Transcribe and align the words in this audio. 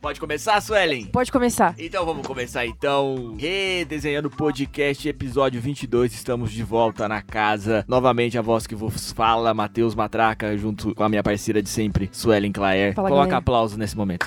Pode 0.00 0.20
começar, 0.20 0.60
Suelen? 0.60 1.06
Pode 1.06 1.32
começar. 1.32 1.74
Então 1.76 2.06
vamos 2.06 2.24
começar 2.24 2.64
então. 2.64 3.34
Redesenhando 3.36 4.28
o 4.28 4.30
podcast, 4.30 5.08
episódio 5.08 5.60
22. 5.60 6.14
Estamos 6.14 6.52
de 6.52 6.62
volta 6.62 7.08
na 7.08 7.20
casa. 7.20 7.84
Novamente 7.88 8.38
a 8.38 8.42
voz 8.42 8.64
que 8.64 8.76
vos 8.76 9.10
fala, 9.10 9.52
Matheus 9.52 9.96
Matraca, 9.96 10.56
junto 10.56 10.94
com 10.94 11.02
a 11.02 11.08
minha 11.08 11.22
parceira 11.24 11.60
de 11.60 11.68
sempre, 11.68 12.08
Suelen 12.12 12.52
Claer. 12.52 12.94
Fala, 12.94 13.08
Coloca 13.08 13.26
galera. 13.26 13.38
aplauso 13.38 13.76
nesse 13.76 13.96
momento. 13.96 14.24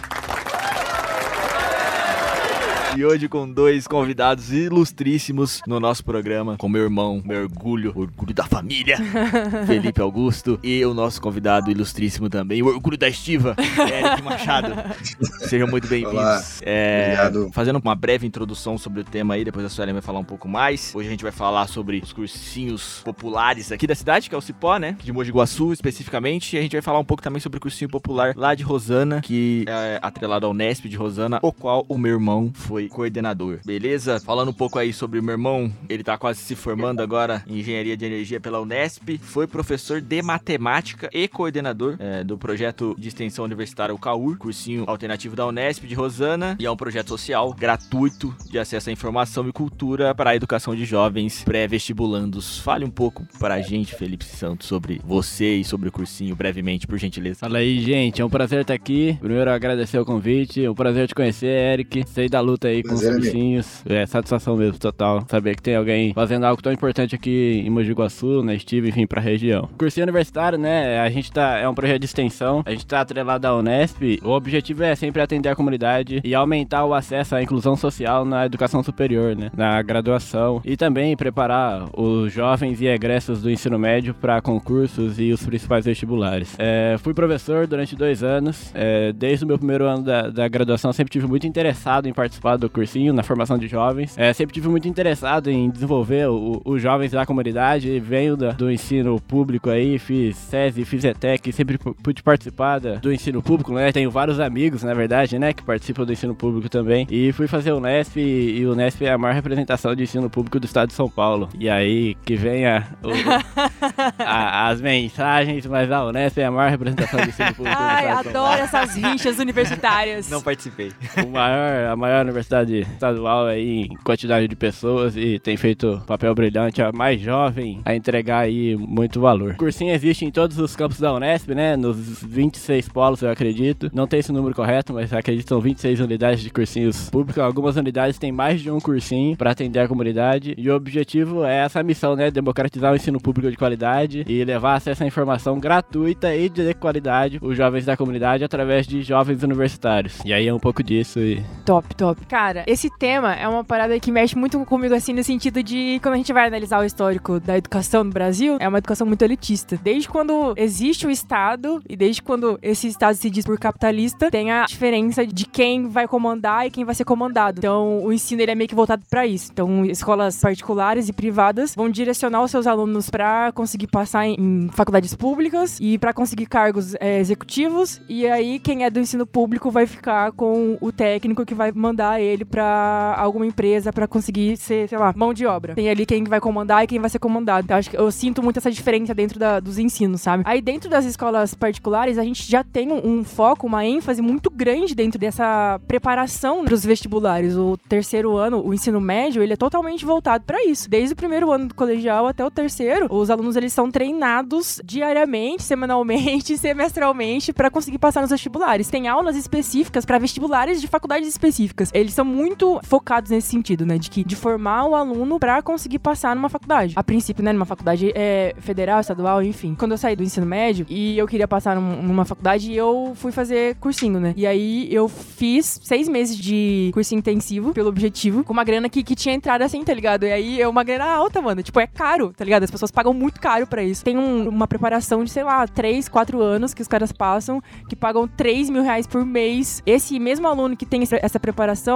E 2.98 3.06
hoje 3.06 3.30
com 3.30 3.50
dois 3.50 3.88
convidados 3.88 4.52
ilustríssimos 4.52 5.62
no 5.66 5.80
nosso 5.80 6.04
programa, 6.04 6.58
com 6.58 6.68
meu 6.68 6.84
irmão, 6.84 7.22
meu 7.24 7.44
orgulho, 7.44 7.94
orgulho 7.96 8.34
da 8.34 8.44
família, 8.44 8.98
Felipe 9.66 10.02
Augusto, 10.02 10.60
e 10.62 10.84
o 10.86 10.94
nosso 10.94 11.22
convidado 11.22 11.72
ilustríssimo 11.72 12.30
também, 12.30 12.62
o 12.62 12.68
orgulho 12.68 12.98
da 12.98 13.08
estiva, 13.08 13.56
Eric 13.58 14.22
Machado. 14.22 14.74
Sejam 15.48 15.70
muito 15.70 15.88
bem-vindos. 15.88 16.62
É, 16.64 17.14
obrigado. 17.14 17.50
fazendo 17.54 17.80
uma 17.80 17.96
breve 17.96 18.28
introdução 18.28 18.78
sobre 18.78 19.00
o 19.00 19.04
tema 19.06 19.36
aí, 19.36 19.46
depois 19.46 19.66
a 19.66 19.70
Suelen 19.70 19.94
vai 19.94 20.02
falar 20.02 20.20
um 20.20 20.26
pouco 20.26 20.50
mais. 20.50 20.94
Hoje 20.94 21.08
a 21.08 21.12
gente 21.12 21.24
vai 21.24 21.32
falar 21.32 21.68
sobre 21.68 22.02
os 22.04 22.12
cursinhos 22.12 23.02
populares 23.06 23.72
aqui 23.72 23.88
da 23.88 23.96
cidade, 23.96 24.28
que 24.28 24.36
é 24.36 24.38
o 24.38 24.42
Cipó, 24.42 24.78
né? 24.78 24.98
De 25.02 25.14
Mogi 25.14 25.32
Guaçu, 25.32 25.72
especificamente. 25.72 26.58
E 26.58 26.60
a 26.60 26.62
gente 26.62 26.74
vai 26.74 26.82
falar 26.82 27.00
um 27.00 27.06
pouco 27.06 27.24
também 27.24 27.40
sobre 27.40 27.58
o 27.58 27.62
cursinho 27.62 27.90
popular 27.90 28.34
lá 28.36 28.54
de 28.54 28.64
Rosana, 28.64 29.22
que 29.22 29.64
é 29.68 29.98
atrelado 30.02 30.46
ao 30.46 30.54
Nesp 30.54 30.90
de 30.90 30.98
Rosana, 30.98 31.40
o 31.42 31.54
qual 31.54 31.86
o 31.88 31.98
meu 31.98 32.12
irmão 32.12 32.52
foi 32.54 32.81
coordenador. 32.90 33.60
Beleza? 33.66 34.20
Falando 34.20 34.50
um 34.50 34.54
pouco 34.54 34.80
aí 34.80 34.94
sobre 34.94 35.20
o 35.20 35.24
meu 35.24 35.34
irmão, 35.34 35.72
ele 35.90 36.04
tá 36.04 36.18
quase 36.18 36.40
se 36.40 36.56
formando 36.56 37.02
agora 37.02 37.44
em 37.48 37.60
Engenharia 37.60 37.98
de 37.98 38.06
Energia 38.06 38.40
pela 38.40 38.62
Unesp, 38.62 39.18
foi 39.22 39.48
professor 39.48 40.02
de 40.02 40.22
matemática 40.22 41.10
e 41.14 41.28
coordenador 41.28 41.96
é, 42.00 42.24
do 42.24 42.38
projeto 42.38 42.96
de 42.98 43.08
extensão 43.08 43.46
universitária 43.46 43.94
o 43.94 44.00
CAUR, 44.00 44.38
cursinho 44.38 44.84
alternativo 44.88 45.36
da 45.36 45.46
Unesp 45.46 45.86
de 45.86 45.96
Rosana, 45.96 46.56
e 46.60 46.66
é 46.66 46.72
um 46.72 46.76
projeto 46.76 47.10
social 47.10 47.54
gratuito 47.54 48.34
de 48.50 48.60
acesso 48.60 48.90
à 48.90 48.94
informação 48.94 49.48
e 49.48 49.52
cultura 49.52 50.14
para 50.16 50.32
a 50.32 50.36
educação 50.36 50.76
de 50.76 50.86
jovens 50.86 51.44
pré-vestibulandos. 51.44 52.60
Fale 52.60 52.86
um 52.86 52.90
pouco 52.90 53.26
para 53.40 53.56
a 53.56 53.62
gente, 53.62 53.96
Felipe 53.96 54.26
Santos, 54.26 54.68
sobre 54.68 55.02
você 55.04 55.56
e 55.56 55.64
sobre 55.64 55.90
o 55.90 55.92
cursinho, 55.92 56.36
brevemente, 56.36 56.88
por 56.88 56.98
gentileza. 56.98 57.40
Fala 57.40 57.60
aí, 57.60 57.82
gente. 57.82 58.22
É 58.22 58.26
um 58.26 58.30
prazer 58.30 58.62
estar 58.62 58.74
aqui. 58.74 59.18
Primeiro, 59.20 59.52
agradecer 59.52 60.00
o 60.00 60.06
convite. 60.06 60.64
É 60.64 60.70
um 60.70 60.76
prazer 60.76 61.08
te 61.08 61.16
conhecer, 61.16 61.48
Eric. 61.48 62.04
Sei 62.08 62.30
da 62.30 62.40
luta 62.40 62.68
aí 62.72 62.84
com 62.84 62.94
os 62.94 63.02
Prazer 63.02 63.64
é 63.86 64.06
satisfação 64.06 64.56
mesmo, 64.56 64.78
total. 64.78 65.26
Saber 65.28 65.56
que 65.56 65.62
tem 65.62 65.76
alguém 65.76 66.14
fazendo 66.14 66.46
algo 66.46 66.62
tão 66.62 66.72
importante 66.72 67.16
aqui 67.16 67.64
em 67.66 67.70
Mogi 67.70 67.92
Guaçu, 67.92 68.44
na 68.44 68.54
Estive, 68.54 68.90
enfim, 68.90 69.06
pra 69.06 69.22
região. 69.22 69.70
Cursinho 69.78 70.06
universitário, 70.06 70.58
né? 70.58 71.00
A 71.00 71.10
gente 71.10 71.32
tá. 71.32 71.58
É 71.58 71.68
um 71.68 71.76
projeto 71.76 72.00
de 72.00 72.06
extensão. 72.06 72.64
A 72.66 72.72
gente 72.72 72.86
tá 72.86 73.02
atrelado 73.02 73.46
à 73.48 73.56
Unesp. 73.56 74.20
O 74.24 74.30
objetivo 74.30 74.84
é 74.84 74.96
sempre 74.96 75.22
atender 75.22 75.50
a 75.50 75.56
comunidade 75.56 76.22
e 76.24 76.34
aumentar 76.34 76.86
o 76.86 76.94
acesso 76.94 77.36
à 77.36 77.44
inclusão 77.44 77.76
social 77.76 78.26
na 78.26 78.46
educação 78.46 78.84
superior, 78.84 79.36
né? 79.36 79.52
Na 79.56 79.82
graduação. 79.82 80.62
E 80.64 80.78
também 80.78 81.16
preparar 81.16 81.90
os 81.94 82.32
jovens 82.32 82.82
e 82.82 82.88
egressos 82.88 83.42
do 83.42 83.52
ensino 83.52 83.78
médio 83.78 84.14
para 84.14 84.42
concursos 84.42 85.20
e 85.20 85.32
os 85.32 85.44
principais 85.44 85.86
vestibulares. 85.86 86.56
É, 86.58 86.96
fui 87.00 87.14
professor 87.14 87.68
durante 87.68 87.96
dois 87.96 88.24
anos. 88.24 88.72
É, 88.74 89.12
desde 89.14 89.46
o 89.46 89.48
meu 89.48 89.58
primeiro 89.58 89.86
ano 89.86 90.04
da, 90.04 90.30
da 90.30 90.48
graduação, 90.48 90.94
sempre 90.94 91.12
tive 91.12 91.28
muito 91.28 91.46
interessado 91.46 92.08
em 92.08 92.14
participar 92.14 92.58
do 92.62 92.70
cursinho, 92.70 93.12
na 93.14 93.24
formação 93.24 93.58
de 93.58 93.68
jovens. 93.68 94.18
É, 94.18 94.32
sempre 94.34 94.54
tive 94.54 94.70
muito 94.70 94.88
interessado 94.88 95.50
em 95.50 95.70
desenvolver 95.70 96.28
os 96.30 96.82
jovens 96.82 97.12
da 97.12 97.26
comunidade. 97.26 98.00
Venho 98.00 98.38
da- 98.38 98.52
do 98.52 98.72
ensino 98.72 99.20
público 99.20 99.70
aí, 99.70 99.98
fiz 100.00 100.38
SESI, 100.38 100.86
fiz 100.86 101.04
ETEC, 101.04 101.52
sempre 101.52 101.78
pu- 101.78 101.94
pude 102.02 102.24
participar 102.24 102.80
da- 102.80 102.96
do 102.96 103.12
ensino 103.12 103.42
público, 103.42 103.74
né? 103.74 103.92
Tenho 103.92 104.10
vários 104.12 104.40
amigos, 104.40 104.84
na 104.84 104.94
verdade, 104.94 105.38
né, 105.38 105.52
que 105.54 105.64
participam 105.64 106.06
do 106.06 106.14
ensino 106.14 106.34
público 106.36 106.70
também. 106.70 107.06
E 107.10 107.32
fui 107.34 107.48
fazer 107.48 107.72
o 107.72 107.78
Unesp, 107.78 108.18
e, 108.18 108.60
e 108.60 108.66
o 108.66 108.72
Unesp 108.74 109.02
é 109.04 109.12
a 109.12 109.18
maior 109.18 109.34
representação 109.34 109.96
de 109.96 110.04
ensino 110.04 110.30
público 110.30 110.60
do 110.60 110.66
estado 110.66 110.90
de 110.90 110.94
São 110.94 111.10
Paulo. 111.10 111.50
E 111.60 111.70
aí, 111.70 112.16
que 112.26 112.36
venha 112.36 112.88
o- 113.04 113.10
a- 114.20 114.70
as 114.70 114.82
mensagens, 114.82 115.66
mas 115.66 115.92
a 115.92 116.06
Unesp 116.06 116.38
é 116.40 116.46
a 116.46 116.52
maior 116.52 116.70
representação 116.70 117.20
de 117.22 117.30
ensino 117.30 117.54
público 117.56 117.78
do 117.78 117.84
Ai, 117.84 118.06
estado 118.08 118.26
de 118.28 118.32
São 118.32 118.46
adoro 118.46 118.62
essas 118.62 118.96
rixas 118.96 119.40
universitárias. 119.40 120.30
Não 120.30 120.42
participei. 120.42 120.92
o 121.26 121.30
maior, 121.30 121.92
a 121.92 121.96
maior 121.96 122.22
universidade 122.24 122.51
estadual 122.52 123.46
aí 123.46 123.84
em 123.84 123.96
quantidade 124.04 124.48
de 124.48 124.56
pessoas 124.56 125.16
e 125.16 125.40
tem 125.40 125.56
feito 125.58 126.02
papel 126.06 126.34
brilhante, 126.36 126.82
a 126.82 126.92
mais 126.92 127.22
jovem 127.22 127.82
a 127.86 127.96
entregar 127.96 128.40
aí 128.40 128.76
muito 128.76 129.20
valor. 129.20 129.52
O 129.52 129.58
cursinho 129.58 129.94
existe 129.94 130.26
em 130.26 130.32
todos 130.32 130.58
os 130.58 130.76
campos 130.76 131.00
da 131.00 131.14
Unesp, 131.14 131.50
né? 131.54 131.76
Nos 131.76 132.22
26 132.24 132.90
polos, 132.90 133.22
eu 133.22 133.30
acredito. 133.30 133.90
Não 133.94 134.08
tem 134.08 134.20
esse 134.20 134.32
número 134.32 134.56
correto, 134.56 134.94
mas 134.94 135.14
acredito 135.14 135.44
que 135.44 135.50
são 135.50 135.62
26 135.62 136.00
unidades 136.00 136.42
de 136.42 136.50
cursinhos 136.50 137.10
públicos. 137.10 137.42
Algumas 137.42 137.76
unidades 137.76 138.18
têm 138.18 138.32
mais 138.32 138.62
de 138.62 138.70
um 138.70 138.80
cursinho 138.80 139.38
para 139.38 139.52
atender 139.52 139.80
a 139.80 139.88
comunidade 139.88 140.54
e 140.58 140.70
o 140.70 140.76
objetivo 140.76 141.44
é 141.44 141.58
essa 141.58 141.82
missão, 141.84 142.16
né? 142.16 142.30
Democratizar 142.30 142.92
o 142.92 142.96
ensino 142.96 143.20
público 143.20 143.50
de 143.50 143.58
qualidade 143.58 144.26
e 144.28 144.44
levar 144.44 144.76
acesso 144.76 145.04
à 145.04 145.08
informação 145.08 145.60
gratuita 145.60 146.36
e 146.36 146.50
de 146.50 146.74
qualidade 146.74 147.40
os 147.42 147.56
jovens 147.56 147.86
da 147.86 147.98
comunidade 147.98 148.44
através 148.44 148.88
de 148.88 149.02
jovens 149.02 149.44
universitários. 149.44 150.20
E 150.26 150.34
aí 150.34 150.48
é 150.48 150.54
um 150.54 150.60
pouco 150.60 150.84
disso 150.84 151.20
e 151.20 151.42
Top, 151.66 151.96
top. 151.96 152.26
Cara, 152.26 152.41
esse 152.66 152.90
tema 152.98 153.34
é 153.36 153.48
uma 153.48 153.64
parada 153.64 154.00
que 154.00 154.12
mexe 154.12 154.36
muito 154.36 154.64
comigo, 154.66 154.94
assim, 154.94 155.14
no 155.14 155.24
sentido 155.24 155.62
de 155.62 156.00
quando 156.02 156.16
a 156.16 156.18
gente 156.18 156.34
vai 156.34 156.48
analisar 156.48 156.80
o 156.80 156.86
histórico 156.86 157.40
da 157.40 157.58
educação 157.58 158.04
no 158.04 158.12
Brasil, 158.12 158.58
é 158.60 158.68
uma 158.68 158.78
educação 158.78 159.06
muito 159.06 159.22
elitista. 159.22 159.80
Desde 159.82 160.10
quando 160.10 160.54
existe 160.58 161.06
o 161.06 161.12
Estado 161.12 161.82
e 161.88 161.96
desde 161.96 162.22
quando 162.22 162.58
esse 162.62 162.88
Estado 162.88 163.16
se 163.16 163.30
diz 163.30 163.46
por 163.46 163.58
capitalista, 163.60 164.32
tem 164.32 164.52
a 164.52 164.66
diferença 164.66 165.26
de 165.26 165.46
quem 165.46 165.88
vai 165.88 166.08
comandar 166.08 166.66
e 166.66 166.72
quem 166.72 166.84
vai 166.84 166.96
ser 166.96 167.06
comandado. 167.06 167.60
Então, 167.60 168.04
o 168.04 168.12
ensino 168.12 168.42
ele 168.42 168.52
é 168.52 168.56
meio 168.56 168.68
que 168.68 168.76
voltado 168.76 169.04
pra 169.10 169.26
isso. 169.26 169.52
Então, 169.52 169.86
escolas 169.86 170.40
particulares 170.40 171.10
e 171.10 171.14
privadas 171.14 171.76
vão 171.76 171.90
direcionar 171.90 172.44
os 172.44 172.52
seus 172.52 172.66
alunos 172.68 173.10
pra 173.10 173.52
conseguir 173.52 173.88
passar 173.88 174.26
em, 174.26 174.36
em 174.40 174.70
faculdades 174.70 175.14
públicas 175.16 175.78
e 175.80 175.98
pra 175.98 176.14
conseguir 176.14 176.48
cargos 176.48 176.96
é, 176.96 177.20
executivos. 177.20 178.02
E 178.10 178.28
aí, 178.28 178.60
quem 178.60 178.84
é 178.84 178.90
do 178.90 179.00
ensino 179.00 179.26
público 179.26 179.70
vai 179.70 179.86
ficar 179.86 180.32
com 180.32 180.78
o 180.82 180.92
técnico 180.92 181.46
que 181.46 181.54
vai 181.54 181.72
mandar 181.72 182.20
ele 182.20 182.31
pra 182.46 183.16
alguma 183.18 183.46
empresa 183.46 183.92
pra 183.94 184.08
conseguir 184.08 184.58
ser, 184.58 184.88
sei 184.90 184.98
lá, 184.98 185.14
mão 185.16 185.34
de 185.34 185.46
obra. 185.46 185.74
Tem 185.76 185.90
ali 185.90 186.06
quem 186.06 186.24
vai 186.24 186.40
comandar 186.40 186.84
e 186.84 186.88
quem 186.88 187.00
vai 187.00 187.10
ser 187.10 187.20
comandado. 187.20 187.66
Então, 187.66 187.78
acho 187.78 187.90
que 187.90 187.98
eu 187.98 188.12
sinto 188.12 188.42
muito 188.44 188.58
essa 188.58 188.72
diferença 188.72 189.14
dentro 189.14 189.40
da- 189.40 189.60
dos 189.60 189.78
ensinos, 189.78 190.22
sabe? 190.22 190.44
Aí, 190.46 190.62
dentro 190.62 190.90
das 190.90 191.06
escolas 191.06 191.54
particulares, 191.54 192.18
a 192.18 192.24
gente 192.24 192.50
já 192.50 192.64
tem 192.64 192.92
um, 192.92 193.20
um 193.20 193.24
foco, 193.24 193.68
uma 193.68 193.86
ênfase 193.86 194.22
muito 194.22 194.50
grande 194.50 194.96
dentro 194.96 195.20
dessa 195.20 195.80
preparação 195.88 196.64
pros 196.66 196.84
vestibulares. 196.86 197.56
O 197.56 197.78
terceiro 197.90 198.36
ano, 198.38 198.66
o 198.66 198.74
ensino 198.74 199.00
médio, 199.00 199.42
ele 199.44 199.54
é 199.54 199.58
totalmente 199.58 200.06
voltado 200.06 200.44
pra 200.46 200.64
isso. 200.66 200.90
Desde 200.90 201.14
o 201.14 201.16
primeiro 201.16 201.52
ano 201.52 201.68
do 201.68 201.76
colegial 201.76 202.28
até 202.28 202.44
o 202.46 202.52
terceiro, 202.52 203.08
os 203.10 203.30
alunos 203.30 203.56
eles 203.56 203.74
são 203.74 203.90
treinados 203.92 204.82
diariamente, 204.84 205.64
semanalmente, 205.64 206.58
semestralmente 206.60 207.54
pra 207.54 207.70
conseguir 207.70 207.98
passar 207.98 208.22
nos 208.22 208.30
vestibulares. 208.32 208.90
Tem 208.90 209.08
aulas 209.08 209.36
específicas 209.36 210.06
pra 210.06 210.18
vestibulares 210.18 210.82
de 210.82 210.88
faculdades 210.88 211.28
específicas. 211.28 211.90
Eles 211.94 212.11
são 212.14 212.26
muito 212.26 212.80
focados 212.84 213.32
nesse 213.32 213.48
sentido, 213.50 213.86
né, 213.86 213.98
de 213.98 214.10
que 214.10 214.24
de 214.24 214.36
formar 214.36 214.86
o 214.86 214.96
aluno 214.96 215.40
pra 215.40 215.62
conseguir 215.62 216.00
passar 216.00 216.36
numa 216.36 216.50
faculdade. 216.50 216.94
A 216.96 217.04
princípio, 217.04 217.44
né, 217.44 217.52
numa 217.54 217.66
faculdade 217.66 218.12
é, 218.16 218.54
federal, 218.60 219.00
estadual, 219.00 219.42
enfim. 219.44 219.76
Quando 219.78 219.92
eu 219.92 219.98
saí 219.98 220.16
do 220.16 220.24
ensino 220.24 220.46
médio 220.46 220.86
e 220.90 221.18
eu 221.18 221.28
queria 221.28 221.48
passar 221.48 221.76
num- 221.76 222.02
numa 222.02 222.26
faculdade, 222.26 222.74
eu 222.74 223.14
fui 223.16 223.32
fazer 223.32 223.76
cursinho, 223.76 224.20
né? 224.20 224.34
E 224.36 224.46
aí 224.48 224.88
eu 224.94 225.08
fiz 225.08 225.80
seis 225.84 226.08
meses 226.08 226.38
de 226.38 226.92
cursinho 226.94 227.20
intensivo 227.20 227.74
pelo 227.74 227.90
objetivo, 227.90 228.44
com 228.44 228.54
uma 228.54 228.64
grana 228.64 228.90
que, 228.90 229.04
que 229.04 229.16
tinha 229.16 229.34
entrado 229.36 229.62
assim, 229.62 229.84
tá 229.84 229.94
ligado? 229.94 230.26
E 230.26 230.32
aí 230.32 230.62
é 230.62 230.68
uma 230.68 230.84
grana 230.84 231.06
alta, 231.06 231.42
mano. 231.42 231.62
Tipo, 231.64 231.80
é 231.80 231.88
caro, 231.88 232.34
tá 232.36 232.44
ligado? 232.44 232.64
As 232.64 232.72
pessoas 232.72 232.92
pagam 232.92 233.14
muito 233.14 233.40
caro 233.40 233.66
pra 233.68 233.84
isso. 233.84 234.04
Tem 234.04 234.18
um- 234.18 234.48
uma 234.50 234.68
preparação 234.68 235.24
de, 235.24 235.30
sei 235.30 235.44
lá, 235.44 235.68
três, 235.68 236.08
quatro 236.10 236.42
anos 236.42 236.74
que 236.74 236.82
os 236.82 236.88
caras 236.88 237.12
passam, 237.12 237.62
que 237.88 237.96
pagam 237.96 238.28
3 238.28 238.70
mil 238.70 238.84
reais 238.84 239.08
por 239.08 239.26
mês. 239.26 239.82
Esse 239.86 240.20
mesmo 240.20 240.48
aluno 240.48 240.76
que 240.76 240.86
tem 240.86 241.02
essa, 241.04 241.20
essa 241.22 241.40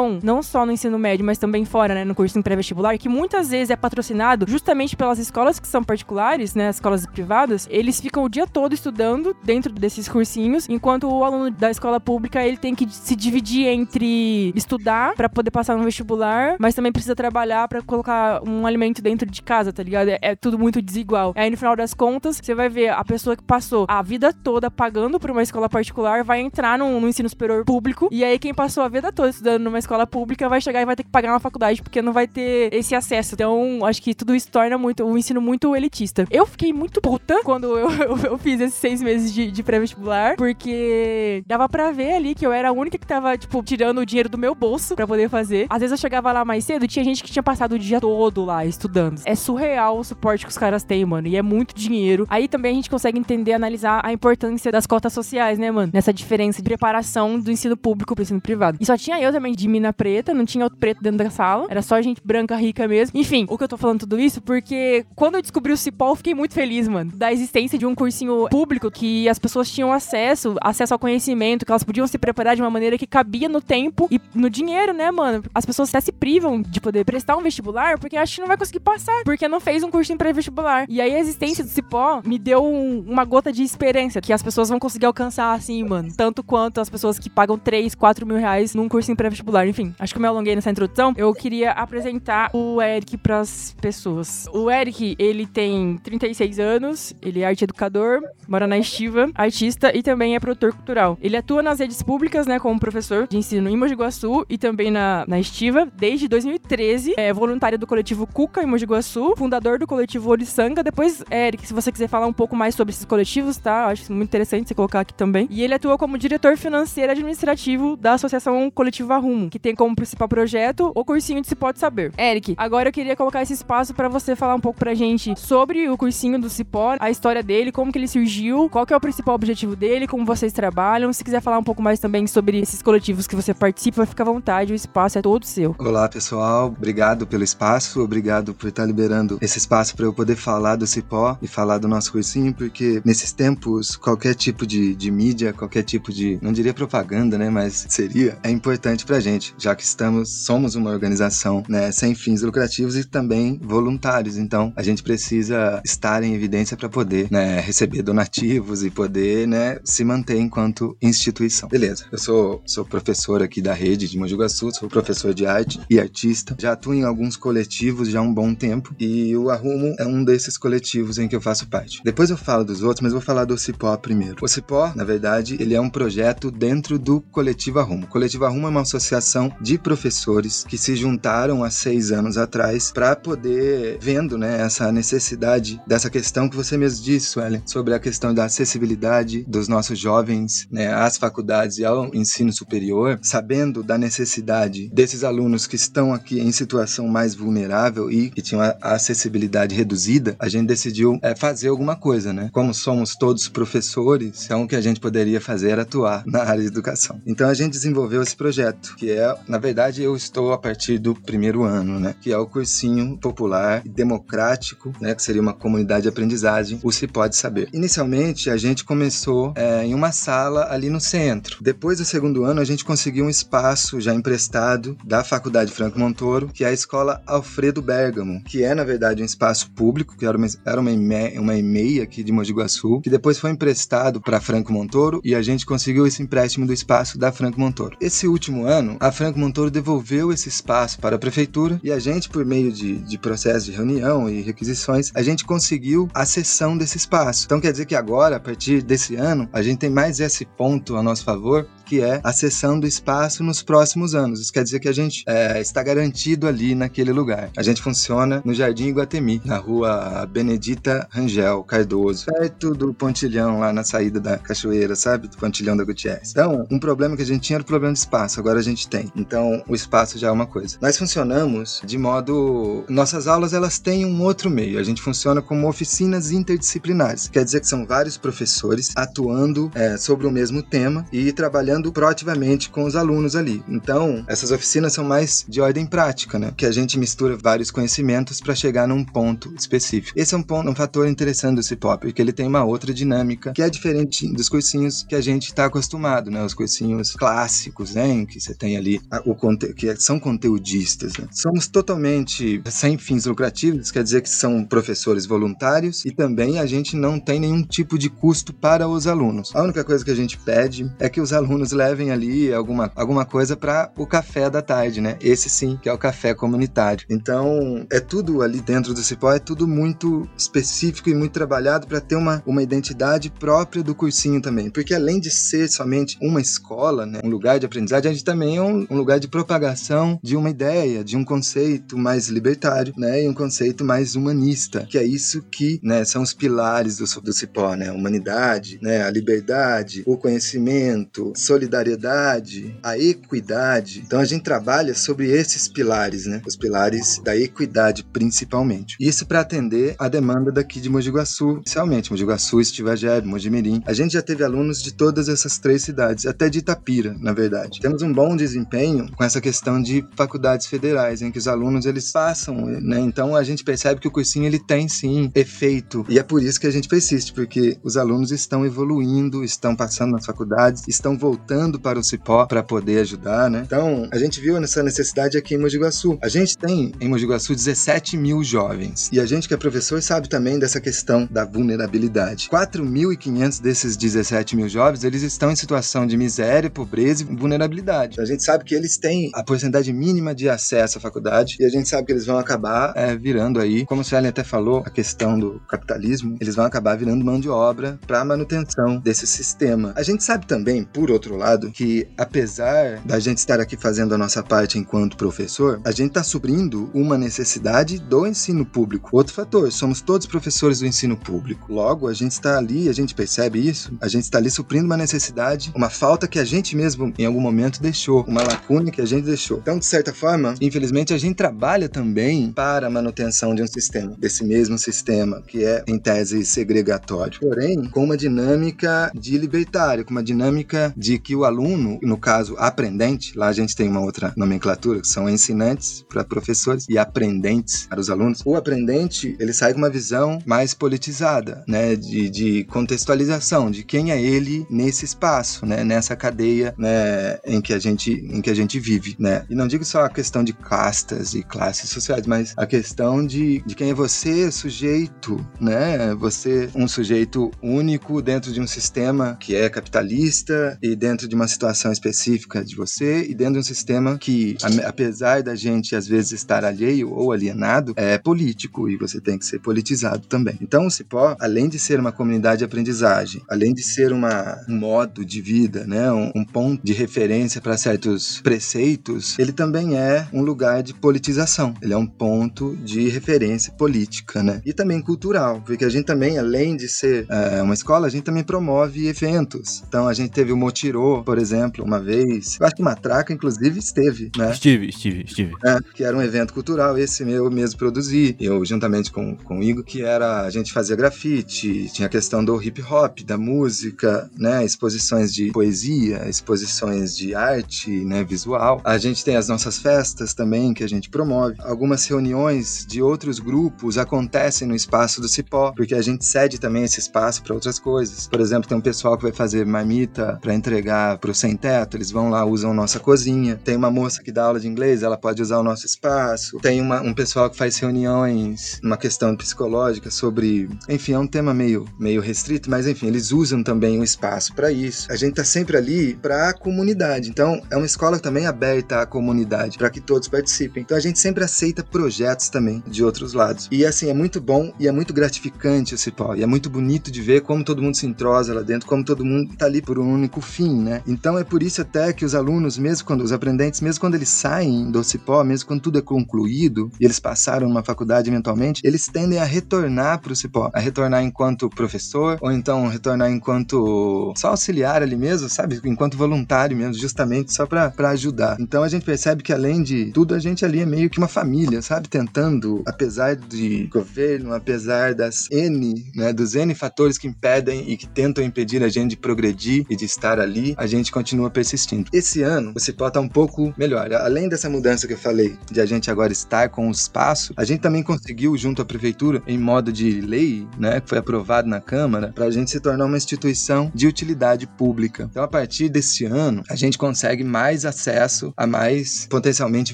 preparação, 0.06 0.20
não 0.24 0.44
só 0.44 0.66
no 0.66 0.72
ensino 0.72 0.98
médio, 0.98 1.26
mas 1.26 1.38
também 1.38 1.66
fora, 1.66 1.94
né, 1.94 2.06
no 2.06 2.16
cursinho 2.16 2.44
pré-vestibular, 2.44 2.98
que 2.98 3.10
muitas 3.10 3.50
vezes 3.50 3.70
é 3.70 3.76
patrocinado 3.76 4.46
justamente 4.48 4.96
pelas 4.96 5.20
escolas 5.20 5.60
que 5.60 5.68
são 5.68 5.84
particulares, 5.84 6.56
né, 6.56 6.68
as 6.70 6.78
escolas 6.78 7.06
privadas, 7.06 7.68
eles 7.70 8.00
ficam 8.00 8.24
o 8.24 8.30
dia 8.30 8.48
todo 8.48 8.74
estudando 8.74 9.36
dentro 9.44 9.72
desses 9.74 10.08
cursinhos, 10.08 10.68
enquanto 10.70 11.08
o 11.08 11.24
aluno 11.24 11.52
da 11.52 11.72
escola 11.72 12.00
pública, 12.00 12.44
ele 12.44 12.58
tem 12.58 12.76
que 12.76 12.88
se 12.90 13.16
dividir 13.16 13.68
entre 13.68 14.52
estudar 14.56 15.14
pra 15.16 15.30
poder 15.30 15.52
passar 15.52 15.78
no 15.78 15.84
vestibular, 15.84 16.56
mas 16.60 16.76
também 16.76 16.92
precisa 16.92 17.16
trabalhar 17.16 17.68
pra 17.68 17.82
colocar 17.82 18.42
um 18.48 18.66
alimento 18.66 19.02
dentro 19.02 19.30
de 19.30 19.42
casa, 19.42 19.72
tá 19.74 19.84
ligado? 19.84 20.10
É, 20.10 20.20
é 20.22 20.36
tudo 20.36 20.60
muito 20.60 20.82
desigual. 20.82 21.34
Aí 21.36 21.50
no 21.50 21.58
final 21.58 21.76
das 21.76 21.94
contas, 21.94 22.40
você 22.42 22.54
vai 22.54 22.70
ver 22.70 22.90
a 22.90 23.04
pessoa 23.04 23.36
que 23.36 23.44
passou 23.44 23.86
a 23.88 24.02
vida 24.02 24.34
toda 24.34 24.70
pagando 24.70 25.20
por 25.20 25.32
uma 25.32 25.44
escola 25.44 25.70
particular 25.70 26.24
vai 26.24 26.42
entrar 26.42 26.78
no 26.78 27.08
ensino 27.08 27.30
superior 27.30 27.64
público, 27.66 28.10
e 28.12 28.24
aí 28.24 28.38
quem 28.40 28.54
passou 28.54 28.84
a 28.84 28.88
vida 28.88 29.12
toda 29.12 29.30
estudando 29.30 29.64
numa 29.64 29.80
escola 29.80 29.95
escola 29.96 30.06
pública 30.06 30.50
vai 30.50 30.60
chegar 30.60 30.82
e 30.82 30.86
vai 30.86 30.96
ter 30.96 31.04
que 31.04 31.10
pagar 31.10 31.32
uma 31.32 31.40
faculdade 31.40 31.82
porque 31.82 32.02
não 32.02 32.12
vai 32.12 32.28
ter 32.28 32.74
esse 32.74 32.94
acesso. 32.94 33.36
Então, 33.36 33.86
acho 33.86 34.02
que 34.02 34.14
tudo 34.14 34.36
isso 34.36 34.52
torna 34.52 34.78
muito 34.78 35.04
o 35.04 35.18
ensino 35.18 35.42
muito 35.42 35.76
elitista. 35.76 36.28
Eu 36.30 36.46
fiquei 36.46 36.74
muito 36.74 37.02
puta 37.02 37.42
quando 37.44 37.78
eu, 37.78 37.90
eu, 38.04 38.18
eu 38.18 38.38
fiz 38.38 38.60
esses 38.60 38.76
seis 38.76 39.02
meses 39.02 39.34
de, 39.34 39.50
de 39.50 39.64
pré-vestibular, 39.64 40.36
porque 40.36 41.44
dava 41.48 41.70
pra 41.70 41.92
ver 41.92 42.14
ali 42.14 42.36
que 42.36 42.46
eu 42.46 42.52
era 42.52 42.70
a 42.70 42.72
única 42.72 42.98
que 42.98 43.08
tava, 43.08 43.38
tipo, 43.38 43.64
tirando 43.64 44.00
o 44.00 44.06
dinheiro 44.06 44.28
do 44.28 44.38
meu 44.38 44.54
bolso 44.54 44.96
pra 44.96 45.08
poder 45.08 45.30
fazer. 45.30 45.68
Às 45.70 45.80
vezes 45.80 45.92
eu 45.92 45.98
chegava 45.98 46.32
lá 46.32 46.44
mais 46.44 46.66
cedo 46.66 46.84
e 46.84 46.88
tinha 46.88 47.06
gente 47.06 47.24
que 47.24 47.32
tinha 47.32 47.44
passado 47.44 47.74
o 47.74 47.80
dia 47.80 48.02
todo 48.02 48.44
lá 48.44 48.66
estudando. 48.66 49.22
É 49.26 49.36
surreal 49.36 50.00
o 50.00 50.04
suporte 50.04 50.46
que 50.46 50.52
os 50.52 50.58
caras 50.58 50.84
têm, 50.84 51.06
mano, 51.06 51.28
e 51.28 51.38
é 51.38 51.42
muito 51.42 51.74
dinheiro. 51.74 52.26
Aí 52.30 52.48
também 52.48 52.72
a 52.72 52.76
gente 52.76 52.90
consegue 52.90 53.18
entender, 53.18 53.54
analisar 53.54 54.02
a 54.04 54.12
importância 54.12 54.72
das 54.72 54.86
cotas 54.86 55.14
sociais, 55.14 55.58
né, 55.58 55.72
mano? 55.72 55.92
Nessa 55.94 56.12
diferença 56.12 56.62
de 56.62 56.68
preparação 56.68 57.40
do 57.40 57.52
ensino 57.52 57.78
público 57.78 58.14
pro 58.14 58.24
ensino 58.24 58.42
privado. 58.42 58.78
E 58.82 58.86
só 58.86 58.98
tinha 58.98 59.22
eu 59.22 59.32
também 59.32 59.54
de 59.54 59.68
mina 59.86 59.94
preta, 59.94 60.34
não 60.34 60.46
tinha 60.46 60.64
outro 60.64 60.80
preto 60.80 61.02
dentro 61.02 61.20
da 61.20 61.30
sala. 61.30 61.68
Era 61.70 61.82
só 61.82 62.02
gente 62.02 62.22
branca 62.24 62.56
rica 62.56 62.88
mesmo. 62.88 63.18
Enfim, 63.20 63.46
o 63.50 63.58
que 63.58 63.64
eu 63.64 63.68
tô 63.68 63.78
falando 63.78 64.02
tudo 64.02 64.20
isso 64.20 64.42
porque 64.42 65.06
quando 65.16 65.36
eu 65.36 65.42
descobri 65.42 65.72
o 65.72 65.78
Cipó, 65.78 66.12
eu 66.12 66.16
fiquei 66.16 66.34
muito 66.34 66.54
feliz, 66.54 66.88
mano, 66.88 67.12
da 67.14 67.32
existência 67.32 67.78
de 67.78 67.86
um 67.86 67.94
cursinho 67.94 68.48
público 68.50 68.90
que 68.90 69.30
as 69.30 69.38
pessoas 69.38 69.70
tinham 69.70 69.92
acesso, 69.92 70.56
acesso 70.62 70.94
ao 70.94 71.00
conhecimento, 71.00 71.66
que 71.66 71.72
elas 71.72 71.84
podiam 71.84 72.08
se 72.08 72.18
preparar 72.18 72.56
de 72.56 72.62
uma 72.62 72.70
maneira 72.70 72.98
que 72.98 73.06
cabia 73.06 73.48
no 73.48 73.62
tempo 73.62 74.08
e 74.10 74.20
no 74.34 74.50
dinheiro, 74.50 74.94
né, 74.94 75.12
mano? 75.12 75.44
As 75.54 75.66
pessoas 75.66 75.90
até 75.90 76.02
se 76.02 76.12
privam 76.12 76.62
de 76.62 76.82
poder 76.82 77.06
prestar 77.06 77.38
um 77.38 77.42
vestibular 77.42 78.00
porque 78.00 78.18
acham 78.18 78.36
que 78.36 78.42
não 78.42 78.48
vai 78.48 78.58
conseguir 78.58 78.80
passar, 78.80 79.24
porque 79.24 79.48
não 79.48 79.60
fez 79.60 79.84
um 79.84 79.92
cursinho 79.92 80.18
pré-vestibular. 80.18 80.86
E 80.90 81.00
aí 81.00 81.14
a 81.14 81.20
existência 81.20 81.64
do 81.64 81.70
Cipó 81.70 82.22
me 82.26 82.40
deu 82.40 82.64
um, 82.64 83.02
uma 83.08 83.26
gota 83.26 83.52
de 83.52 83.64
esperança 83.64 84.22
que 84.22 84.34
as 84.34 84.42
pessoas 84.42 84.70
vão 84.70 84.80
conseguir 84.80 85.06
alcançar, 85.06 85.54
assim, 85.54 85.84
mano. 85.84 86.10
Tanto 86.16 86.44
quanto 86.44 86.82
as 86.82 86.90
pessoas 86.90 87.20
que 87.20 87.30
pagam 87.30 87.58
3, 87.58 87.94
4 87.96 88.26
mil 88.26 88.38
reais 88.38 88.74
num 88.74 88.90
cursinho 88.90 89.18
pré-vestibular. 89.18 89.68
Enfim, 89.76 89.94
acho 90.00 90.14
que 90.14 90.18
eu 90.18 90.22
me 90.22 90.28
alonguei 90.30 90.56
nessa 90.56 90.72
introdução. 90.72 91.14
Eu 91.18 91.34
queria 91.34 91.72
apresentar 91.72 92.50
o 92.54 92.82
Eric 92.82 93.18
pras 93.18 93.76
pessoas. 93.82 94.48
O 94.54 94.72
Eric, 94.72 95.18
ele 95.20 95.46
tem 95.46 95.98
36 95.98 96.60
anos, 96.60 97.14
ele 97.22 97.42
é 97.42 97.46
arte 97.46 97.66
educador, 97.66 98.22
mora 98.48 98.68
na 98.68 98.78
Estiva, 98.78 99.30
artista 99.36 99.92
e 99.94 100.02
também 100.02 100.34
é 100.34 100.40
produtor 100.40 100.72
cultural. 100.72 101.18
Ele 101.22 101.36
atua 101.36 101.62
nas 101.62 101.80
redes 101.80 102.02
públicas, 102.02 102.48
né, 102.48 102.58
como 102.58 102.80
professor 102.80 103.28
de 103.28 103.36
ensino 103.36 103.70
em 103.70 103.76
Mogi 103.76 103.96
Guaçu 103.96 104.46
e 104.50 104.58
também 104.58 104.90
na, 104.90 105.26
na 105.28 105.42
Estiva 105.42 105.86
desde 105.94 106.30
2013. 106.30 107.16
É 107.18 107.34
voluntário 107.34 107.78
do 107.78 107.86
coletivo 107.86 108.26
Cuca 108.26 108.64
em 108.64 108.66
Mogi 108.66 108.86
Guaçu, 108.86 109.36
fundador 109.36 109.78
do 109.78 109.86
coletivo 109.86 110.30
Oriçanga. 110.30 110.82
Depois, 110.82 111.22
Eric, 111.30 111.68
se 111.68 111.74
você 111.74 111.92
quiser 111.92 112.08
falar 112.08 112.28
um 112.28 112.34
pouco 112.34 112.56
mais 112.56 112.76
sobre 112.76 112.94
esses 112.94 113.04
coletivos, 113.04 113.58
tá? 113.58 113.88
Acho 113.88 114.14
muito 114.14 114.30
interessante 114.30 114.70
você 114.70 114.74
colocar 114.74 115.02
aqui 115.02 115.14
também. 115.14 115.50
E 115.52 115.62
ele 115.62 115.74
atua 115.74 115.98
como 115.98 116.18
diretor 116.18 116.56
financeiro 116.56 117.12
administrativo 117.12 117.98
da 117.98 118.14
Associação 118.14 118.72
Coletiva 118.72 119.18
Rumo, 119.18 119.50
que 119.50 119.65
tem 119.66 119.74
como 119.74 119.96
principal 119.96 120.28
projeto 120.28 120.92
o 120.94 121.04
cursinho 121.04 121.42
de 121.42 121.48
Se 121.48 121.56
Pode 121.56 121.80
Saber. 121.80 122.12
Eric, 122.20 122.54
agora 122.56 122.90
eu 122.90 122.94
queria 122.94 123.16
colocar 123.16 123.42
esse 123.42 123.54
espaço 123.54 123.96
para 123.96 124.08
você 124.08 124.36
falar 124.36 124.54
um 124.54 124.60
pouco 124.60 124.78
pra 124.78 124.94
gente 124.94 125.34
sobre 125.40 125.90
o 125.90 125.98
cursinho 125.98 126.40
do 126.40 126.52
Cipó, 126.52 126.96
a 127.00 127.10
história 127.10 127.42
dele, 127.42 127.72
como 127.72 127.92
que 127.92 127.98
ele 127.98 128.08
surgiu, 128.08 128.70
qual 128.70 128.86
que 128.86 128.94
é 128.94 128.96
o 128.96 129.00
principal 129.00 129.34
objetivo 129.34 129.76
dele, 129.76 130.08
como 130.08 130.24
vocês 130.24 130.54
trabalham. 130.54 131.12
Se 131.12 131.24
quiser 131.24 131.42
falar 131.42 131.58
um 131.58 131.64
pouco 131.64 131.82
mais 131.82 132.00
também 132.00 132.28
sobre 132.28 132.60
esses 132.60 132.80
coletivos 132.84 133.26
que 133.26 133.36
você 133.36 133.56
participa, 133.56 134.06
fica 134.06 134.22
à 134.22 134.26
vontade, 134.28 134.72
o 134.72 134.76
espaço 134.76 135.18
é 135.18 135.22
todo 135.24 135.44
seu. 135.46 135.76
Olá, 135.80 136.08
pessoal. 136.08 136.68
Obrigado 136.68 137.26
pelo 137.26 137.44
espaço, 137.44 138.02
obrigado 138.02 138.54
por 138.54 138.70
estar 138.70 138.86
liberando 138.86 139.40
esse 139.42 139.58
espaço 139.58 139.96
para 139.96 140.06
eu 140.06 140.14
poder 140.14 140.36
falar 140.36 140.76
do 140.76 140.86
Cipó 140.86 141.40
e 141.42 141.48
falar 141.48 141.80
do 141.80 141.88
nosso 141.88 142.12
cursinho, 142.12 142.54
porque 142.54 143.02
nesses 143.04 143.32
tempos, 143.32 143.96
qualquer 143.96 144.36
tipo 144.36 144.64
de, 144.68 144.94
de 144.94 145.10
mídia, 145.10 145.54
qualquer 145.54 145.82
tipo 145.82 146.14
de, 146.14 146.38
não 146.40 146.54
diria 146.54 146.72
propaganda, 146.72 147.36
né, 147.36 147.50
mas 147.50 147.88
seria, 147.90 148.38
é 148.44 148.52
importante 148.52 149.04
pra 149.08 149.20
gente, 149.20 149.55
já 149.58 149.76
que 149.76 149.84
estamos, 149.84 150.46
somos 150.46 150.76
uma 150.76 150.90
organização, 150.90 151.64
né, 151.68 151.92
sem 151.92 152.14
fins 152.14 152.42
lucrativos 152.42 152.96
e 152.96 153.04
também 153.04 153.60
voluntários. 153.62 154.38
Então, 154.38 154.74
a 154.76 154.84
gente 154.84 155.04
precisa 155.04 155.82
estar 155.84 156.24
em 156.24 156.34
evidência 156.34 156.78
para 156.78 156.90
poder, 156.90 157.28
né, 157.32 157.60
receber 157.60 158.02
donativos 158.02 158.84
e 158.84 158.90
poder, 158.90 159.48
né, 159.48 159.80
se 159.84 160.04
manter 160.04 160.38
enquanto 160.38 160.98
instituição. 161.02 161.70
Beleza. 161.70 162.06
Eu 162.12 162.18
sou 162.18 162.62
sou 162.66 162.86
professor 162.86 163.42
aqui 163.42 163.62
da 163.62 163.74
rede 163.74 164.08
de 164.08 164.18
Mogi 164.18 164.36
Guaçu, 164.36 164.72
sou 164.72 164.90
professor 164.90 165.34
de 165.34 165.46
arte 165.46 165.80
e 165.90 166.00
artista. 166.00 166.56
Já 166.60 166.74
atuo 166.74 166.94
em 166.94 167.04
alguns 167.04 167.38
coletivos 167.38 168.10
já 168.10 168.20
há 168.20 168.22
um 168.22 168.34
bom 168.34 168.54
tempo 168.54 168.94
e 169.00 169.36
o 169.36 169.50
Arrumo 169.50 169.96
é 169.98 170.06
um 170.06 170.24
desses 170.24 170.58
coletivos 170.58 171.18
em 171.18 171.28
que 171.28 171.36
eu 171.36 171.42
faço 171.42 171.68
parte. 171.68 172.02
Depois 172.04 172.30
eu 172.30 172.38
falo 172.38 172.64
dos 172.64 172.82
outros, 172.82 173.02
mas 173.02 173.14
vou 173.14 173.22
falar 173.22 173.46
do 173.46 173.58
Cipó 173.58 173.96
primeiro. 173.98 174.38
O 174.42 174.48
Cipó, 174.48 174.92
na 174.96 175.04
verdade, 175.04 175.58
ele 175.60 175.74
é 175.74 175.82
um 175.82 175.90
projeto 175.90 176.52
dentro 176.52 177.00
do 177.00 177.22
Coletivo 177.22 177.80
Arrumo. 177.80 178.06
O 178.06 178.10
Coletivo 178.10 178.46
Arrumo 178.46 178.68
é 178.68 178.70
uma 178.70 178.82
associação 178.82 179.45
de 179.62 179.78
professores 179.78 180.64
que 180.68 180.78
se 180.78 180.96
juntaram 180.96 181.64
há 181.64 181.70
seis 181.70 182.12
anos 182.12 182.38
atrás 182.38 182.92
para 182.92 183.16
poder, 183.16 183.98
vendo 184.02 184.38
né, 184.38 184.62
essa 184.62 184.92
necessidade 184.92 185.82
dessa 185.88 186.10
questão 186.10 186.50
que 186.50 186.56
você 186.56 186.78
mesmo 186.78 187.04
disse, 187.04 187.28
Suelen, 187.28 187.62
sobre 187.66 187.94
a 187.94 188.00
questão 188.00 188.34
da 188.34 188.46
acessibilidade 188.46 189.44
dos 189.48 189.68
nossos 189.68 189.98
jovens 190.00 190.68
né, 190.72 190.94
às 190.94 191.18
faculdades 191.18 191.78
e 191.78 191.86
ao 191.86 192.14
ensino 192.14 192.52
superior, 192.52 193.20
sabendo 193.22 193.84
da 193.84 193.98
necessidade 193.98 194.90
desses 194.94 195.24
alunos 195.24 195.68
que 195.68 195.76
estão 195.76 196.14
aqui 196.14 196.40
em 196.40 196.52
situação 196.52 197.08
mais 197.08 197.36
vulnerável 197.36 198.12
e 198.12 198.30
que 198.30 198.42
tinham 198.42 198.62
a 198.62 198.76
acessibilidade 198.82 199.76
reduzida, 199.76 200.36
a 200.40 200.48
gente 200.48 200.68
decidiu 200.68 201.20
é, 201.22 201.36
fazer 201.36 201.70
alguma 201.70 201.96
coisa, 201.96 202.34
né? 202.34 202.50
Como 202.52 202.74
somos 202.74 203.16
todos 203.16 203.48
professores, 203.48 204.46
então 204.46 204.64
o 204.64 204.68
que 204.68 204.76
a 204.76 204.82
gente 204.82 205.00
poderia 205.00 205.42
fazer 205.42 205.70
era 205.70 205.82
atuar 205.82 206.24
na 206.26 206.42
área 206.44 206.62
de 206.62 206.68
educação. 206.68 207.22
Então 207.26 207.50
a 207.50 207.54
gente 207.54 207.72
desenvolveu 207.72 208.22
esse 208.22 208.36
projeto, 208.36 208.96
que 208.96 209.12
é, 209.12 209.35
na 209.48 209.58
verdade, 209.58 210.02
eu 210.02 210.16
estou 210.16 210.54
a 210.54 210.58
partir 210.58 210.98
do 210.98 211.14
primeiro 211.14 211.64
ano, 211.64 212.00
né? 212.00 212.16
Que 212.20 212.32
é 212.32 212.38
o 212.38 212.46
cursinho 212.46 213.18
popular 213.18 213.82
e 213.86 213.90
democrático, 213.90 214.94
né? 215.00 215.14
Que 215.16 215.24
seria 215.24 215.42
uma 215.42 215.54
comunidade 215.54 216.04
de 216.04 216.10
aprendizagem, 216.10 216.80
o 216.84 216.92
Se 216.92 217.08
Pode 217.08 217.36
Saber. 217.36 217.70
Inicialmente, 217.74 218.50
a 218.50 218.58
gente 218.58 218.84
começou 218.84 219.54
é, 219.56 219.86
em 219.86 219.94
uma 219.94 220.12
sala 220.12 220.72
ali 220.72 220.90
no 220.90 221.00
centro. 221.00 221.58
Depois 221.62 221.98
do 221.98 222.06
segundo 222.06 222.44
ano, 222.44 222.62
a 222.62 222.66
gente 222.66 222.86
conseguiu 222.86 223.26
um 223.26 223.30
espaço 223.30 224.00
já 224.00 224.14
emprestado 224.14 224.98
da 225.04 225.24
Faculdade 225.24 225.72
Franco 225.72 226.00
Montoro, 226.00 226.50
que 226.54 226.64
é 226.64 226.68
a 226.68 226.74
Escola 226.74 227.22
Alfredo 227.26 227.82
Bergamo, 227.82 228.42
que 228.44 228.64
é, 228.64 228.74
na 228.74 228.84
verdade, 228.84 229.22
um 229.22 229.26
espaço 229.26 229.72
público, 229.72 230.18
que 230.18 230.26
era 230.26 230.38
uma, 230.38 230.48
era 230.66 230.82
uma, 230.82 230.92
EMEI, 230.92 231.40
uma 231.40 231.56
EMEI 231.56 232.02
aqui 232.02 232.24
de 232.24 232.32
Mogi 232.32 232.54
Guaçu, 232.54 233.02
que 233.02 233.10
depois 233.10 233.40
foi 233.40 233.52
emprestado 233.52 234.22
para 234.22 234.42
Franco 234.42 234.72
Montoro 234.72 235.22
e 235.24 235.36
a 235.36 235.42
gente 235.42 235.66
conseguiu 235.66 236.06
esse 236.08 236.22
empréstimo 236.22 236.66
do 236.66 236.74
espaço 236.74 237.18
da 237.18 237.32
Franco 237.32 237.60
Montoro. 237.60 237.98
Esse 238.00 238.28
último 238.28 238.66
ano, 238.66 238.98
a 239.00 239.12
Franco 239.16 239.40
Montoro 239.40 239.72
devolveu 239.72 240.34
esse 240.34 240.50
espaço 240.50 241.00
para 241.00 241.16
a 241.16 241.20
prefeitura 241.20 241.80
e 241.82 241.90
a 241.90 241.98
gente, 241.98 242.28
por 242.28 242.44
meio 242.46 242.70
de, 242.70 242.98
de 242.98 243.18
processo 243.18 243.68
de 243.68 243.72
reunião 243.72 244.30
e 244.30 244.42
requisições, 244.42 245.10
a 245.16 245.24
gente 245.24 245.46
conseguiu 245.46 246.10
a 246.14 246.26
cessão 246.26 246.78
desse 246.78 246.98
espaço. 246.98 247.46
Então 247.46 247.62
quer 247.62 247.72
dizer 247.72 247.86
que 247.86 247.96
agora, 247.96 248.36
a 248.36 248.40
partir 248.42 248.82
desse 248.84 249.16
ano, 249.16 249.48
a 249.54 249.62
gente 249.62 249.80
tem 249.80 249.90
mais 249.90 250.20
esse 250.20 250.44
ponto 250.44 250.98
a 250.98 251.02
nosso 251.02 251.24
favor, 251.24 251.66
que 251.86 252.02
é 252.02 252.20
a 252.24 252.34
cessão 252.34 252.80
do 252.80 252.88
espaço 252.88 253.44
nos 253.44 253.62
próximos 253.62 254.16
anos. 254.16 254.42
Isso 254.42 254.52
quer 254.52 254.64
dizer 254.64 254.80
que 254.80 254.90
a 254.90 254.94
gente 254.94 255.24
é, 255.28 255.62
está 255.62 255.84
garantido 255.84 256.48
ali 256.48 256.76
naquele 256.76 257.12
lugar. 257.12 257.50
A 257.56 257.64
gente 257.64 257.82
funciona 257.82 258.42
no 258.44 258.54
Jardim 258.54 258.88
Iguatemi, 258.88 259.42
na 259.46 259.58
rua 259.58 260.26
Benedita 260.26 261.08
Rangel 261.12 261.64
Cardoso, 261.64 262.26
perto 262.26 262.74
do 262.74 262.94
pontilhão 262.94 263.60
lá 263.60 263.72
na 263.72 263.84
saída 263.84 264.20
da 264.20 264.38
cachoeira, 264.38 264.96
sabe? 264.96 265.28
Do 265.28 265.38
pontilhão 265.38 265.78
da 265.78 265.84
Gutierrez. 265.84 266.32
Então, 266.32 266.66
um 266.72 266.80
problema 266.80 267.16
que 267.16 267.22
a 267.22 267.26
gente 267.26 267.42
tinha 267.42 267.58
era 267.58 267.64
o 267.64 267.66
problema 267.66 267.94
de 267.94 268.00
espaço, 268.00 268.40
agora 268.40 268.60
a 268.60 268.64
gente 268.64 268.88
tem. 268.88 269.12
Então, 269.16 269.64
o 269.68 269.76
espaço 269.76 270.18
já 270.18 270.28
é 270.28 270.32
uma 270.32 270.48
coisa. 270.48 270.78
Nós 270.82 270.98
funcionamos 270.98 271.82
de 271.86 271.98
modo. 271.98 272.84
Nossas 272.90 273.28
aulas 273.28 273.54
elas 273.54 273.80
têm 273.80 274.06
um 274.06 274.22
outro 274.24 274.50
meio. 274.50 274.80
A 274.80 274.84
gente 274.84 275.02
funciona 275.02 275.42
como 275.42 275.68
oficinas 275.68 276.32
interdisciplinares. 276.32 277.28
Quer 277.28 277.44
dizer 277.44 277.60
que 277.60 277.68
são 277.68 277.86
vários 277.86 278.18
professores 278.18 278.92
atuando 278.96 279.72
é, 279.76 279.98
sobre 279.98 280.26
o 280.26 280.32
mesmo 280.32 280.64
tema 280.64 281.06
e 281.12 281.32
trabalhando 281.32 281.75
trabalhando 281.76 281.92
proativamente 281.92 282.70
com 282.70 282.84
os 282.84 282.96
alunos 282.96 283.36
ali. 283.36 283.64
Então, 283.68 284.24
essas 284.28 284.52
oficinas 284.52 284.94
são 284.94 285.04
mais 285.04 285.46
de 285.48 285.62
ordem 285.62 285.86
prática, 285.86 286.40
né? 286.40 286.54
Que 286.56 286.66
a 286.66 286.72
gente 286.72 286.98
mistura 286.98 287.38
vários 287.42 287.72
conhecimentos 287.72 288.40
para 288.40 288.56
chegar 288.56 288.88
num 288.88 289.04
ponto 289.04 289.54
específico. 289.58 290.18
Esse 290.18 290.34
é 290.34 290.38
um 290.38 290.44
ponto, 290.44 290.70
um 290.70 290.76
fator 290.76 291.08
interessante 291.08 291.56
do 291.56 291.64
C-pop, 291.64 292.06
porque 292.06 292.22
ele 292.22 292.32
tem 292.32 292.48
uma 292.48 292.64
outra 292.64 292.94
dinâmica 292.94 293.52
que 293.54 293.62
é 293.62 293.70
diferente 293.70 294.32
dos 294.32 294.48
cursinhos 294.50 295.04
que 295.04 295.16
a 295.16 295.22
gente 295.22 295.48
está 295.48 295.66
acostumado, 295.66 296.32
né? 296.32 296.44
Os 296.44 296.54
cursinhos 296.54 297.14
clássicos, 297.14 297.96
né? 297.96 298.08
Em 298.08 298.26
que 298.26 298.40
você 298.40 298.54
tem 298.54 298.78
ali 298.78 299.02
o 299.26 299.36
que 299.76 299.96
são 299.98 300.20
conteudistas. 300.20 301.18
Né? 301.18 301.28
Somos 301.32 301.68
totalmente 301.68 302.62
sem 302.66 302.98
fins 302.98 303.26
lucrativos, 303.26 303.92
quer 303.92 304.04
dizer 304.04 304.22
que 304.22 304.30
são 304.30 304.64
professores 304.64 305.26
voluntários 305.26 306.04
e 306.06 306.12
também 306.12 306.60
a 306.60 306.66
gente 306.66 306.96
não 306.96 307.20
tem 307.20 307.40
nenhum 307.40 307.64
tipo 307.64 307.98
de 307.98 308.10
custo 308.10 308.54
para 308.54 308.88
os 308.88 309.08
alunos. 309.08 309.52
A 309.54 309.62
única 309.62 309.84
coisa 309.84 310.04
que 310.04 310.12
a 310.12 310.16
gente 310.16 310.38
pede 310.38 310.90
é 311.00 311.10
que 311.10 311.20
os 311.20 311.34
alunos 311.34 311.65
alunos 311.66 311.72
levem 311.72 312.12
ali 312.12 312.54
alguma, 312.54 312.92
alguma 312.96 313.26
coisa 313.26 313.58
para 313.58 313.92
o 313.98 314.06
café 314.06 314.50
da 314.50 314.62
tarde, 314.62 315.02
né? 315.02 315.18
Esse 315.22 315.50
sim, 315.50 315.78
que 315.82 315.90
é 315.90 315.94
o 315.94 315.98
café 315.98 316.34
comunitário. 316.34 317.06
Então, 317.10 317.86
é 317.92 318.00
tudo 318.00 318.42
ali 318.42 318.62
dentro 318.62 318.94
do 318.94 319.02
Cipó, 319.02 319.34
é 319.34 319.40
tudo 319.40 319.68
muito 319.68 320.28
específico 320.38 321.10
e 321.10 321.16
muito 321.16 321.32
trabalhado 321.32 321.88
para 321.88 322.00
ter 322.00 322.16
uma, 322.16 322.44
uma 322.46 322.62
identidade 322.62 323.30
própria 323.32 323.84
do 323.84 323.96
cursinho 323.96 324.42
também. 324.42 324.70
Porque 324.70 324.94
além 324.94 325.20
de 325.20 325.32
ser 325.32 325.68
somente 325.70 326.18
uma 326.22 326.42
escola, 326.42 327.06
né, 327.06 327.22
um 327.24 327.30
lugar 327.30 327.60
de 327.60 327.66
aprendizagem, 327.66 328.10
a 328.10 328.14
gente 328.14 328.24
também 328.24 328.58
é 328.58 328.62
um, 328.62 328.86
um 328.90 328.98
lugar 328.98 329.20
de 329.20 329.28
propagação 329.28 330.20
de 330.22 330.36
uma 330.36 330.50
ideia, 330.50 331.04
de 331.04 331.18
um 331.18 331.24
conceito 331.24 331.98
mais 331.98 332.28
libertário, 332.28 332.94
né? 332.98 333.24
E 333.24 333.28
um 333.30 333.34
conceito 333.34 333.84
mais 333.84 334.16
humanista, 334.16 334.86
que 334.90 334.98
é 334.98 335.04
isso 335.04 335.42
que, 335.42 335.80
né, 335.82 336.04
são 336.04 336.22
os 336.22 336.34
pilares 336.34 336.98
do, 336.98 337.22
do 337.22 337.34
Cipó, 337.34 337.76
né? 337.76 337.92
Humanidade, 337.92 338.80
né? 338.82 339.04
A 339.04 339.10
liberdade, 339.10 340.04
o 340.06 340.18
conhecimento, 340.18 341.34
solidariedade, 341.56 342.78
a 342.84 342.98
equidade. 342.98 344.04
Então 344.06 344.20
a 344.20 344.26
gente 344.26 344.44
trabalha 344.44 344.94
sobre 344.94 345.32
esses 345.32 345.68
pilares, 345.70 346.26
né? 346.26 346.42
Os 346.46 346.58
pilares 346.58 347.22
da 347.24 347.36
equidade, 347.36 348.04
principalmente. 348.04 348.98
Isso 349.00 349.26
para 349.26 349.40
atender 349.40 349.96
a 349.98 350.10
demanda 350.10 350.52
daqui 350.52 350.82
de 350.82 350.90
Mogi 350.90 351.10
Guaçu, 351.10 351.58
inicialmente 351.58 352.12
Mogi 352.12 352.26
Guaçu, 352.26 352.60
Estivagé, 352.60 353.22
Mogi 353.22 353.50
Mirim. 353.50 353.82
A 353.86 353.94
gente 353.94 354.14
já 354.14 354.22
teve 354.22 354.44
alunos 354.44 354.84
de 354.84 354.94
todas 354.94 355.30
essas 355.30 355.58
três 355.58 355.82
cidades, 355.82 356.26
até 356.26 356.50
de 356.50 356.60
Itapira, 356.60 357.16
na 357.20 357.32
verdade. 357.32 357.80
Temos 357.80 358.02
um 358.02 358.12
bom 358.12 358.36
desempenho 358.36 359.10
com 359.16 359.24
essa 359.24 359.40
questão 359.40 359.82
de 359.82 360.06
faculdades 360.16 360.68
federais, 360.68 361.22
em 361.22 361.32
que 361.32 361.40
os 361.40 361.48
alunos 361.48 361.86
eles 361.86 362.12
passam, 362.12 362.66
né? 362.66 363.00
Então 363.00 363.34
a 363.34 363.44
gente 363.44 363.64
percebe 363.64 364.02
que 364.02 364.08
o 364.08 364.12
cursinho 364.12 364.46
ele 364.46 364.60
tem 364.60 364.90
sim 364.90 365.32
efeito 365.34 366.06
e 366.10 366.20
é 366.20 366.24
por 366.24 366.44
isso 366.44 366.60
que 366.60 366.68
a 366.68 366.72
gente 366.72 366.90
persiste, 366.90 367.32
porque 367.32 367.78
os 367.82 367.96
alunos 367.96 368.32
estão 368.32 368.66
evoluindo, 368.66 369.44
estão 369.44 369.74
passando 369.74 370.12
nas 370.12 370.26
faculdades, 370.26 370.84
estão 370.88 371.18
voltando 371.18 371.45
para 371.82 372.00
o 372.00 372.04
Cipó 372.04 372.46
para 372.46 372.64
poder 372.64 373.00
ajudar, 373.00 373.50
né? 373.50 373.64
Então 373.66 374.08
a 374.12 374.18
gente 374.18 374.40
viu 374.40 374.58
essa 374.58 374.82
necessidade 374.82 375.38
aqui 375.38 375.56
em 375.56 375.58
Mogi 375.58 375.78
Guaçu. 375.78 376.18
A 376.22 376.28
gente 376.28 376.58
tem 376.58 376.92
em 377.00 377.08
Mogi 377.08 377.26
Guaçu 377.26 377.54
17 377.54 378.18
mil 378.18 378.44
jovens 378.44 379.10
e 379.12 379.20
a 379.20 379.26
gente 379.26 379.48
que 379.48 379.54
é 379.54 379.58
professor 379.58 380.02
sabe 380.02 380.28
também 380.28 380.58
dessa 380.60 380.82
questão 380.82 381.28
da 381.30 381.46
vulnerabilidade. 381.46 382.50
4.500 382.50 383.62
desses 383.62 383.96
17 383.96 384.56
mil 384.56 384.70
jovens 384.70 385.04
eles 385.04 385.22
estão 385.22 385.52
em 385.52 385.56
situação 385.56 386.06
de 386.08 386.18
miséria, 386.18 386.70
pobreza 386.70 387.24
e 387.24 387.36
vulnerabilidade. 387.36 388.20
A 388.20 388.26
gente 388.26 388.44
sabe 388.44 388.64
que 388.64 388.76
eles 388.76 388.98
têm 388.98 389.30
a 389.34 389.44
porcentagem 389.44 389.94
mínima 389.94 390.34
de 390.34 390.50
acesso 390.50 390.98
à 390.98 391.02
faculdade 391.02 391.58
e 391.60 391.66
a 391.66 391.70
gente 391.70 391.88
sabe 391.88 392.08
que 392.08 392.12
eles 392.12 392.26
vão 392.26 392.38
acabar 392.38 392.94
é, 392.96 393.16
virando 393.16 393.60
aí, 393.60 393.86
como 393.86 394.02
o 394.02 394.04
Suelen 394.04 394.30
até 394.30 394.44
falou, 394.44 394.84
a 394.86 394.90
questão 394.90 395.38
do 395.38 395.62
capitalismo, 395.68 396.38
eles 396.40 396.56
vão 396.56 396.66
acabar 396.66 396.98
virando 396.98 397.24
mão 397.24 397.40
de 397.40 397.50
obra 397.50 398.00
para 398.06 398.22
a 398.22 398.26
manutenção 398.26 399.00
desse 399.00 399.28
sistema. 399.28 399.94
A 399.96 400.04
gente 400.04 400.24
sabe 400.24 400.46
também, 400.46 400.84
por 400.84 401.12
outro 401.12 401.35
lado, 401.36 401.72
que 401.72 402.08
apesar 402.18 403.02
da 403.06 403.20
gente 403.20 403.38
estar 403.38 403.60
aqui 403.60 403.78
fazendo 403.78 404.14
a 404.14 404.18
nossa 404.18 404.44
parte 404.44 404.78
enquanto 404.78 405.18
professor, 405.18 405.82
a 405.84 405.92
gente 405.92 406.10
está 406.10 406.24
suprindo 406.24 406.90
uma 406.94 407.18
necessidade 407.18 408.00
do 408.00 408.26
ensino 408.26 408.66
público. 408.66 409.10
Outro 409.12 409.34
fator, 409.34 409.72
somos 409.72 410.02
todos 410.02 410.28
professores 410.28 410.80
do 410.80 410.86
ensino 410.86 411.18
público. 411.18 411.72
Logo, 411.72 412.08
a 412.08 412.14
gente 412.14 412.32
está 412.32 412.58
ali, 412.58 412.90
a 412.90 412.94
gente 412.94 413.14
percebe 413.14 413.60
isso, 413.60 413.96
a 414.02 414.08
gente 414.08 414.24
está 414.24 414.38
ali 414.38 414.50
suprindo 414.50 414.86
uma 414.86 414.98
necessidade, 414.98 415.72
uma 415.76 415.90
falta 415.90 416.28
que 416.28 416.40
a 416.40 416.46
gente 416.46 416.76
mesmo 416.76 417.14
em 417.18 417.26
algum 417.26 417.42
momento 417.42 417.82
deixou, 417.82 418.24
uma 418.28 418.42
lacuna 418.42 418.92
que 418.92 419.02
a 419.02 419.06
gente 419.06 419.26
deixou. 419.26 419.60
Então, 419.60 419.80
de 419.80 419.86
certa 419.86 420.14
forma, 420.14 420.56
infelizmente, 420.62 421.14
a 421.14 421.18
gente 421.18 421.36
trabalha 421.36 421.90
também 421.90 422.52
para 422.52 422.88
a 422.88 422.90
manutenção 422.90 423.54
de 423.56 423.62
um 423.62 423.68
sistema, 423.68 424.16
desse 424.18 424.44
mesmo 424.44 424.78
sistema, 424.78 425.42
que 425.48 425.64
é, 425.64 425.84
em 425.88 425.98
tese, 425.98 426.46
segregatório. 426.46 427.40
Porém, 427.40 427.90
com 427.90 428.04
uma 428.04 428.18
dinâmica 428.18 429.12
de 429.14 429.38
libertário, 429.38 430.06
com 430.06 430.12
uma 430.12 430.24
dinâmica 430.24 430.94
de 430.96 431.18
que 431.26 431.36
o 431.36 431.44
aluno, 431.44 431.98
no 432.04 432.18
caso, 432.18 432.56
aprendente, 432.60 433.36
lá 433.36 433.48
a 433.48 433.52
gente 433.52 433.76
tem 433.76 433.90
uma 433.90 434.00
outra 434.00 434.32
nomenclatura, 434.38 435.02
que 435.02 435.08
são 435.08 435.28
ensinantes 435.28 436.06
para 436.08 436.24
professores 436.24 436.86
e 436.88 437.00
aprendentes 437.00 437.88
para 437.88 438.00
os 438.00 438.12
alunos. 438.12 438.44
O 438.46 438.56
aprendente, 438.56 439.36
ele 439.40 439.52
sai 439.52 439.74
com 439.74 439.80
uma 439.80 439.90
visão 439.90 440.38
mais 440.46 440.76
politizada, 440.76 441.64
né, 441.68 441.96
de, 441.96 442.30
de 442.30 442.64
contextualização 442.66 443.72
de 443.72 443.84
quem 443.84 444.12
é 444.12 444.22
ele 444.22 444.68
nesse 444.70 445.04
espaço, 445.04 445.66
né, 445.66 445.84
nessa 445.84 446.16
cadeia, 446.16 446.76
né, 446.78 447.40
em 447.44 447.60
que 447.60 447.74
a 447.74 447.80
gente 447.80 448.06
em 448.06 448.42
que 448.42 448.50
a 448.50 448.54
gente 448.54 448.80
vive, 448.80 449.16
né? 449.18 449.46
E 449.50 449.56
não 449.56 449.68
digo 449.68 449.84
só 449.84 450.06
a 450.06 450.10
questão 450.10 450.44
de 450.44 450.54
castas 450.54 451.34
e 451.34 451.42
classes 451.42 451.90
sociais, 451.90 452.28
mas 452.28 452.54
a 452.56 452.68
questão 452.68 453.26
de, 453.26 453.64
de 453.66 453.74
quem 453.74 453.90
é 453.90 453.94
você, 453.94 454.52
sujeito, 454.52 455.44
né? 455.60 456.14
Você 456.16 456.70
um 456.76 456.88
sujeito 456.88 457.50
único 457.62 458.22
dentro 458.22 458.52
de 458.52 458.62
um 458.62 458.68
sistema 458.68 459.38
que 459.40 459.56
é 459.56 459.70
capitalista 459.70 460.78
e 460.82 460.96
dentro 460.96 461.15
de 461.16 461.36
uma 461.36 461.48
situação 461.48 461.92
específica 461.92 462.64
de 462.64 462.76
você 462.76 463.24
e 463.24 463.34
dentro 463.34 463.54
de 463.54 463.60
um 463.60 463.64
sistema 463.64 464.18
que, 464.18 464.58
apesar 464.86 465.42
da 465.42 465.56
gente 465.56 465.96
às 465.96 466.08
vezes 466.08 466.34
estar 466.34 466.66
alheio 466.66 467.12
ou 467.14 467.32
alienado, 467.32 467.94
é 467.96 468.18
político 468.18 468.90
e 468.90 468.98
você 468.98 469.22
tem 469.22 469.38
que 469.38 469.46
ser 469.46 469.60
politizado 469.60 470.28
também. 470.28 470.58
Então, 470.62 470.88
o 470.88 470.92
Cipó, 470.92 471.36
além 471.40 471.70
de 471.70 471.80
ser 471.80 472.00
uma 472.00 472.12
comunidade 472.12 472.60
de 472.60 472.66
aprendizagem, 472.66 473.42
além 473.50 473.74
de 473.74 473.84
ser 473.84 474.12
uma, 474.12 474.60
um 474.68 474.78
modo 474.78 475.24
de 475.24 475.42
vida, 475.42 475.86
né, 475.86 476.12
um, 476.12 476.32
um 476.36 476.46
ponto 476.46 476.84
de 476.84 476.94
referência 476.94 477.62
para 477.62 477.78
certos 477.78 478.42
preceitos, 478.42 479.38
ele 479.40 479.52
também 479.52 479.98
é 479.98 480.28
um 480.34 480.42
lugar 480.42 480.84
de 480.84 480.94
politização. 480.94 481.74
Ele 481.82 481.94
é 481.94 481.98
um 481.98 482.08
ponto 482.08 482.76
de 482.78 483.08
referência 483.10 483.72
política, 483.74 484.44
né? 484.44 484.62
E 484.66 484.74
também 484.74 485.02
cultural, 485.02 485.62
porque 485.66 485.86
a 485.86 485.90
gente 485.90 486.06
também, 486.06 486.38
além 486.38 486.76
de 486.76 486.88
ser 486.88 487.26
é, 487.30 487.62
uma 487.62 487.74
escola, 487.74 488.08
a 488.08 488.10
gente 488.10 488.24
também 488.24 488.44
promove 488.44 489.08
eventos. 489.08 489.84
Então, 489.88 490.08
a 490.08 490.14
gente 490.14 490.32
teve 490.32 490.52
o 490.52 490.58
Motirô, 490.96 491.24
por 491.24 491.38
exemplo, 491.38 491.84
uma 491.84 492.00
vez. 492.00 492.58
Eu 492.60 492.66
acho 492.66 492.76
que 492.76 492.82
Matraca, 492.82 493.34
inclusive, 493.34 493.78
esteve, 493.78 494.32
né? 494.38 494.52
Estive, 494.52 494.88
estive, 494.88 495.24
estive. 495.24 495.54
É, 495.64 495.78
que 495.94 496.04
era 496.04 496.16
um 496.16 496.22
evento 496.22 496.54
cultural, 496.54 496.98
esse 496.98 497.30
eu 497.30 497.52
mesmo 497.52 497.78
produzi, 497.78 498.36
eu 498.40 498.64
juntamente 498.66 499.12
com, 499.12 499.36
com 499.36 499.60
o 499.60 499.64
Igor, 499.64 499.84
que 499.84 500.02
era, 500.02 500.42
a 500.42 500.50
gente 500.50 500.72
fazia 500.72 500.96
grafite, 500.96 501.90
tinha 501.92 502.06
a 502.06 502.10
questão 502.10 502.44
do 502.44 502.62
hip 502.62 502.82
hop, 502.82 503.20
da 503.22 503.38
música, 503.38 504.30
né? 504.38 504.64
Exposições 504.64 505.34
de 505.34 505.52
poesia, 505.52 506.28
exposições 506.30 507.16
de 507.18 507.36
arte, 507.36 507.90
né? 508.06 508.24
Visual. 508.24 508.82
A 508.84 508.98
gente 508.98 509.24
tem 509.24 509.36
as 509.36 509.50
nossas 509.50 509.80
festas 509.80 510.34
também, 510.34 510.74
que 510.74 510.84
a 510.84 510.90
gente 510.90 511.10
promove. 511.10 511.56
Algumas 511.60 512.06
reuniões 512.06 512.86
de 512.88 513.02
outros 513.02 513.40
grupos 513.40 513.98
acontecem 513.98 514.68
no 514.68 514.76
espaço 514.76 515.20
do 515.20 515.28
Cipó, 515.28 515.74
porque 515.76 515.96
a 515.96 516.02
gente 516.02 516.26
cede 516.26 516.60
também 516.60 516.84
esse 516.84 517.00
espaço 517.00 517.44
para 517.44 517.54
outras 517.54 517.80
coisas. 517.80 518.28
Por 518.28 518.40
exemplo, 518.40 518.68
tem 518.68 518.78
um 518.78 518.82
pessoal 518.82 519.18
que 519.18 519.24
vai 519.24 519.32
fazer 519.32 519.66
marmita 519.66 520.40
para 520.42 520.54
entregar 520.54 520.85
para 521.20 521.32
o 521.32 521.36
sem 521.36 521.56
teto, 521.56 521.98
eles 521.98 522.12
vão 522.12 522.30
lá, 522.30 522.46
usam 522.46 522.74
nossa 522.74 523.00
cozinha. 523.00 523.60
Tem 523.64 523.76
uma 523.76 523.92
moça 523.92 524.22
que 524.22 524.32
dá 524.32 524.46
aula 524.46 524.60
de 524.60 524.68
inglês, 524.68 525.04
ela 525.04 525.18
pode 525.18 525.42
usar 525.42 525.60
o 525.60 525.64
nosso 525.64 525.86
espaço. 525.86 526.60
Tem 526.60 526.82
uma, 526.82 527.02
um 527.02 527.14
pessoal 527.14 527.50
que 527.50 527.58
faz 527.58 527.78
reuniões, 527.78 528.80
uma 528.84 528.98
questão 528.98 529.36
psicológica 529.36 530.12
sobre, 530.12 530.70
enfim, 530.90 531.14
é 531.14 531.20
um 531.20 531.28
tema 531.28 531.54
meio, 531.54 531.86
meio 532.00 532.22
restrito, 532.22 532.70
mas 532.70 532.88
enfim, 532.88 533.08
eles 533.08 533.32
usam 533.32 533.64
também 533.64 534.00
o 534.00 534.04
espaço 534.04 534.54
para 534.54 534.72
isso. 534.72 535.12
A 535.12 535.16
gente 535.16 535.36
tá 535.36 535.44
sempre 535.44 535.78
ali 535.78 536.16
para 536.16 536.50
a 536.50 536.54
comunidade. 536.54 537.30
Então, 537.30 537.62
é 537.70 537.78
uma 537.78 537.86
escola 537.86 538.20
também 538.20 538.46
aberta 538.46 539.02
à 539.02 539.06
comunidade, 539.06 539.78
para 539.78 539.90
que 539.90 540.02
todos 540.02 540.28
participem. 540.28 540.84
Então, 540.84 540.98
a 540.98 541.02
gente 541.02 541.20
sempre 541.20 541.44
aceita 541.44 541.84
projetos 541.84 542.50
também 542.50 542.84
de 542.88 543.04
outros 543.04 543.34
lados. 543.34 543.68
E 543.72 543.86
assim, 543.86 544.10
é 544.10 544.14
muito 544.14 544.40
bom 544.42 544.74
e 544.80 544.88
é 544.88 544.92
muito 544.92 545.14
gratificante 545.14 545.94
o 545.94 545.98
Cipó. 545.98 546.36
E 546.36 546.44
é 546.44 546.46
muito 546.46 546.70
bonito 546.70 547.12
de 547.12 547.22
ver 547.22 547.42
como 547.42 547.64
todo 547.64 547.82
mundo 547.82 547.96
se 547.96 548.06
entrosa 548.06 548.54
lá 548.54 548.62
dentro, 548.62 548.88
como 548.88 549.04
todo 549.04 549.26
mundo 549.26 549.56
tá 549.56 549.66
ali 549.66 549.82
por 549.82 550.00
um 550.00 550.14
único 550.14 550.42
fim, 550.42 550.75
né? 550.82 551.02
Então, 551.08 551.38
é 551.38 551.44
por 551.44 551.64
isso 551.64 551.82
até 551.82 552.14
que 552.14 552.26
os 552.26 552.36
alunos, 552.36 552.78
mesmo 552.78 553.06
quando 553.06 553.22
os 553.22 553.32
aprendentes, 553.32 553.82
mesmo 553.82 554.00
quando 554.00 554.16
eles 554.16 554.30
saem 554.30 554.90
do 554.92 555.04
Cipó, 555.04 555.44
mesmo 555.44 555.68
quando 555.68 555.82
tudo 555.82 556.00
é 556.00 556.02
concluído 556.02 556.92
e 557.00 557.06
eles 557.06 557.20
passaram 557.20 557.68
numa 557.68 557.84
faculdade 557.84 558.30
eventualmente, 558.30 558.82
eles 558.84 559.08
tendem 559.08 559.40
a 559.40 559.44
retornar 559.44 560.22
para 560.22 560.34
o 560.34 560.36
Cipó, 560.36 560.70
a 560.74 560.80
retornar 560.80 561.24
enquanto 561.24 561.70
professor 561.70 562.38
ou 562.42 562.52
então 562.52 562.88
retornar 562.88 563.32
enquanto 563.32 564.34
só 564.36 564.50
auxiliar 564.50 565.02
ali 565.02 565.16
mesmo, 565.16 565.50
sabe? 565.50 565.80
Enquanto 565.84 566.18
voluntário 566.18 566.76
mesmo, 566.76 566.94
justamente 566.94 567.54
só 567.54 567.66
para 567.66 568.10
ajudar. 568.10 568.58
Então 568.60 568.84
a 568.84 568.88
gente 568.88 569.06
percebe 569.06 569.44
que 569.44 569.54
além 569.54 569.84
de 569.84 570.12
tudo, 570.12 570.34
a 570.34 570.40
gente 570.40 570.66
ali 570.66 570.80
é 570.80 570.86
meio 570.86 571.10
que 571.10 571.18
uma 571.18 571.28
família, 571.28 571.82
sabe? 571.82 572.08
Tentando, 572.08 572.84
apesar 572.86 573.36
de 573.36 573.88
governo, 573.88 574.54
apesar 574.54 575.14
das 575.14 575.50
N, 575.52 576.06
né, 576.16 576.34
dos 576.34 576.56
N 576.56 576.74
fatores 576.74 577.18
que 577.18 577.28
impedem 577.28 577.92
e 577.92 577.98
que 577.98 578.08
tentam 578.08 578.44
impedir 578.44 578.84
a 578.84 578.90
gente 578.90 579.12
de 579.12 579.18
progredir 579.18 579.86
e 579.90 579.96
de 579.96 580.06
estar 580.06 580.40
ali, 580.40 580.65
a 580.78 580.88
gente 580.88 581.12
continua 581.12 581.50
persistindo. 581.50 582.10
Esse 582.14 582.42
ano, 582.42 582.74
o 582.76 582.80
Cipó 582.80 583.10
tá 583.10 583.20
um 583.20 583.28
pouco 583.28 583.74
melhor. 583.78 584.12
Além 584.14 584.50
dessa 584.50 584.70
mudança 584.70 585.08
que 585.08 585.14
eu 585.14 585.18
falei, 585.18 585.58
de 585.70 585.82
a 585.82 585.86
gente 585.86 586.10
agora 586.10 586.32
estar 586.32 586.70
com 586.70 586.88
o 586.88 586.92
espaço, 586.92 587.54
a 587.58 587.64
gente 587.64 587.82
também 587.82 588.02
conseguiu, 588.02 588.58
junto 588.58 588.82
à 588.82 588.86
prefeitura, 588.86 589.44
em 589.46 589.58
modo 589.58 589.92
de 589.92 590.22
lei, 590.22 590.68
né, 590.78 591.02
que 591.02 591.10
foi 591.10 591.18
aprovado 591.18 591.68
na 591.68 591.82
Câmara, 591.82 592.32
para 592.34 592.46
a 592.46 592.52
gente 592.52 592.72
se 592.72 592.80
tornar 592.80 593.06
uma 593.06 593.18
instituição 593.18 593.92
de 593.94 594.08
utilidade 594.08 594.66
pública. 594.66 595.28
Então, 595.30 595.44
a 595.44 595.48
partir 595.48 595.90
desse 595.90 596.26
ano, 596.26 596.64
a 596.70 596.76
gente 596.76 596.98
consegue 596.98 597.44
mais 597.44 597.86
acesso 597.86 598.54
a 598.56 598.66
mais 598.66 599.28
potencialmente 599.30 599.94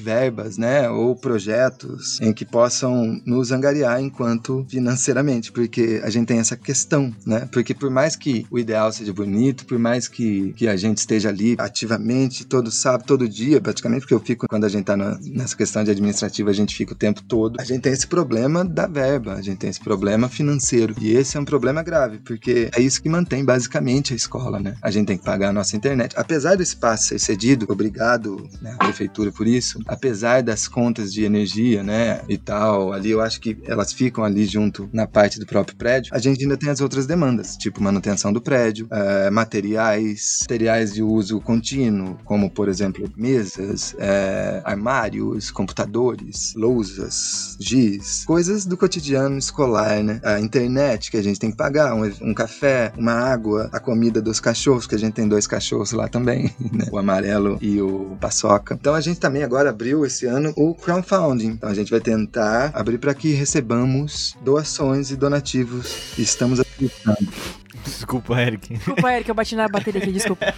verbas, 0.00 0.56
né, 0.56 0.88
ou 0.88 1.16
projetos 1.16 2.20
em 2.20 2.32
que 2.32 2.44
possam 2.44 3.20
nos 3.26 3.50
angariar 3.52 4.00
enquanto 4.00 4.64
financeiramente, 4.68 5.50
porque 5.52 6.00
a 6.04 6.10
gente 6.10 6.26
tem 6.26 6.38
essa 6.38 6.56
questão, 6.56 7.14
né? 7.26 7.48
Porque 7.52 7.74
por 7.74 7.90
mais 7.90 8.16
que 8.16 8.46
o 8.50 8.58
ideal 8.58 8.92
seja 8.92 9.12
bonito, 9.12 9.66
por 9.66 9.78
mais 9.78 10.08
que, 10.08 10.52
que 10.54 10.61
que 10.62 10.68
a 10.68 10.76
gente 10.76 10.98
esteja 10.98 11.28
ali 11.28 11.56
ativamente 11.58 12.46
todo 12.46 12.70
sábado, 12.70 13.04
todo 13.04 13.28
dia, 13.28 13.60
praticamente, 13.60 14.02
porque 14.02 14.14
eu 14.14 14.20
fico, 14.20 14.46
quando 14.46 14.62
a 14.62 14.68
gente 14.68 14.84
tá 14.84 14.96
na, 14.96 15.18
nessa 15.20 15.56
questão 15.56 15.82
de 15.82 15.90
administrativa, 15.90 16.50
a 16.50 16.52
gente 16.52 16.76
fica 16.76 16.92
o 16.92 16.96
tempo 16.96 17.20
todo. 17.20 17.60
A 17.60 17.64
gente 17.64 17.80
tem 17.80 17.92
esse 17.92 18.06
problema 18.06 18.64
da 18.64 18.86
verba, 18.86 19.34
a 19.34 19.42
gente 19.42 19.58
tem 19.58 19.70
esse 19.70 19.80
problema 19.80 20.28
financeiro. 20.28 20.94
E 21.00 21.16
esse 21.16 21.36
é 21.36 21.40
um 21.40 21.44
problema 21.44 21.82
grave, 21.82 22.18
porque 22.18 22.70
é 22.76 22.80
isso 22.80 23.02
que 23.02 23.08
mantém 23.08 23.44
basicamente 23.44 24.12
a 24.12 24.16
escola, 24.16 24.60
né? 24.60 24.76
A 24.80 24.88
gente 24.88 25.08
tem 25.08 25.18
que 25.18 25.24
pagar 25.24 25.48
a 25.48 25.52
nossa 25.52 25.76
internet. 25.76 26.14
Apesar 26.16 26.54
do 26.54 26.62
espaço 26.62 27.08
ser 27.08 27.18
cedido, 27.18 27.66
obrigado 27.68 28.48
né, 28.60 28.76
à 28.78 28.84
prefeitura 28.84 29.32
por 29.32 29.48
isso, 29.48 29.80
apesar 29.88 30.44
das 30.44 30.68
contas 30.68 31.12
de 31.12 31.24
energia, 31.24 31.82
né, 31.82 32.20
e 32.28 32.38
tal, 32.38 32.92
ali 32.92 33.10
eu 33.10 33.20
acho 33.20 33.40
que 33.40 33.58
elas 33.66 33.92
ficam 33.92 34.22
ali 34.22 34.44
junto 34.44 34.88
na 34.92 35.08
parte 35.08 35.40
do 35.40 35.46
próprio 35.46 35.76
prédio, 35.76 36.14
a 36.14 36.20
gente 36.20 36.40
ainda 36.40 36.56
tem 36.56 36.70
as 36.70 36.80
outras 36.80 37.04
demandas, 37.04 37.56
tipo 37.56 37.82
manutenção 37.82 38.32
do 38.32 38.40
prédio, 38.40 38.86
uh, 38.86 39.32
materiais, 39.32 40.44
materiais 40.52 40.92
de 40.92 41.02
uso 41.02 41.40
contínuo, 41.40 42.18
como 42.26 42.50
por 42.50 42.68
exemplo 42.68 43.10
mesas, 43.16 43.94
uh, 43.94 44.60
armários, 44.64 45.50
computadores, 45.50 46.52
lousas, 46.54 47.56
giz, 47.58 48.24
coisas 48.26 48.66
do 48.66 48.76
cotidiano 48.76 49.38
escolar, 49.38 50.02
né? 50.02 50.20
A 50.22 50.38
internet 50.38 51.10
que 51.10 51.16
a 51.16 51.22
gente 51.22 51.40
tem 51.40 51.50
que 51.50 51.56
pagar, 51.56 51.94
um, 51.94 52.04
um 52.20 52.34
café, 52.34 52.92
uma 52.98 53.12
água, 53.12 53.70
a 53.72 53.80
comida 53.80 54.20
dos 54.20 54.40
cachorros, 54.40 54.86
que 54.86 54.94
a 54.94 54.98
gente 54.98 55.14
tem 55.14 55.26
dois 55.26 55.46
cachorros 55.46 55.92
lá 55.92 56.06
também, 56.06 56.54
né? 56.70 56.84
O 56.92 56.98
amarelo 56.98 57.56
e 57.62 57.80
o 57.80 58.14
paçoca. 58.20 58.76
Então 58.78 58.94
a 58.94 59.00
gente 59.00 59.18
também 59.18 59.42
agora 59.42 59.70
abriu 59.70 60.04
esse 60.04 60.26
ano 60.26 60.52
o 60.54 60.74
crowdfunding. 60.74 61.52
Então 61.52 61.70
a 61.70 61.74
gente 61.74 61.90
vai 61.90 62.00
tentar 62.00 62.72
abrir 62.74 62.98
para 62.98 63.14
que 63.14 63.32
recebamos 63.32 64.36
doações 64.44 65.10
e 65.10 65.16
donativos. 65.16 66.18
Estamos 66.18 66.60
acreditando. 66.60 67.61
Desculpa, 67.84 68.40
Eric. 68.40 68.74
Desculpa, 68.74 69.12
Eric, 69.12 69.28
eu 69.28 69.34
bati 69.34 69.56
na 69.56 69.68
bateria 69.68 70.00
aqui, 70.02 70.12
desculpa. 70.12 70.54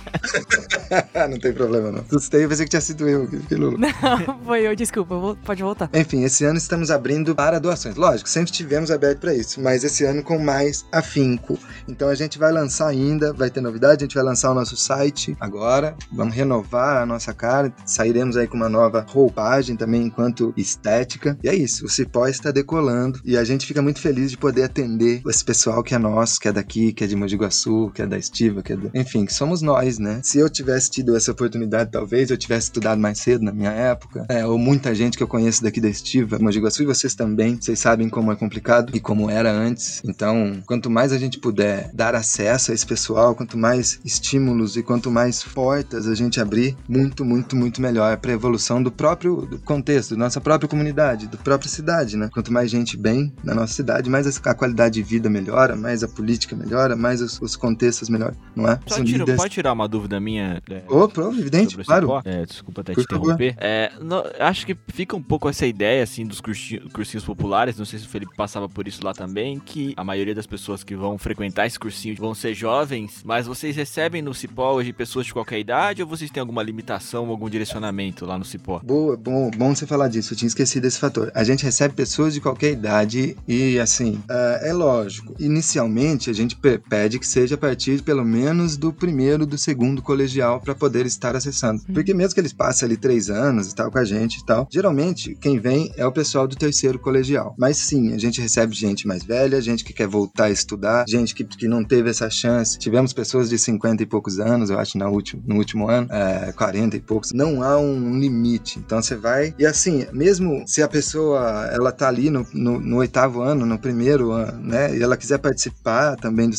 não 1.28 1.38
tem 1.38 1.52
problema, 1.52 1.90
não. 1.90 2.00
Assustei, 2.00 2.44
eu 2.44 2.48
pensei 2.48 2.64
que 2.66 2.70
tinha 2.70 2.80
sido 2.80 3.08
eu 3.08 3.28
Lula. 3.50 3.78
Não, 3.78 4.38
foi 4.44 4.62
eu, 4.62 4.76
desculpa, 4.76 5.16
vou, 5.16 5.36
pode 5.36 5.62
voltar. 5.62 5.88
Enfim, 5.92 6.22
esse 6.24 6.44
ano 6.44 6.58
estamos 6.58 6.90
abrindo 6.90 7.34
para 7.34 7.58
doações. 7.58 7.96
Lógico, 7.96 8.28
sempre 8.28 8.52
tivemos 8.52 8.90
aberto 8.90 9.20
para 9.20 9.34
isso, 9.34 9.60
mas 9.60 9.84
esse 9.84 10.04
ano 10.04 10.22
com 10.22 10.38
mais 10.38 10.84
afinco. 10.92 11.58
Então 11.88 12.08
a 12.08 12.14
gente 12.14 12.38
vai 12.38 12.52
lançar 12.52 12.88
ainda, 12.88 13.32
vai 13.32 13.50
ter 13.50 13.60
novidade, 13.60 14.04
a 14.04 14.06
gente 14.06 14.14
vai 14.14 14.24
lançar 14.24 14.50
o 14.50 14.54
nosso 14.54 14.76
site 14.76 15.36
agora, 15.40 15.96
vamos 16.12 16.34
renovar 16.34 17.02
a 17.02 17.06
nossa 17.06 17.32
cara, 17.32 17.72
sairemos 17.86 18.36
aí 18.36 18.46
com 18.46 18.56
uma 18.56 18.68
nova 18.68 19.04
roupagem 19.08 19.76
também 19.76 20.02
enquanto 20.02 20.52
estética. 20.56 21.38
E 21.42 21.48
é 21.48 21.54
isso, 21.54 21.86
o 21.86 21.88
Cipó 21.88 22.26
está 22.26 22.50
decolando 22.50 23.20
e 23.24 23.36
a 23.36 23.44
gente 23.44 23.66
fica 23.66 23.82
muito 23.82 24.00
feliz 24.00 24.30
de 24.30 24.36
poder 24.36 24.64
atender 24.64 25.22
esse 25.26 25.44
pessoal 25.44 25.82
que 25.82 25.94
é 25.94 25.98
nosso, 25.98 26.40
que 26.40 26.48
é 26.48 26.52
daqui, 26.52 26.92
que 26.92 27.04
é 27.04 27.06
de 27.06 27.13
Guaçu, 27.36 27.90
que 27.94 28.02
é 28.02 28.06
da 28.06 28.18
Estiva, 28.18 28.62
que 28.62 28.72
é 28.72 28.76
do... 28.76 28.90
Enfim, 28.94 29.24
que 29.24 29.34
somos 29.34 29.62
nós, 29.62 29.98
né? 29.98 30.20
Se 30.22 30.38
eu 30.38 30.48
tivesse 30.48 30.90
tido 30.90 31.16
essa 31.16 31.32
oportunidade, 31.32 31.90
talvez 31.90 32.30
eu 32.30 32.36
tivesse 32.36 32.66
estudado 32.66 33.00
mais 33.00 33.18
cedo 33.18 33.44
na 33.44 33.52
minha 33.52 33.70
época, 33.70 34.26
é, 34.28 34.46
ou 34.46 34.58
muita 34.58 34.94
gente 34.94 35.16
que 35.16 35.22
eu 35.22 35.28
conheço 35.28 35.62
daqui 35.62 35.80
da 35.80 35.88
Estiva, 35.88 36.38
Mogi 36.38 36.60
Guaçu, 36.60 36.82
e 36.82 36.86
vocês 36.86 37.14
também, 37.14 37.58
vocês 37.60 37.78
sabem 37.78 38.08
como 38.08 38.32
é 38.32 38.36
complicado 38.36 38.94
e 38.94 39.00
como 39.00 39.30
era 39.30 39.52
antes. 39.52 40.02
Então, 40.04 40.62
quanto 40.66 40.90
mais 40.90 41.12
a 41.12 41.18
gente 41.18 41.38
puder 41.38 41.90
dar 41.92 42.14
acesso 42.14 42.70
a 42.70 42.74
esse 42.74 42.86
pessoal, 42.86 43.34
quanto 43.34 43.56
mais 43.56 44.00
estímulos 44.04 44.76
e 44.76 44.82
quanto 44.82 45.10
mais 45.10 45.42
portas 45.42 46.06
a 46.06 46.14
gente 46.14 46.40
abrir, 46.40 46.76
muito, 46.88 47.24
muito, 47.24 47.56
muito 47.56 47.80
melhor 47.80 48.16
para 48.18 48.30
a 48.30 48.34
evolução 48.34 48.82
do 48.82 48.90
próprio 48.90 49.42
do 49.46 49.58
contexto, 49.58 50.10
da 50.10 50.16
nossa 50.16 50.40
própria 50.40 50.68
comunidade, 50.68 51.26
da 51.26 51.38
própria 51.38 51.70
cidade, 51.70 52.16
né? 52.16 52.28
Quanto 52.32 52.52
mais 52.52 52.70
gente 52.70 52.96
bem 52.96 53.32
na 53.42 53.54
nossa 53.54 53.74
cidade, 53.74 54.10
mais 54.10 54.26
a 54.44 54.54
qualidade 54.54 54.94
de 54.94 55.02
vida 55.02 55.28
melhora, 55.28 55.76
mais 55.76 56.02
a 56.02 56.08
política 56.08 56.56
melhora, 56.56 56.96
mais 57.04 57.20
os, 57.20 57.38
os 57.42 57.54
contextos 57.54 58.08
melhoram, 58.08 58.34
não 58.56 58.66
é? 58.66 58.80
Só 58.86 59.04
tira, 59.04 59.26
pode 59.36 59.52
tirar 59.52 59.74
uma 59.74 59.86
dúvida 59.86 60.18
minha? 60.18 60.62
É, 60.70 60.82
oh, 60.88 61.06
evidente, 61.38 61.76
claro. 61.84 62.22
É, 62.24 62.46
desculpa 62.46 62.80
até 62.80 62.94
Por 62.94 63.04
te 63.04 63.14
interromper. 63.14 63.54
É, 63.58 63.92
no, 64.00 64.24
acho 64.40 64.64
que 64.64 64.74
fica 64.88 65.14
um 65.14 65.22
pouco 65.22 65.46
essa 65.48 65.66
ideia, 65.66 66.02
assim, 66.02 66.24
dos 66.24 66.40
cursinhos, 66.40 66.90
cursinhos 66.92 67.24
populares, 67.24 67.76
não 67.76 67.84
sei 67.84 67.98
se 67.98 68.06
o 68.06 68.08
Felipe 68.08 68.34
passava 68.34 68.68
por 68.68 68.88
isso 68.88 69.04
lá 69.04 69.12
também, 69.12 69.60
que 69.60 69.92
a 69.98 70.02
maioria 70.02 70.34
das 70.34 70.46
pessoas 70.46 70.82
que 70.82 70.96
vão 70.96 71.18
frequentar 71.18 71.66
esse 71.66 71.78
cursinho 71.78 72.16
vão 72.16 72.34
ser 72.34 72.54
jovens, 72.54 73.22
mas 73.22 73.46
vocês 73.46 73.76
recebem 73.76 74.22
no 74.22 74.32
Cipó 74.32 74.72
hoje 74.72 74.92
pessoas 74.92 75.26
de 75.26 75.32
qualquer 75.34 75.58
idade 75.58 76.02
ou 76.02 76.08
vocês 76.08 76.30
têm 76.30 76.40
alguma 76.40 76.62
limitação, 76.62 77.28
algum 77.28 77.50
direcionamento 77.50 78.24
lá 78.24 78.38
no 78.38 78.44
Cipó? 78.46 78.80
Boa, 78.82 79.14
bom, 79.16 79.50
bom 79.50 79.74
você 79.74 79.86
falar 79.86 80.08
disso, 80.08 80.32
eu 80.32 80.38
tinha 80.38 80.48
esquecido 80.48 80.82
desse 80.82 80.98
fator. 80.98 81.30
A 81.34 81.44
gente 81.44 81.64
recebe 81.64 81.94
pessoas 81.94 82.32
de 82.32 82.40
qualquer 82.40 82.72
idade 82.72 83.36
e, 83.46 83.78
assim, 83.78 84.14
uh, 84.30 84.64
é 84.64 84.72
lógico, 84.72 85.34
inicialmente 85.38 86.30
a 86.30 86.32
gente 86.32 86.56
pede 86.94 87.18
que 87.18 87.26
seja 87.26 87.56
a 87.56 87.58
partir 87.58 88.02
pelo 88.02 88.24
menos 88.24 88.76
do 88.76 88.92
primeiro, 88.92 89.44
do 89.44 89.58
segundo 89.58 90.00
colegial 90.00 90.60
para 90.60 90.76
poder 90.76 91.06
estar 91.06 91.34
acessando. 91.34 91.82
Uhum. 91.88 91.94
Porque 91.94 92.14
mesmo 92.14 92.34
que 92.34 92.40
eles 92.40 92.52
passem 92.52 92.86
ali 92.86 92.96
três 92.96 93.28
anos 93.28 93.72
e 93.72 93.74
tal 93.74 93.90
com 93.90 93.98
a 93.98 94.04
gente 94.04 94.38
e 94.38 94.46
tal, 94.46 94.68
geralmente 94.70 95.36
quem 95.40 95.58
vem 95.58 95.92
é 95.96 96.06
o 96.06 96.12
pessoal 96.12 96.46
do 96.46 96.54
terceiro 96.54 96.96
colegial. 97.00 97.52
Mas 97.58 97.78
sim, 97.78 98.12
a 98.12 98.18
gente 98.18 98.40
recebe 98.40 98.72
gente 98.76 99.08
mais 99.08 99.24
velha, 99.24 99.60
gente 99.60 99.82
que 99.82 99.92
quer 99.92 100.06
voltar 100.06 100.44
a 100.44 100.50
estudar, 100.50 101.04
gente 101.08 101.34
que, 101.34 101.42
que 101.42 101.66
não 101.66 101.82
teve 101.82 102.10
essa 102.10 102.30
chance. 102.30 102.78
Tivemos 102.78 103.12
pessoas 103.12 103.48
de 103.48 103.58
50 103.58 104.04
e 104.04 104.06
poucos 104.06 104.38
anos, 104.38 104.70
eu 104.70 104.78
acho, 104.78 104.96
no 104.96 105.08
último, 105.08 105.42
no 105.44 105.56
último 105.56 105.88
ano, 105.88 106.06
é, 106.12 106.52
40 106.52 106.96
e 106.96 107.00
poucos. 107.00 107.32
Não 107.32 107.60
há 107.60 107.76
um 107.76 108.20
limite. 108.20 108.78
Então 108.78 109.02
você 109.02 109.16
vai. 109.16 109.52
E 109.58 109.66
assim, 109.66 110.06
mesmo 110.12 110.62
se 110.64 110.80
a 110.80 110.86
pessoa 110.86 111.68
ela 111.72 111.90
tá 111.90 112.06
ali 112.06 112.30
no, 112.30 112.46
no, 112.54 112.78
no 112.78 112.98
oitavo 112.98 113.42
ano, 113.42 113.66
no 113.66 113.80
primeiro 113.80 114.30
ano, 114.30 114.60
né, 114.60 114.96
e 114.96 115.02
ela 115.02 115.16
quiser 115.16 115.38
participar 115.38 116.14
também 116.16 116.48
do 116.48 116.56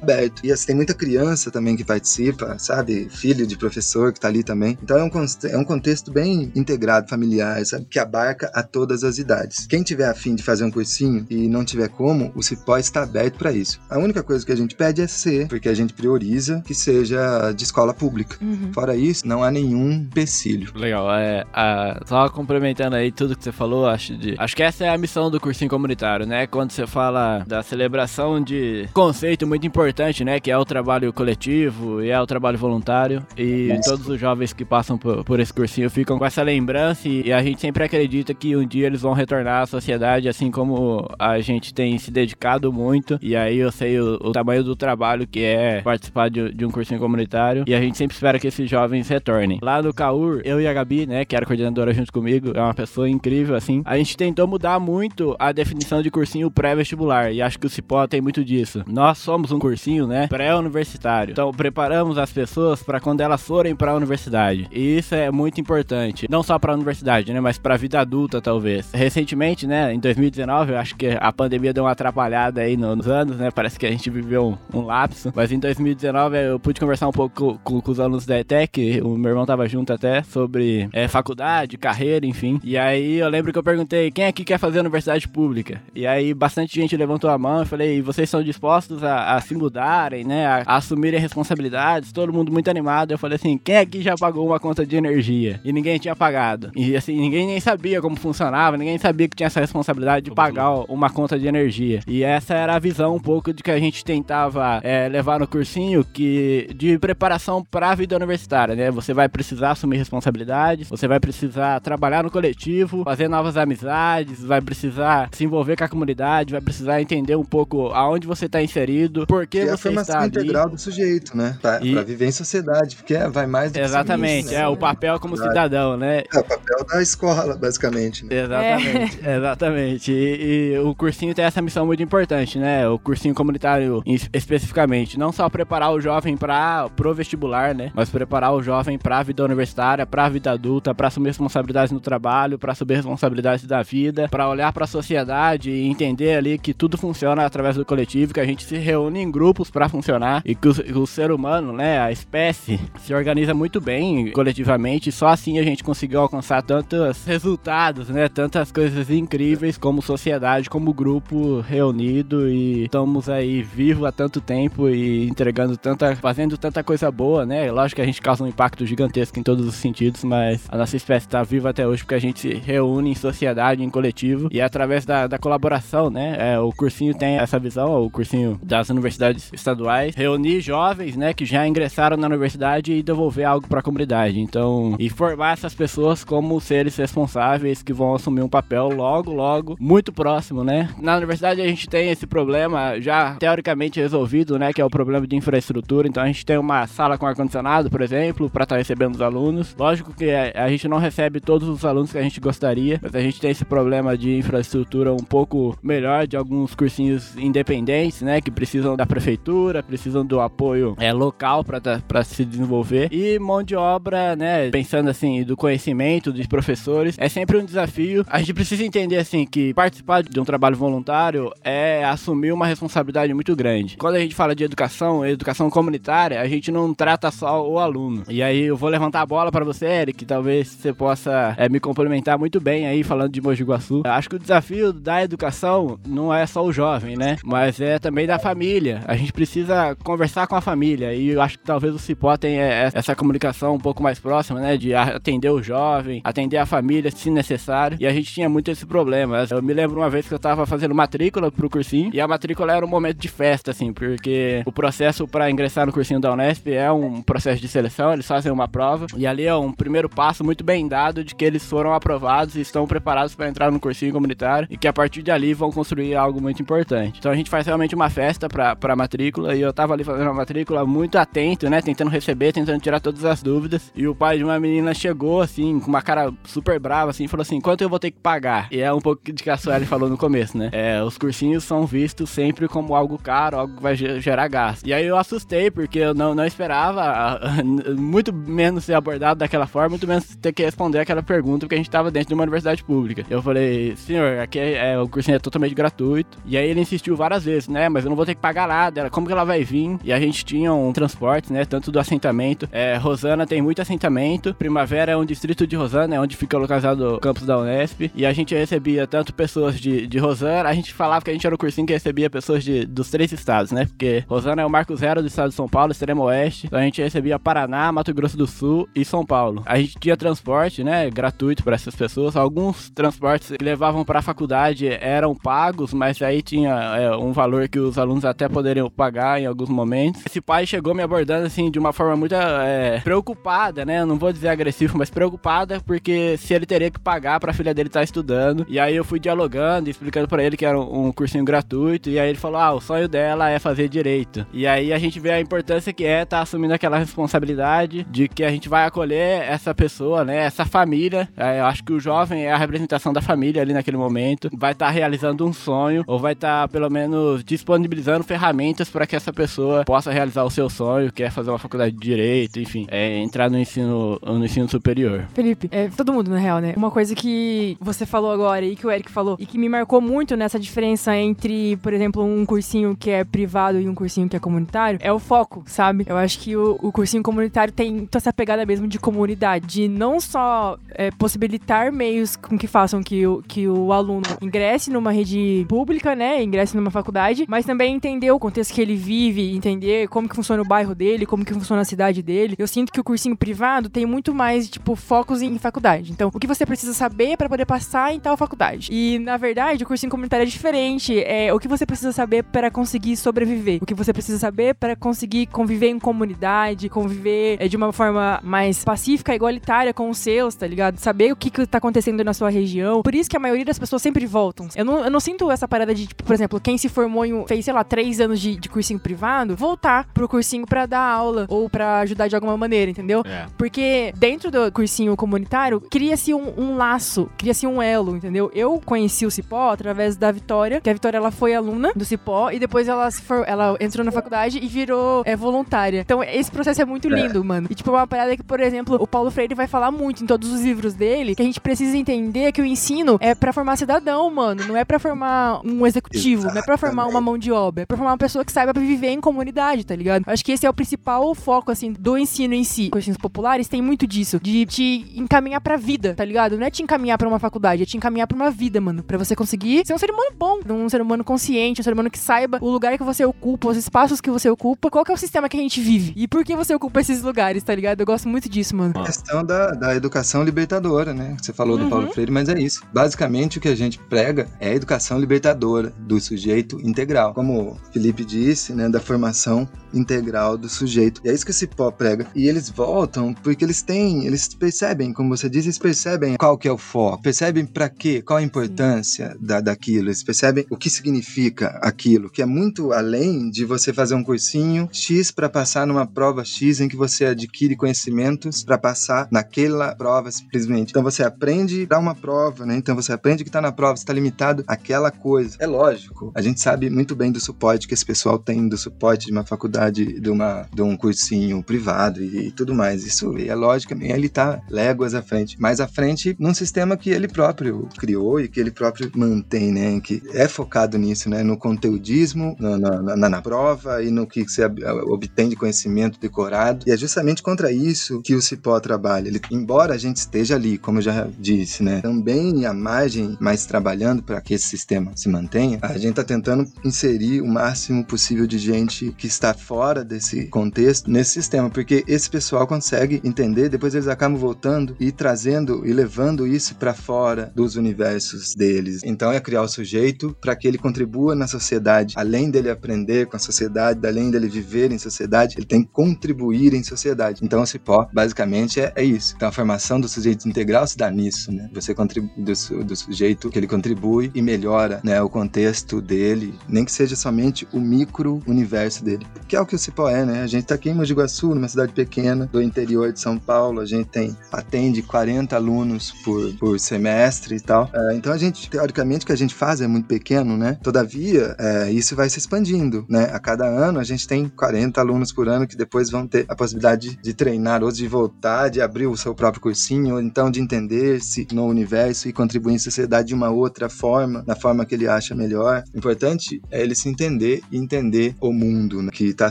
Aberto. 0.00 0.44
E 0.44 0.52
assim, 0.52 0.68
tem 0.68 0.76
muita 0.76 0.94
criança 0.94 1.50
também 1.50 1.76
que 1.76 1.84
participa, 1.84 2.58
sabe? 2.58 3.08
Filho 3.10 3.46
de 3.46 3.56
professor 3.56 4.12
que 4.12 4.20
tá 4.20 4.28
ali 4.28 4.42
também. 4.42 4.78
Então 4.82 4.96
é 4.96 5.04
um, 5.04 5.10
é 5.50 5.58
um 5.58 5.64
contexto 5.64 6.10
bem 6.10 6.52
integrado, 6.54 7.08
familiar, 7.08 7.64
sabe? 7.64 7.86
Que 7.86 7.98
abarca 7.98 8.50
a 8.54 8.62
todas 8.62 9.04
as 9.04 9.18
idades. 9.18 9.66
Quem 9.66 9.82
tiver 9.82 10.08
afim 10.08 10.34
de 10.34 10.42
fazer 10.42 10.64
um 10.64 10.70
cursinho 10.70 11.26
e 11.28 11.48
não 11.48 11.64
tiver 11.64 11.88
como, 11.88 12.32
o 12.34 12.42
Cipó 12.42 12.76
está 12.78 13.02
aberto 13.02 13.38
para 13.38 13.52
isso. 13.52 13.80
A 13.88 13.98
única 13.98 14.22
coisa 14.22 14.44
que 14.44 14.52
a 14.52 14.56
gente 14.56 14.74
pede 14.74 15.02
é 15.02 15.06
ser, 15.06 15.48
porque 15.48 15.68
a 15.68 15.74
gente 15.74 15.92
prioriza 15.92 16.62
que 16.66 16.74
seja 16.74 17.52
de 17.52 17.64
escola 17.64 17.92
pública. 17.94 18.36
Uhum. 18.40 18.72
Fora 18.72 18.96
isso, 18.96 19.26
não 19.26 19.42
há 19.42 19.50
nenhum 19.50 19.90
empecilho. 19.92 20.72
Legal. 20.74 21.10
É, 21.14 21.44
a, 21.52 22.00
só 22.06 22.28
complementando 22.28 22.96
aí 22.96 23.10
tudo 23.10 23.36
que 23.36 23.42
você 23.42 23.52
falou, 23.52 23.86
acho, 23.86 24.16
de, 24.16 24.34
acho 24.38 24.54
que 24.54 24.62
essa 24.62 24.84
é 24.84 24.88
a 24.88 24.98
missão 24.98 25.30
do 25.30 25.40
cursinho 25.40 25.70
comunitário, 25.70 26.26
né? 26.26 26.46
Quando 26.46 26.70
você 26.70 26.86
fala 26.86 27.44
da 27.46 27.62
celebração 27.62 28.42
de 28.42 28.88
conceito 28.92 29.46
muito 29.46 29.57
importante, 29.66 30.24
né? 30.24 30.40
Que 30.40 30.50
é 30.50 30.58
o 30.58 30.64
trabalho 30.64 31.12
coletivo 31.12 32.02
e 32.02 32.10
é 32.10 32.20
o 32.20 32.26
trabalho 32.26 32.58
voluntário. 32.58 33.24
E 33.36 33.68
Nossa. 33.68 33.90
todos 33.90 34.08
os 34.08 34.20
jovens 34.20 34.52
que 34.52 34.64
passam 34.64 34.98
por, 34.98 35.24
por, 35.24 35.40
esse 35.40 35.52
cursinho 35.52 35.88
ficam 35.90 36.18
com 36.18 36.24
essa 36.24 36.42
lembrança 36.42 37.08
e, 37.08 37.26
e 37.26 37.32
a 37.32 37.42
gente 37.42 37.60
sempre 37.60 37.84
acredita 37.84 38.34
que 38.34 38.56
um 38.56 38.66
dia 38.66 38.86
eles 38.86 39.02
vão 39.02 39.12
retornar 39.12 39.62
à 39.62 39.66
sociedade, 39.66 40.28
assim 40.28 40.50
como 40.50 41.08
a 41.18 41.40
gente 41.40 41.72
tem 41.72 41.96
se 41.98 42.10
dedicado 42.10 42.72
muito. 42.72 43.18
E 43.22 43.36
aí 43.36 43.58
eu 43.58 43.70
sei 43.70 43.98
o, 44.00 44.14
o 44.20 44.32
tamanho 44.32 44.64
do 44.64 44.74
trabalho 44.74 45.26
que 45.26 45.40
é 45.40 45.80
participar 45.82 46.28
de, 46.28 46.52
de, 46.52 46.64
um 46.64 46.70
cursinho 46.70 47.00
comunitário. 47.00 47.64
E 47.66 47.74
a 47.74 47.80
gente 47.80 47.96
sempre 47.96 48.14
espera 48.14 48.38
que 48.38 48.46
esses 48.46 48.68
jovens 48.68 49.08
retornem. 49.08 49.58
Lá 49.62 49.80
no 49.82 49.92
CAUR, 49.92 50.40
eu 50.44 50.60
e 50.60 50.66
a 50.66 50.72
Gabi, 50.72 51.06
né, 51.06 51.24
que 51.24 51.36
era 51.36 51.46
coordenadora 51.46 51.92
junto 51.92 52.12
comigo, 52.12 52.52
é 52.54 52.60
uma 52.60 52.74
pessoa 52.74 53.08
incrível, 53.08 53.54
assim. 53.54 53.82
A 53.84 53.96
gente 53.96 54.16
tentou 54.16 54.46
mudar 54.46 54.78
muito 54.80 55.36
a 55.38 55.52
definição 55.52 56.02
de 56.02 56.10
cursinho 56.10 56.50
pré-vestibular. 56.50 57.32
E 57.32 57.40
acho 57.40 57.58
que 57.58 57.66
o 57.66 57.70
Cipó 57.70 58.06
tem 58.06 58.20
muito 58.20 58.44
disso. 58.44 58.82
Nós 58.86 59.18
somos 59.18 59.37
um 59.52 59.58
cursinho, 59.58 60.06
né, 60.06 60.26
pré-universitário. 60.28 61.32
Então, 61.32 61.52
preparamos 61.52 62.18
as 62.18 62.32
pessoas 62.32 62.82
para 62.82 63.00
quando 63.00 63.20
elas 63.20 63.42
forem 63.42 63.74
para 63.74 63.92
a 63.92 63.94
universidade. 63.94 64.68
E 64.70 64.98
isso 64.98 65.14
é 65.14 65.30
muito 65.30 65.60
importante. 65.60 66.26
Não 66.30 66.42
só 66.42 66.58
para 66.58 66.72
a 66.72 66.74
universidade, 66.74 67.32
né, 67.32 67.40
mas 67.40 67.58
para 67.58 67.74
a 67.74 67.76
vida 67.76 68.00
adulta, 68.00 68.40
talvez. 68.40 68.90
Recentemente, 68.92 69.66
né, 69.66 69.92
em 69.92 69.98
2019, 69.98 70.72
eu 70.72 70.78
acho 70.78 70.96
que 70.96 71.16
a 71.18 71.32
pandemia 71.32 71.72
deu 71.72 71.84
uma 71.84 71.92
atrapalhada 71.92 72.60
aí 72.60 72.76
nos 72.76 73.08
anos, 73.08 73.36
né? 73.36 73.50
Parece 73.50 73.78
que 73.78 73.86
a 73.86 73.90
gente 73.90 74.10
viveu 74.10 74.58
um, 74.72 74.78
um 74.78 74.84
lapso. 74.84 75.32
Mas 75.34 75.52
em 75.52 75.58
2019 75.58 76.36
eu 76.36 76.60
pude 76.60 76.80
conversar 76.80 77.08
um 77.08 77.12
pouco 77.12 77.34
com, 77.34 77.58
com, 77.58 77.80
com 77.80 77.90
os 77.90 78.00
alunos 78.00 78.26
da 78.26 78.38
ETEC, 78.38 79.00
o 79.02 79.16
meu 79.16 79.30
irmão 79.30 79.46
tava 79.46 79.68
junto 79.68 79.92
até, 79.92 80.22
sobre 80.22 80.88
é, 80.92 81.08
faculdade, 81.08 81.76
carreira, 81.78 82.26
enfim. 82.26 82.60
E 82.62 82.76
aí 82.76 83.16
eu 83.16 83.28
lembro 83.28 83.52
que 83.52 83.58
eu 83.58 83.62
perguntei 83.62 84.10
quem 84.10 84.26
aqui 84.26 84.44
quer 84.44 84.58
fazer 84.58 84.80
universidade 84.80 85.28
pública. 85.28 85.80
E 85.94 86.06
aí 86.06 86.34
bastante 86.34 86.74
gente 86.74 86.96
levantou 86.96 87.30
a 87.30 87.38
mão 87.38 87.62
e 87.62 87.66
falei, 87.66 88.02
vocês 88.02 88.28
são 88.28 88.42
dispostos 88.42 89.02
a, 89.02 89.27
a 89.36 89.40
se 89.40 89.54
mudarem, 89.54 90.24
né? 90.24 90.46
A, 90.46 90.62
a, 90.66 90.76
assumirem 90.76 91.20
responsabilidades, 91.20 92.12
todo 92.12 92.32
mundo 92.32 92.50
muito 92.50 92.70
animado. 92.70 93.12
Eu 93.12 93.18
falei 93.18 93.36
assim, 93.36 93.58
quem 93.58 93.76
aqui 93.76 94.02
já 94.02 94.14
pagou 94.16 94.46
uma 94.46 94.58
conta 94.58 94.86
de 94.86 94.96
energia? 94.96 95.60
E 95.64 95.72
ninguém 95.72 95.98
tinha 95.98 96.16
pagado. 96.16 96.70
E 96.74 96.96
assim, 96.96 97.18
ninguém 97.18 97.46
nem 97.46 97.60
sabia 97.60 98.00
como 98.00 98.16
funcionava, 98.16 98.76
ninguém 98.76 98.98
sabia 98.98 99.28
que 99.28 99.36
tinha 99.36 99.48
essa 99.48 99.60
responsabilidade 99.60 100.26
de 100.26 100.30
pagar 100.30 100.70
uma 100.88 101.10
conta 101.10 101.38
de 101.38 101.46
energia. 101.46 102.00
E 102.06 102.22
essa 102.22 102.54
era 102.54 102.74
a 102.74 102.78
visão 102.78 103.16
um 103.16 103.20
pouco 103.20 103.52
de 103.52 103.62
que 103.62 103.70
a 103.70 103.78
gente 103.78 104.04
tentava 104.04 104.80
é, 104.82 105.08
levar 105.08 105.40
no 105.40 105.46
cursinho, 105.46 106.04
que 106.04 106.68
de 106.74 106.98
preparação 106.98 107.64
para 107.64 107.90
a 107.90 107.94
vida 107.94 108.16
universitária, 108.16 108.74
né? 108.74 108.90
Você 108.90 109.12
vai 109.12 109.28
precisar 109.28 109.72
assumir 109.72 109.96
responsabilidades, 109.96 110.88
você 110.88 111.06
vai 111.06 111.20
precisar 111.20 111.80
trabalhar 111.80 112.22
no 112.22 112.30
coletivo, 112.30 113.04
fazer 113.04 113.28
novas 113.28 113.56
amizades, 113.56 114.44
vai 114.44 114.60
precisar 114.60 115.28
se 115.32 115.44
envolver 115.44 115.76
com 115.76 115.84
a 115.84 115.88
comunidade, 115.88 116.52
vai 116.52 116.60
precisar 116.60 117.00
entender 117.00 117.36
um 117.36 117.44
pouco 117.44 117.88
aonde 117.88 118.26
você 118.26 118.46
está 118.46 118.62
inserido 118.62 119.17
sentido, 119.20 119.26
por 119.26 119.46
que 119.46 119.58
E 119.58 119.68
a 119.68 119.76
você 119.76 119.82
formação 119.84 120.14
está 120.16 120.18
ali. 120.20 120.28
integral 120.44 120.68
do 120.70 120.78
sujeito, 120.78 121.36
né? 121.36 121.56
Pra, 121.60 121.80
E- 121.82 121.92
pra 121.92 122.02
viver 122.02 122.26
em 122.26 122.32
sociedade, 122.32 122.96
porque 122.96 123.14
é, 123.14 123.28
vai 123.28 123.46
mais 123.46 123.70
do 123.72 123.74
que 123.74 123.80
Exatamente, 123.80 124.46
isso, 124.46 124.54
é 124.54 124.58
né? 124.58 124.68
o 124.68 124.76
papel 124.76 125.18
como 125.20 125.36
cidadão, 125.36 125.96
né? 125.96 126.22
É 126.34 126.38
o 126.38 126.44
papel 126.44 126.84
da 126.88 127.02
escola, 127.02 127.56
basicamente. 127.56 128.24
Né? 128.24 128.40
Exatamente, 128.42 129.18
exatamente. 129.26 130.12
E, 130.12 130.72
e 130.74 130.78
o 130.78 130.94
cursinho 130.94 131.34
tem 131.34 131.44
essa 131.44 131.60
missão 131.62 131.86
muito 131.86 132.02
importante, 132.02 132.58
né? 132.58 132.88
O 132.88 132.98
cursinho 132.98 133.34
comunitário 133.34 134.02
especificamente, 134.32 135.18
não 135.18 135.32
só 135.32 135.48
preparar 135.48 135.92
o 135.92 136.00
jovem 136.00 136.36
para 136.36 136.88
pro 136.90 137.14
vestibular, 137.14 137.74
né? 137.74 137.90
Mas 137.94 138.08
preparar 138.08 138.52
o 138.54 138.62
jovem 138.62 138.98
para 138.98 139.18
a 139.18 139.22
vida 139.22 139.44
universitária, 139.44 140.06
para 140.06 140.24
a 140.26 140.28
vida 140.28 140.50
adulta, 140.50 140.94
para 140.94 141.08
assumir 141.08 141.28
responsabilidades 141.28 141.92
no 141.92 142.00
trabalho, 142.00 142.58
para 142.58 142.72
assumir 142.72 142.94
responsabilidades 142.96 143.64
da 143.66 143.82
vida, 143.82 144.28
para 144.28 144.48
olhar 144.48 144.72
para 144.72 144.84
a 144.84 144.86
sociedade 144.86 145.70
e 145.70 145.86
entender 145.88 146.36
ali 146.36 146.58
que 146.58 146.72
tudo 146.74 146.96
funciona 146.96 147.44
através 147.44 147.76
do 147.76 147.84
coletivo, 147.84 148.32
que 148.34 148.40
a 148.40 148.44
gente 148.46 148.64
se 148.64 148.76
reúne 148.76 149.07
em 149.16 149.30
grupos 149.30 149.70
para 149.70 149.88
funcionar 149.88 150.42
e 150.44 150.54
que 150.54 150.68
o, 150.68 151.02
o 151.02 151.06
ser 151.06 151.30
humano, 151.30 151.72
né, 151.72 152.00
a 152.00 152.12
espécie, 152.12 152.80
se 152.98 153.14
organiza 153.14 153.54
muito 153.54 153.80
bem 153.80 154.30
coletivamente. 154.32 155.12
Só 155.12 155.28
assim 155.28 155.58
a 155.58 155.62
gente 155.62 155.84
conseguiu 155.84 156.20
alcançar 156.20 156.62
tantos 156.62 157.24
resultados, 157.24 158.08
né, 158.08 158.28
tantas 158.28 158.72
coisas 158.72 159.10
incríveis 159.10 159.78
como 159.78 160.02
sociedade, 160.02 160.70
como 160.70 160.92
grupo 160.92 161.60
reunido 161.60 162.48
e 162.48 162.84
estamos 162.84 163.28
aí 163.28 163.62
vivos 163.62 164.04
há 164.04 164.12
tanto 164.12 164.40
tempo 164.40 164.88
e 164.88 165.28
entregando 165.28 165.76
tanta, 165.76 166.14
fazendo 166.16 166.56
tanta 166.56 166.82
coisa 166.82 167.10
boa, 167.10 167.44
né? 167.44 167.70
Lógico 167.70 167.96
que 167.96 168.02
a 168.02 168.06
gente 168.06 168.20
causa 168.20 168.44
um 168.44 168.46
impacto 168.46 168.86
gigantesco 168.86 169.38
em 169.38 169.42
todos 169.42 169.66
os 169.66 169.74
sentidos, 169.74 170.24
mas 170.24 170.66
a 170.68 170.76
nossa 170.76 170.96
espécie 170.96 171.26
está 171.26 171.42
viva 171.42 171.70
até 171.70 171.86
hoje 171.86 172.02
porque 172.02 172.14
a 172.14 172.20
gente 172.20 172.40
se 172.40 172.54
reúne 172.54 173.10
em 173.10 173.14
sociedade, 173.14 173.82
em 173.82 173.90
coletivo 173.90 174.48
e 174.50 174.60
é 174.60 174.64
através 174.64 175.04
da, 175.04 175.26
da 175.26 175.38
colaboração, 175.38 176.10
né? 176.10 176.36
É, 176.38 176.58
o 176.58 176.70
cursinho 176.70 177.14
tem 177.14 177.36
essa 177.38 177.58
visão, 177.58 178.02
o 178.02 178.10
cursinho 178.10 178.58
das 178.62 178.90
universidades 178.98 179.50
estaduais, 179.52 180.14
reunir 180.14 180.60
jovens, 180.60 181.16
né, 181.16 181.32
que 181.32 181.44
já 181.44 181.66
ingressaram 181.66 182.16
na 182.16 182.26
universidade 182.26 182.92
e 182.92 183.02
devolver 183.02 183.46
algo 183.46 183.66
para 183.66 183.80
a 183.80 183.82
comunidade. 183.82 184.40
Então, 184.40 184.94
e 184.98 185.08
formar 185.08 185.52
essas 185.52 185.74
pessoas 185.74 186.24
como 186.24 186.60
seres 186.60 186.96
responsáveis 186.96 187.82
que 187.82 187.92
vão 187.92 188.14
assumir 188.14 188.42
um 188.42 188.48
papel 188.48 188.88
logo, 188.88 189.32
logo, 189.32 189.76
muito 189.80 190.12
próximo, 190.12 190.64
né? 190.64 190.90
Na 191.00 191.16
universidade 191.16 191.60
a 191.60 191.66
gente 191.66 191.88
tem 191.88 192.10
esse 192.10 192.26
problema 192.26 193.00
já 193.00 193.36
teoricamente 193.36 194.00
resolvido, 194.00 194.58
né, 194.58 194.72
que 194.72 194.80
é 194.80 194.84
o 194.84 194.90
problema 194.90 195.26
de 195.26 195.36
infraestrutura. 195.36 196.08
Então 196.08 196.22
a 196.22 196.26
gente 196.26 196.44
tem 196.44 196.58
uma 196.58 196.86
sala 196.86 197.16
com 197.16 197.26
ar-condicionado, 197.26 197.90
por 197.90 198.00
exemplo, 198.00 198.50
para 198.50 198.64
estar 198.64 198.76
recebendo 198.76 199.14
os 199.14 199.22
alunos. 199.22 199.74
Lógico 199.78 200.14
que 200.14 200.30
a 200.30 200.68
gente 200.68 200.88
não 200.88 200.98
recebe 200.98 201.40
todos 201.40 201.68
os 201.68 201.84
alunos 201.84 202.12
que 202.12 202.18
a 202.18 202.22
gente 202.22 202.40
gostaria, 202.40 202.98
mas 203.02 203.14
a 203.14 203.20
gente 203.20 203.40
tem 203.40 203.50
esse 203.50 203.64
problema 203.64 204.16
de 204.16 204.36
infraestrutura 204.36 205.12
um 205.12 205.24
pouco 205.24 205.76
melhor 205.82 206.26
de 206.26 206.36
alguns 206.36 206.74
cursinhos 206.74 207.36
independentes, 207.36 208.22
né, 208.22 208.40
que 208.40 208.50
precisam 208.50 208.87
da 208.96 209.06
prefeitura, 209.06 209.82
precisam 209.82 210.24
do 210.24 210.40
apoio 210.40 210.94
é, 210.98 211.12
local 211.12 211.64
para 211.64 212.24
se 212.24 212.44
desenvolver 212.44 213.08
e 213.12 213.38
mão 213.38 213.62
de 213.62 213.74
obra, 213.74 214.36
né, 214.36 214.70
pensando 214.70 215.10
assim, 215.10 215.42
do 215.42 215.56
conhecimento 215.56 216.32
dos 216.32 216.46
professores, 216.46 217.16
é 217.18 217.28
sempre 217.28 217.56
um 217.56 217.64
desafio. 217.64 218.24
A 218.28 218.38
gente 218.38 218.54
precisa 218.54 218.84
entender 218.84 219.16
assim 219.16 219.46
que 219.46 219.74
participar 219.74 220.22
de 220.22 220.40
um 220.40 220.44
trabalho 220.44 220.76
voluntário 220.76 221.52
é 221.62 222.04
assumir 222.04 222.52
uma 222.52 222.66
responsabilidade 222.66 223.32
muito 223.34 223.54
grande. 223.54 223.96
Quando 223.96 224.16
a 224.16 224.20
gente 224.20 224.34
fala 224.34 224.54
de 224.54 224.64
educação, 224.64 225.24
educação 225.24 225.70
comunitária, 225.70 226.40
a 226.40 226.48
gente 226.48 226.70
não 226.70 226.92
trata 226.94 227.30
só 227.30 227.66
o 227.68 227.78
aluno. 227.78 228.24
E 228.28 228.42
aí 228.42 228.62
eu 228.62 228.76
vou 228.76 228.88
levantar 228.88 229.22
a 229.22 229.26
bola 229.26 229.50
para 229.50 229.64
você, 229.64 229.86
Eric, 229.86 230.24
talvez 230.24 230.68
você 230.68 230.92
possa 230.92 231.54
é, 231.56 231.68
me 231.68 231.80
complementar 231.80 232.38
muito 232.38 232.60
bem 232.60 232.86
aí 232.86 233.02
falando 233.02 233.32
de 233.32 233.40
Mogi 233.40 233.64
Guaçu. 233.64 234.02
Eu 234.04 234.12
Acho 234.12 234.28
que 234.28 234.36
o 234.36 234.38
desafio 234.38 234.92
da 234.92 235.22
educação 235.22 235.98
não 236.06 236.32
é 236.32 236.46
só 236.46 236.64
o 236.64 236.72
jovem, 236.72 237.16
né? 237.16 237.36
Mas 237.44 237.80
é 237.80 237.98
também 237.98 238.26
da 238.26 238.38
família. 238.38 238.77
A 239.06 239.16
gente 239.16 239.32
precisa 239.32 239.96
conversar 240.04 240.46
com 240.46 240.54
a 240.54 240.60
família 240.60 241.14
e 241.14 241.28
eu 241.28 241.42
acho 241.42 241.58
que 241.58 241.64
talvez 241.64 241.94
o 241.94 241.98
Cipó 241.98 242.36
tenha 242.36 242.62
essa 242.94 243.14
comunicação 243.14 243.74
um 243.74 243.78
pouco 243.78 244.02
mais 244.02 244.18
próxima, 244.18 244.60
né? 244.60 244.76
De 244.76 244.94
atender 244.94 245.50
o 245.50 245.62
jovem, 245.62 246.20
atender 246.24 246.58
a 246.58 246.66
família 246.66 247.10
se 247.10 247.30
necessário. 247.30 247.98
E 248.00 248.06
a 248.06 248.12
gente 248.12 248.32
tinha 248.32 248.48
muito 248.48 248.70
esse 248.70 248.86
problema. 248.86 249.44
Eu 249.50 249.62
me 249.62 249.72
lembro 249.72 249.98
uma 249.98 250.10
vez 250.10 250.28
que 250.28 250.34
eu 250.34 250.38
tava 250.38 250.66
fazendo 250.66 250.94
matrícula 250.94 251.50
pro 251.50 251.68
cursinho 251.68 252.10
e 252.12 252.20
a 252.20 252.28
matrícula 252.28 252.74
era 252.74 252.84
um 252.84 252.88
momento 252.88 253.18
de 253.18 253.28
festa, 253.28 253.70
assim, 253.70 253.92
porque 253.92 254.62
o 254.64 254.72
processo 254.72 255.26
para 255.26 255.50
ingressar 255.50 255.86
no 255.86 255.92
cursinho 255.92 256.20
da 256.20 256.32
Unesp 256.32 256.68
é 256.68 256.90
um 256.92 257.22
processo 257.22 257.60
de 257.60 257.68
seleção, 257.68 258.12
eles 258.12 258.26
fazem 258.26 258.52
uma 258.52 258.68
prova 258.68 259.06
e 259.16 259.26
ali 259.26 259.44
é 259.44 259.54
um 259.54 259.72
primeiro 259.72 260.08
passo 260.08 260.44
muito 260.44 260.62
bem 260.62 260.86
dado 260.86 261.24
de 261.24 261.34
que 261.34 261.44
eles 261.44 261.64
foram 261.64 261.92
aprovados 261.92 262.56
e 262.56 262.60
estão 262.60 262.86
preparados 262.86 263.34
para 263.34 263.48
entrar 263.48 263.70
no 263.70 263.80
cursinho 263.80 264.12
comunitário 264.12 264.68
e 264.70 264.76
que 264.76 264.88
a 264.88 264.92
partir 264.92 265.22
dali 265.22 265.54
vão 265.54 265.70
construir 265.70 266.14
algo 266.14 266.40
muito 266.40 266.62
importante. 266.62 267.18
Então 267.18 267.32
a 267.32 267.36
gente 267.36 267.50
faz 267.50 267.66
realmente 267.66 267.94
uma 267.94 268.10
festa 268.10 268.48
para 268.48 268.67
pra 268.76 268.96
matrícula 268.96 269.54
e 269.54 269.60
eu 269.60 269.72
tava 269.72 269.94
ali 269.94 270.04
fazendo 270.04 270.30
a 270.30 270.34
matrícula 270.34 270.84
muito 270.86 271.16
atento, 271.18 271.68
né, 271.68 271.80
tentando 271.82 272.10
receber, 272.10 272.52
tentando 272.52 272.80
tirar 272.80 273.00
todas 273.00 273.24
as 273.24 273.42
dúvidas 273.42 273.92
e 273.94 274.06
o 274.06 274.14
pai 274.14 274.38
de 274.38 274.44
uma 274.44 274.58
menina 274.58 274.92
chegou 274.94 275.40
assim, 275.40 275.78
com 275.80 275.88
uma 275.88 276.02
cara 276.02 276.32
super 276.44 276.78
brava 276.78 277.10
assim, 277.10 277.26
falou 277.28 277.42
assim: 277.42 277.60
"Quanto 277.60 277.82
eu 277.82 277.88
vou 277.88 277.98
ter 277.98 278.10
que 278.10 278.18
pagar?" 278.20 278.68
E 278.70 278.80
é 278.80 278.92
um 278.92 279.00
pouco 279.00 279.22
de 279.32 279.42
que 279.42 279.50
a 279.50 279.56
Sueli 279.56 279.86
falou 279.86 280.08
no 280.08 280.16
começo, 280.16 280.56
né? 280.56 280.70
É, 280.72 281.02
os 281.02 281.16
cursinhos 281.18 281.64
são 281.64 281.86
vistos 281.86 282.30
sempre 282.30 282.68
como 282.68 282.94
algo 282.94 283.18
caro, 283.18 283.58
algo 283.58 283.76
que 283.76 283.82
vai 283.82 283.94
ge- 283.96 284.20
gerar 284.20 284.48
gasto. 284.48 284.86
E 284.86 284.92
aí 284.92 285.04
eu 285.06 285.16
assustei 285.16 285.70
porque 285.70 285.98
eu 285.98 286.14
não, 286.14 286.34
não 286.34 286.44
esperava 286.44 287.40
muito 287.96 288.32
menos 288.32 288.84
ser 288.84 288.94
abordado 288.94 289.38
daquela 289.40 289.66
forma, 289.66 289.90
muito 289.90 290.06
menos 290.06 290.36
ter 290.36 290.52
que 290.52 290.62
responder 290.64 290.98
aquela 291.00 291.22
pergunta 291.22 291.60
porque 291.60 291.74
a 291.74 291.78
gente 291.78 291.90
tava 291.90 292.10
dentro 292.10 292.28
de 292.28 292.34
uma 292.34 292.42
universidade 292.42 292.82
pública. 292.84 293.24
Eu 293.28 293.42
falei: 293.42 293.94
"Senhor, 293.96 294.38
aqui 294.40 294.58
é, 294.58 294.92
é, 294.92 294.98
o 294.98 295.08
cursinho 295.08 295.36
é 295.36 295.38
totalmente 295.38 295.74
gratuito". 295.74 296.38
E 296.46 296.56
aí 296.56 296.68
ele 296.68 296.80
insistiu 296.80 297.16
várias 297.16 297.44
vezes, 297.44 297.68
né? 297.68 297.88
Mas 297.88 298.04
eu 298.04 298.08
não 298.08 298.16
vou 298.16 298.26
ter 298.26 298.34
que 298.34 298.40
pagar 298.40 298.47
nada. 298.52 299.00
Ela, 299.00 299.10
como 299.10 299.26
que 299.26 299.32
ela 299.32 299.44
vai 299.44 299.64
vir? 299.64 299.98
E 300.04 300.12
a 300.12 300.20
gente 300.20 300.44
tinha 300.44 300.72
um 300.72 300.92
transporte, 300.92 301.52
né? 301.52 301.64
Tanto 301.64 301.90
do 301.90 301.98
assentamento. 301.98 302.68
É, 302.72 302.96
Rosana 302.96 303.46
tem 303.46 303.60
muito 303.60 303.82
assentamento. 303.82 304.54
Primavera 304.54 305.12
é 305.12 305.16
um 305.16 305.24
distrito 305.24 305.66
de 305.66 305.76
Rosana, 305.76 306.16
é 306.16 306.20
onde 306.20 306.36
fica 306.36 306.56
localizado 306.58 307.16
o 307.16 307.20
campus 307.20 307.44
da 307.44 307.58
Unesp. 307.58 308.10
E 308.14 308.24
a 308.24 308.32
gente 308.32 308.54
recebia 308.54 309.06
tanto 309.06 309.32
pessoas 309.34 309.80
de, 309.80 310.06
de 310.06 310.18
Rosana, 310.18 310.68
a 310.68 310.74
gente 310.74 310.92
falava 310.92 311.24
que 311.24 311.30
a 311.30 311.32
gente 311.32 311.46
era 311.46 311.54
o 311.54 311.58
cursinho 311.58 311.86
que 311.86 311.92
recebia 311.92 312.28
pessoas 312.30 312.62
de, 312.64 312.84
dos 312.84 313.10
três 313.10 313.32
estados, 313.32 313.72
né? 313.72 313.86
Porque 313.86 314.24
Rosana 314.28 314.62
é 314.62 314.66
o 314.66 314.70
marco 314.70 314.94
zero 314.96 315.22
do 315.22 315.28
estado 315.28 315.50
de 315.50 315.54
São 315.54 315.68
Paulo, 315.68 315.92
extremo 315.92 316.22
oeste. 316.24 316.66
Então 316.66 316.78
a 316.78 316.82
gente 316.82 317.02
recebia 317.02 317.38
Paraná, 317.38 317.90
Mato 317.92 318.12
Grosso 318.12 318.36
do 318.36 318.46
Sul 318.46 318.88
e 318.94 319.04
São 319.04 319.24
Paulo. 319.24 319.62
A 319.66 319.78
gente 319.78 319.98
tinha 319.98 320.16
transporte, 320.16 320.82
né? 320.82 321.10
Gratuito 321.10 321.62
para 321.62 321.74
essas 321.74 321.94
pessoas. 321.94 322.36
Alguns 322.36 322.90
transportes 322.90 323.56
que 323.56 323.64
levavam 323.64 324.04
para 324.04 324.20
a 324.20 324.22
faculdade 324.22 324.86
eram 324.86 325.34
pagos, 325.34 325.92
mas 325.92 326.20
aí 326.22 326.42
tinha 326.42 326.70
é, 326.70 327.16
um 327.16 327.32
valor 327.32 327.68
que 327.68 327.78
os 327.78 327.98
alunos 327.98 328.24
até 328.38 328.48
poderiam 328.48 328.88
pagar 328.88 329.40
em 329.40 329.46
alguns 329.46 329.68
momentos. 329.68 330.22
Esse 330.24 330.40
pai 330.40 330.64
chegou 330.64 330.94
me 330.94 331.02
abordando 331.02 331.46
assim 331.46 331.70
de 331.70 331.78
uma 331.78 331.92
forma 331.92 332.16
muito 332.16 332.34
é, 332.34 333.00
preocupada, 333.00 333.84
né? 333.84 334.04
Não 334.04 334.16
vou 334.16 334.32
dizer 334.32 334.48
agressivo, 334.48 334.96
mas 334.96 335.10
preocupada 335.10 335.80
porque 335.84 336.36
se 336.36 336.54
ele 336.54 336.64
teria 336.64 336.90
que 336.90 337.00
pagar 337.00 337.40
para 337.40 337.50
a 337.50 337.54
filha 337.54 337.74
dele 337.74 337.88
estar 337.88 338.04
estudando. 338.04 338.64
E 338.68 338.78
aí 338.78 338.94
eu 338.94 339.04
fui 339.04 339.18
dialogando, 339.18 339.90
explicando 339.90 340.28
para 340.28 340.42
ele 340.44 340.56
que 340.56 340.64
era 340.64 340.78
um, 340.78 341.08
um 341.08 341.12
cursinho 341.12 341.44
gratuito. 341.44 342.08
E 342.08 342.18
aí 342.18 342.28
ele 342.28 342.38
falou: 342.38 342.60
"Ah, 342.60 342.72
o 342.72 342.80
sonho 342.80 343.08
dela 343.08 343.50
é 343.50 343.58
fazer 343.58 343.88
direito". 343.88 344.46
E 344.52 344.66
aí 344.66 344.92
a 344.92 344.98
gente 344.98 345.18
vê 345.18 345.32
a 345.32 345.40
importância 345.40 345.92
que 345.92 346.04
é 346.04 346.22
estar 346.22 346.40
assumindo 346.40 346.74
aquela 346.74 346.98
responsabilidade 346.98 348.06
de 348.08 348.28
que 348.28 348.44
a 348.44 348.50
gente 348.50 348.68
vai 348.68 348.86
acolher 348.86 349.42
essa 349.42 349.74
pessoa, 349.74 350.24
né? 350.24 350.44
Essa 350.44 350.64
família. 350.64 351.28
É, 351.36 351.60
eu 351.60 351.66
acho 351.66 351.82
que 351.82 351.92
o 351.92 351.98
jovem 351.98 352.44
é 352.44 352.52
a 352.52 352.56
representação 352.56 353.12
da 353.12 353.20
família 353.20 353.62
ali 353.62 353.72
naquele 353.72 353.96
momento. 353.96 354.48
Vai 354.56 354.72
estar 354.72 354.90
realizando 354.90 355.44
um 355.44 355.52
sonho 355.52 356.04
ou 356.06 356.18
vai 356.18 356.34
estar 356.34 356.68
pelo 356.68 356.88
menos 356.88 357.42
disponibilizando 357.42 358.27
ferramentas 358.28 358.90
para 358.90 359.06
que 359.06 359.16
essa 359.16 359.32
pessoa 359.32 359.84
possa 359.84 360.12
realizar 360.12 360.44
o 360.44 360.50
seu 360.50 360.68
sonho, 360.68 361.10
que 361.10 361.22
é 361.22 361.30
fazer 361.30 361.50
uma 361.50 361.58
faculdade 361.58 361.96
de 361.96 362.00
direito, 362.00 362.60
enfim, 362.60 362.86
é 362.90 363.18
entrar 363.18 363.50
no 363.50 363.58
ensino, 363.58 364.20
no 364.22 364.44
ensino 364.44 364.68
superior. 364.68 365.26
Felipe, 365.32 365.68
é, 365.72 365.88
todo 365.88 366.12
mundo, 366.12 366.30
na 366.30 366.38
real, 366.38 366.58
né? 366.58 366.74
Uma 366.76 366.90
coisa 366.90 367.14
que 367.14 367.76
você 367.80 368.04
falou 368.04 368.30
agora 368.30 368.64
e 368.64 368.76
que 368.76 368.86
o 368.86 368.90
Eric 368.90 369.10
falou 369.10 369.36
e 369.38 369.46
que 369.46 369.56
me 369.56 369.68
marcou 369.68 370.00
muito 370.00 370.36
nessa 370.36 370.58
diferença 370.58 371.16
entre, 371.16 371.76
por 371.78 371.92
exemplo, 371.94 372.22
um 372.22 372.44
cursinho 372.44 372.94
que 372.94 373.10
é 373.10 373.24
privado 373.24 373.80
e 373.80 373.88
um 373.88 373.94
cursinho 373.94 374.28
que 374.28 374.36
é 374.36 374.40
comunitário 374.40 374.98
é 375.02 375.12
o 375.12 375.18
foco, 375.18 375.62
sabe? 375.66 376.04
Eu 376.06 376.16
acho 376.16 376.38
que 376.38 376.54
o, 376.54 376.78
o 376.82 376.92
cursinho 376.92 377.22
comunitário 377.22 377.72
tem 377.72 378.00
toda 378.00 378.18
essa 378.18 378.32
pegada 378.32 378.66
mesmo 378.66 378.86
de 378.86 378.98
comunidade, 378.98 379.66
de 379.66 379.88
não 379.88 380.20
só 380.20 380.78
é, 380.90 381.10
possibilitar 381.12 381.90
meios 381.90 382.36
com 382.36 382.58
que 382.58 382.66
façam 382.66 383.02
que 383.02 383.26
o, 383.26 383.42
que 383.46 383.66
o 383.66 383.92
aluno 383.92 384.26
ingresse 384.42 384.90
numa 384.90 385.12
rede 385.12 385.64
pública, 385.68 386.14
né? 386.14 386.42
Ingresse 386.42 386.76
numa 386.76 386.90
faculdade, 386.90 387.46
mas 387.48 387.64
também 387.64 387.94
entender 387.94 388.17
o 388.32 388.38
contexto 388.38 388.72
que 388.72 388.80
ele 388.80 388.96
vive, 388.96 389.54
entender 389.54 390.08
como 390.08 390.28
que 390.28 390.36
funciona 390.36 390.62
o 390.62 390.66
bairro 390.66 390.94
dele, 390.94 391.26
como 391.26 391.44
que 391.44 391.54
funciona 391.54 391.82
a 391.82 391.84
cidade 391.84 392.22
dele. 392.22 392.54
Eu 392.58 392.66
sinto 392.66 392.92
que 392.92 393.00
o 393.00 393.04
cursinho 393.04 393.36
privado 393.36 393.88
tem 393.88 394.04
muito 394.06 394.34
mais, 394.34 394.68
tipo, 394.68 394.94
focos 394.96 395.42
em 395.42 395.58
faculdade. 395.58 396.12
Então, 396.12 396.30
o 396.32 396.38
que 396.38 396.46
você 396.46 396.66
precisa 396.66 396.92
saber 396.92 397.36
para 397.36 397.48
poder 397.48 397.66
passar 397.66 398.14
em 398.14 398.20
tal 398.20 398.36
faculdade. 398.36 398.88
E, 398.92 399.18
na 399.18 399.36
verdade, 399.36 399.84
o 399.84 399.86
cursinho 399.86 400.10
comunitário 400.10 400.42
é 400.42 400.46
diferente. 400.46 401.18
É 401.22 401.52
o 401.52 401.58
que 401.58 401.68
você 401.68 401.84
precisa 401.84 402.12
saber 402.12 402.42
para 402.44 402.70
conseguir 402.70 403.16
sobreviver. 403.16 403.78
O 403.82 403.86
que 403.86 403.94
você 403.94 404.12
precisa 404.12 404.38
saber 404.38 404.74
para 404.74 404.96
conseguir 404.96 405.46
conviver 405.46 405.88
em 405.88 405.98
comunidade, 405.98 406.88
conviver 406.88 407.56
é, 407.60 407.68
de 407.68 407.76
uma 407.76 407.92
forma 407.92 408.40
mais 408.42 408.84
pacífica, 408.84 409.34
igualitária 409.34 409.92
com 409.92 410.08
os 410.08 410.18
seus, 410.18 410.54
tá 410.54 410.66
ligado? 410.66 410.98
Saber 410.98 411.32
o 411.32 411.36
que, 411.36 411.50
que 411.50 411.66
tá 411.66 411.78
acontecendo 411.78 412.24
na 412.24 412.32
sua 412.32 412.50
região. 412.50 413.02
Por 413.02 413.14
isso 413.14 413.28
que 413.28 413.36
a 413.36 413.40
maioria 413.40 413.64
das 413.64 413.78
pessoas 413.78 414.02
sempre 414.02 414.26
voltam. 414.26 414.68
Eu 414.74 414.84
não, 414.84 415.04
eu 415.04 415.10
não 415.10 415.20
sinto 415.20 415.50
essa 415.50 415.68
parada 415.68 415.94
de, 415.94 416.06
tipo, 416.06 416.24
por 416.24 416.32
exemplo, 416.32 416.60
quem 416.60 416.78
se 416.78 416.88
formou 416.88 417.24
em, 417.24 417.46
fez, 417.46 417.64
sei 417.64 417.74
lá, 417.74 417.84
três 417.84 418.07
seis 418.08 418.20
anos 418.20 418.40
de, 418.40 418.56
de 418.56 418.68
cursinho 418.68 418.98
privado, 418.98 419.54
voltar 419.54 420.06
pro 420.14 420.28
cursinho 420.28 420.66
pra 420.66 420.86
dar 420.86 421.00
aula 421.00 421.46
ou 421.48 421.68
pra 421.68 422.00
ajudar 422.00 422.26
de 422.26 422.34
alguma 422.34 422.56
maneira, 422.56 422.90
entendeu? 422.90 423.22
É. 423.24 423.46
Porque 423.56 424.12
dentro 424.16 424.50
do 424.50 424.72
cursinho 424.72 425.14
comunitário, 425.16 425.80
cria-se 425.80 426.32
um, 426.32 426.54
um 426.56 426.76
laço, 426.76 427.28
cria-se 427.36 427.66
um 427.66 427.82
elo, 427.82 428.16
entendeu? 428.16 428.50
Eu 428.54 428.80
conheci 428.84 429.26
o 429.26 429.30
Cipó 429.30 429.70
através 429.70 430.16
da 430.16 430.32
Vitória, 430.32 430.80
que 430.80 430.88
a 430.88 430.92
Vitória 430.92 431.18
ela 431.18 431.30
foi 431.30 431.54
aluna 431.54 431.92
do 431.94 432.04
Cipó 432.04 432.50
e 432.50 432.58
depois 432.58 432.88
ela, 432.88 433.10
se 433.10 433.20
for, 433.20 433.44
ela 433.46 433.76
entrou 433.80 434.04
na 434.04 434.10
faculdade 434.10 434.58
e 434.62 434.66
virou 434.66 435.22
é, 435.26 435.36
voluntária. 435.36 436.00
Então 436.00 436.22
esse 436.22 436.50
processo 436.50 436.80
é 436.80 436.84
muito 436.84 437.08
lindo, 437.08 437.44
mano. 437.44 437.66
E 437.70 437.74
tipo, 437.74 437.90
é 437.90 437.94
uma 437.94 438.06
parada 438.06 438.36
que, 438.36 438.42
por 438.42 438.60
exemplo, 438.60 438.96
o 439.00 439.06
Paulo 439.06 439.30
Freire 439.30 439.54
vai 439.54 439.66
falar 439.66 439.90
muito 439.90 440.24
em 440.24 440.26
todos 440.26 440.50
os 440.50 440.62
livros 440.62 440.94
dele, 440.94 441.34
que 441.34 441.42
a 441.42 441.44
gente 441.44 441.60
precisa 441.60 441.96
entender 441.96 442.52
que 442.52 442.62
o 442.62 442.64
ensino 442.64 443.18
é 443.20 443.34
pra 443.34 443.52
formar 443.52 443.76
cidadão, 443.76 444.30
mano. 444.30 444.64
Não 444.66 444.76
é 444.76 444.84
pra 444.84 444.98
formar 444.98 445.60
um 445.64 445.86
executivo, 445.86 446.48
não 446.48 446.58
é 446.58 446.62
pra 446.62 446.78
formar 446.78 447.06
uma 447.06 447.20
mão 447.20 447.36
de 447.36 447.52
obra. 447.52 447.82
É 447.82 447.86
pra 447.86 447.97
formar 447.98 448.12
uma 448.12 448.18
pessoa 448.18 448.44
que 448.44 448.52
saiba 448.52 448.72
viver 448.72 449.08
em 449.08 449.20
comunidade, 449.20 449.84
tá 449.84 449.94
ligado? 449.94 450.22
Acho 450.26 450.44
que 450.44 450.52
esse 450.52 450.64
é 450.64 450.70
o 450.70 450.74
principal 450.74 451.34
foco, 451.34 451.70
assim, 451.70 451.92
do 451.92 452.16
ensino 452.16 452.54
em 452.54 452.64
si. 452.64 452.88
Cursinhos 452.90 453.18
populares 453.18 453.68
tem 453.68 453.82
muito 453.82 454.06
disso, 454.06 454.38
de 454.40 454.64
te 454.66 455.12
encaminhar 455.14 455.60
pra 455.60 455.76
vida, 455.76 456.14
tá 456.14 456.24
ligado? 456.24 456.56
Não 456.56 456.66
é 456.66 456.70
te 456.70 456.82
encaminhar 456.82 457.18
pra 457.18 457.28
uma 457.28 457.38
faculdade, 457.38 457.82
é 457.82 457.86
te 457.86 457.96
encaminhar 457.96 458.26
pra 458.26 458.36
uma 458.36 458.50
vida, 458.50 458.80
mano. 458.80 459.02
Pra 459.02 459.18
você 459.18 459.34
conseguir 459.34 459.86
ser 459.86 459.94
um 459.94 459.98
ser 459.98 460.10
humano 460.10 460.30
bom, 460.36 460.60
um 460.70 460.88
ser 460.88 461.02
humano 461.02 461.24
consciente, 461.24 461.80
um 461.80 461.84
ser 461.84 461.92
humano 461.92 462.10
que 462.10 462.18
saiba 462.18 462.58
o 462.60 462.70
lugar 462.70 462.96
que 462.96 463.04
você 463.04 463.24
ocupa, 463.24 463.68
os 463.68 463.76
espaços 463.76 464.20
que 464.20 464.30
você 464.30 464.48
ocupa, 464.48 464.90
qual 464.90 465.04
que 465.04 465.10
é 465.10 465.14
o 465.14 465.18
sistema 465.18 465.48
que 465.48 465.56
a 465.56 465.60
gente 465.60 465.80
vive 465.80 466.12
e 466.16 466.28
por 466.28 466.44
que 466.44 466.54
você 466.54 466.74
ocupa 466.74 467.00
esses 467.00 467.22
lugares, 467.22 467.62
tá 467.62 467.74
ligado? 467.74 468.00
Eu 468.00 468.06
gosto 468.06 468.28
muito 468.28 468.48
disso, 468.48 468.76
mano. 468.76 468.92
A 468.96 469.04
questão 469.04 469.44
da, 469.44 469.72
da 469.72 469.94
educação 469.94 470.44
libertadora, 470.44 471.12
né? 471.12 471.36
Você 471.40 471.52
falou 471.52 471.76
do 471.76 471.88
Paulo 471.88 472.08
Freire, 472.12 472.30
mas 472.30 472.48
é 472.48 472.58
isso. 472.58 472.82
Basicamente, 472.92 473.58
o 473.58 473.60
que 473.60 473.68
a 473.68 473.74
gente 473.74 473.98
prega 473.98 474.48
é 474.60 474.70
a 474.70 474.74
educação 474.74 475.18
libertadora 475.18 475.92
do 475.98 476.20
sujeito 476.20 476.80
integral. 476.80 477.34
Como 477.34 477.78
Felipe 477.92 478.24
disse, 478.24 478.72
né? 478.72 478.88
Da 478.88 479.00
formação 479.00 479.68
integral 479.92 480.56
do 480.56 480.68
sujeito. 480.68 481.20
E 481.24 481.28
é 481.28 481.34
isso 481.34 481.44
que 481.44 481.50
esse 481.50 481.66
pó 481.66 481.90
prega. 481.90 482.26
E 482.34 482.48
eles 482.48 482.68
voltam 482.68 483.32
porque 483.32 483.64
eles 483.64 483.82
têm, 483.82 484.26
eles 484.26 484.48
percebem, 484.54 485.12
como 485.12 485.36
você 485.36 485.48
disse, 485.48 485.68
eles 485.68 485.78
percebem 485.78 486.36
qual 486.36 486.58
que 486.58 486.68
é 486.68 486.72
o 486.72 486.78
foco, 486.78 487.22
percebem 487.22 487.64
para 487.64 487.88
quê, 487.88 488.22
qual 488.22 488.38
a 488.38 488.42
importância 488.42 489.36
da, 489.40 489.60
daquilo, 489.60 490.08
eles 490.08 490.22
percebem 490.22 490.66
o 490.70 490.76
que 490.76 490.90
significa 490.90 491.78
aquilo, 491.82 492.30
que 492.30 492.42
é 492.42 492.46
muito 492.46 492.92
além 492.92 493.50
de 493.50 493.64
você 493.64 493.92
fazer 493.92 494.14
um 494.14 494.22
cursinho 494.22 494.88
X 494.92 495.30
para 495.30 495.48
passar 495.48 495.86
numa 495.86 496.06
prova 496.06 496.44
X 496.44 496.80
em 496.80 496.88
que 496.88 496.96
você 496.96 497.26
adquire 497.26 497.76
conhecimentos 497.76 498.62
para 498.62 498.78
passar 498.78 499.28
naquela 499.30 499.94
prova 499.94 500.30
simplesmente. 500.30 500.90
Então 500.90 501.02
você 501.02 501.22
aprende 501.22 501.86
para 501.86 501.98
uma 501.98 502.14
prova, 502.14 502.66
né? 502.66 502.76
Então 502.76 502.94
você 502.94 503.12
aprende 503.12 503.44
que 503.44 503.50
tá 503.50 503.60
na 503.60 503.72
prova, 503.72 503.94
está 503.94 504.12
limitado 504.12 504.64
àquela 504.66 505.10
coisa. 505.10 505.56
É 505.60 505.66
lógico. 505.66 506.32
A 506.34 506.42
gente 506.42 506.60
sabe 506.60 506.90
muito 506.90 507.14
bem 507.14 507.32
do 507.32 507.40
suporte 507.40 507.77
que 507.86 507.94
esse 507.94 508.04
pessoal 508.04 508.38
tem 508.38 508.68
do 508.68 508.76
suporte 508.76 509.26
de 509.26 509.32
uma 509.32 509.44
faculdade, 509.44 510.20
de 510.20 510.30
uma 510.30 510.66
de 510.74 510.82
um 510.82 510.96
cursinho 510.96 511.62
privado 511.62 512.22
e, 512.22 512.48
e 512.48 512.50
tudo 512.50 512.74
mais. 512.74 513.06
Isso 513.06 513.36
é 513.38 513.54
lógico, 513.54 513.94
ele 513.94 514.28
tá 514.28 514.60
léguas 514.70 515.14
à 515.14 515.22
frente, 515.22 515.60
mais 515.60 515.80
à 515.80 515.86
frente 515.86 516.36
num 516.38 516.54
sistema 516.54 516.96
que 516.96 517.10
ele 517.10 517.28
próprio 517.28 517.88
criou 517.98 518.40
e 518.40 518.48
que 518.48 518.58
ele 518.58 518.70
próprio 518.70 519.10
mantém, 519.14 519.72
né? 519.72 520.00
Que 520.00 520.22
é 520.32 520.48
focado 520.48 520.98
nisso, 520.98 521.28
né? 521.28 521.42
No 521.42 521.56
conteudismo, 521.56 522.56
na, 522.58 522.78
na, 522.78 523.16
na, 523.16 523.28
na 523.28 523.42
prova 523.42 524.02
e 524.02 524.10
no 524.10 524.26
que 524.26 524.42
você 524.42 524.64
ob- 524.64 524.82
obtém 525.06 525.48
de 525.48 525.56
conhecimento 525.56 526.18
decorado. 526.18 526.84
E 526.86 526.90
é 526.90 526.96
justamente 526.96 527.42
contra 527.42 527.70
isso 527.70 528.20
que 528.22 528.34
o 528.34 528.42
Cipó 528.42 528.78
trabalha. 528.80 529.28
Ele, 529.28 529.40
embora 529.50 529.94
a 529.94 529.98
gente 529.98 530.16
esteja 530.16 530.54
ali, 530.54 530.78
como 530.78 530.98
eu 530.98 531.02
já 531.02 531.28
disse, 531.38 531.82
né? 531.82 532.00
Também 532.00 532.64
à 532.66 532.72
margem, 532.72 533.36
mas 533.40 533.66
trabalhando 533.66 534.22
para 534.22 534.40
que 534.40 534.54
esse 534.54 534.66
sistema 534.66 535.12
se 535.14 535.28
mantenha, 535.28 535.78
a 535.82 535.98
gente 535.98 536.14
tá 536.14 536.24
tentando 536.24 536.66
inserir 536.84 537.40
o 537.42 537.46
máximo 537.68 538.02
possível 538.02 538.46
de 538.46 538.56
gente 538.56 539.12
que 539.12 539.26
está 539.26 539.52
fora 539.52 540.02
desse 540.02 540.46
contexto 540.46 541.10
nesse 541.10 541.32
sistema, 541.32 541.68
porque 541.68 542.02
esse 542.06 542.28
pessoal 542.30 542.66
consegue 542.66 543.20
entender, 543.22 543.68
depois 543.68 543.94
eles 543.94 544.08
acabam 544.08 544.38
voltando 544.38 544.96
e 544.98 545.12
trazendo 545.12 545.86
e 545.86 545.92
levando 545.92 546.46
isso 546.46 546.74
para 546.76 546.94
fora 546.94 547.52
dos 547.54 547.76
universos 547.76 548.54
deles. 548.54 549.02
Então 549.04 549.30
é 549.30 549.38
criar 549.38 549.62
o 549.62 549.68
sujeito 549.68 550.34
para 550.40 550.56
que 550.56 550.66
ele 550.66 550.78
contribua 550.78 551.34
na 551.34 551.46
sociedade, 551.46 552.14
além 552.16 552.50
dele 552.50 552.70
aprender 552.70 553.26
com 553.26 553.36
a 553.36 553.40
sociedade, 553.40 554.06
além 554.06 554.30
dele 554.30 554.48
viver 554.48 554.90
em 554.90 554.98
sociedade, 554.98 555.56
ele 555.58 555.66
tem 555.66 555.82
que 555.82 555.90
contribuir 555.90 556.72
em 556.72 556.82
sociedade. 556.82 557.40
Então 557.44 557.60
o 557.60 557.66
Cipó 557.66 558.08
basicamente 558.14 558.80
é, 558.80 558.92
é 558.96 559.04
isso. 559.04 559.34
Então 559.36 559.48
a 559.48 559.52
formação 559.52 560.00
do 560.00 560.08
sujeito 560.08 560.48
integral 560.48 560.86
se 560.86 560.96
dá 560.96 561.10
nisso, 561.10 561.52
né? 561.52 561.68
Você 561.74 561.94
contribui 561.94 562.30
do, 562.36 562.84
do 562.84 562.96
sujeito 562.96 563.50
que 563.50 563.58
ele 563.58 563.66
contribui 563.66 564.30
e 564.34 564.40
melhora, 564.40 565.00
né, 565.04 565.20
o 565.20 565.28
contexto 565.28 566.00
dele, 566.00 566.54
nem 566.66 566.84
que 566.84 566.92
seja 566.92 567.14
somente 567.14 567.47
o 567.72 567.80
micro 567.80 568.42
universo 568.46 569.04
dele, 569.04 569.26
que 569.46 569.56
é 569.56 569.60
o 569.60 569.66
que 569.66 569.74
o 569.74 569.78
Cipó 569.78 570.08
é, 570.08 570.24
né? 570.24 570.42
A 570.42 570.46
gente 570.46 570.66
tá 570.66 570.74
aqui 570.74 570.90
em 570.90 570.94
Mogi 570.94 571.14
Guaçu, 571.14 571.54
numa 571.54 571.68
cidade 571.68 571.92
pequena 571.92 572.46
do 572.46 572.60
interior 572.60 573.12
de 573.12 573.20
São 573.20 573.38
Paulo, 573.38 573.80
a 573.80 573.86
gente 573.86 574.08
tem 574.08 574.36
atende 574.52 575.02
40 575.02 575.56
alunos 575.56 576.12
por, 576.24 576.52
por 576.54 576.80
semestre 576.80 577.56
e 577.56 577.60
tal. 577.60 577.90
É, 577.92 578.14
então 578.14 578.32
a 578.32 578.38
gente, 578.38 578.68
teoricamente, 578.68 579.24
o 579.24 579.26
que 579.26 579.32
a 579.32 579.36
gente 579.36 579.54
faz 579.54 579.80
é 579.80 579.86
muito 579.86 580.06
pequeno, 580.06 580.56
né? 580.56 580.78
Todavia, 580.82 581.54
é, 581.58 581.90
isso 581.90 582.14
vai 582.14 582.28
se 582.28 582.38
expandindo, 582.38 583.04
né? 583.08 583.30
A 583.32 583.38
cada 583.38 583.66
ano 583.66 583.98
a 583.98 584.04
gente 584.04 584.26
tem 584.26 584.48
40 584.48 585.00
alunos 585.00 585.32
por 585.32 585.48
ano 585.48 585.66
que 585.66 585.76
depois 585.76 586.10
vão 586.10 586.26
ter 586.26 586.44
a 586.48 586.54
possibilidade 586.54 587.10
de, 587.10 587.22
de 587.22 587.34
treinar, 587.34 587.82
ou 587.82 587.90
de 587.90 588.06
voltar, 588.06 588.68
de 588.68 588.80
abrir 588.80 589.06
o 589.06 589.16
seu 589.16 589.34
próprio 589.34 589.62
cursinho, 589.62 590.14
ou 590.14 590.20
então 590.20 590.50
de 590.50 590.60
entender-se 590.60 591.46
no 591.52 591.66
universo 591.66 592.28
e 592.28 592.32
contribuir 592.32 592.74
em 592.74 592.78
sociedade 592.78 593.28
de 593.28 593.34
uma 593.34 593.50
outra 593.50 593.88
forma, 593.88 594.42
na 594.46 594.56
forma 594.56 594.84
que 594.84 594.94
ele 594.94 595.06
acha 595.06 595.34
melhor. 595.34 595.84
O 595.94 595.98
importante 595.98 596.60
é 596.70 596.82
ele 596.82 596.94
se 596.94 597.08
entender 597.08 597.37
e 597.44 597.62
entender 597.72 598.34
o 598.40 598.52
mundo 598.52 599.02
né, 599.02 599.10
que 599.12 599.24
está 599.24 599.50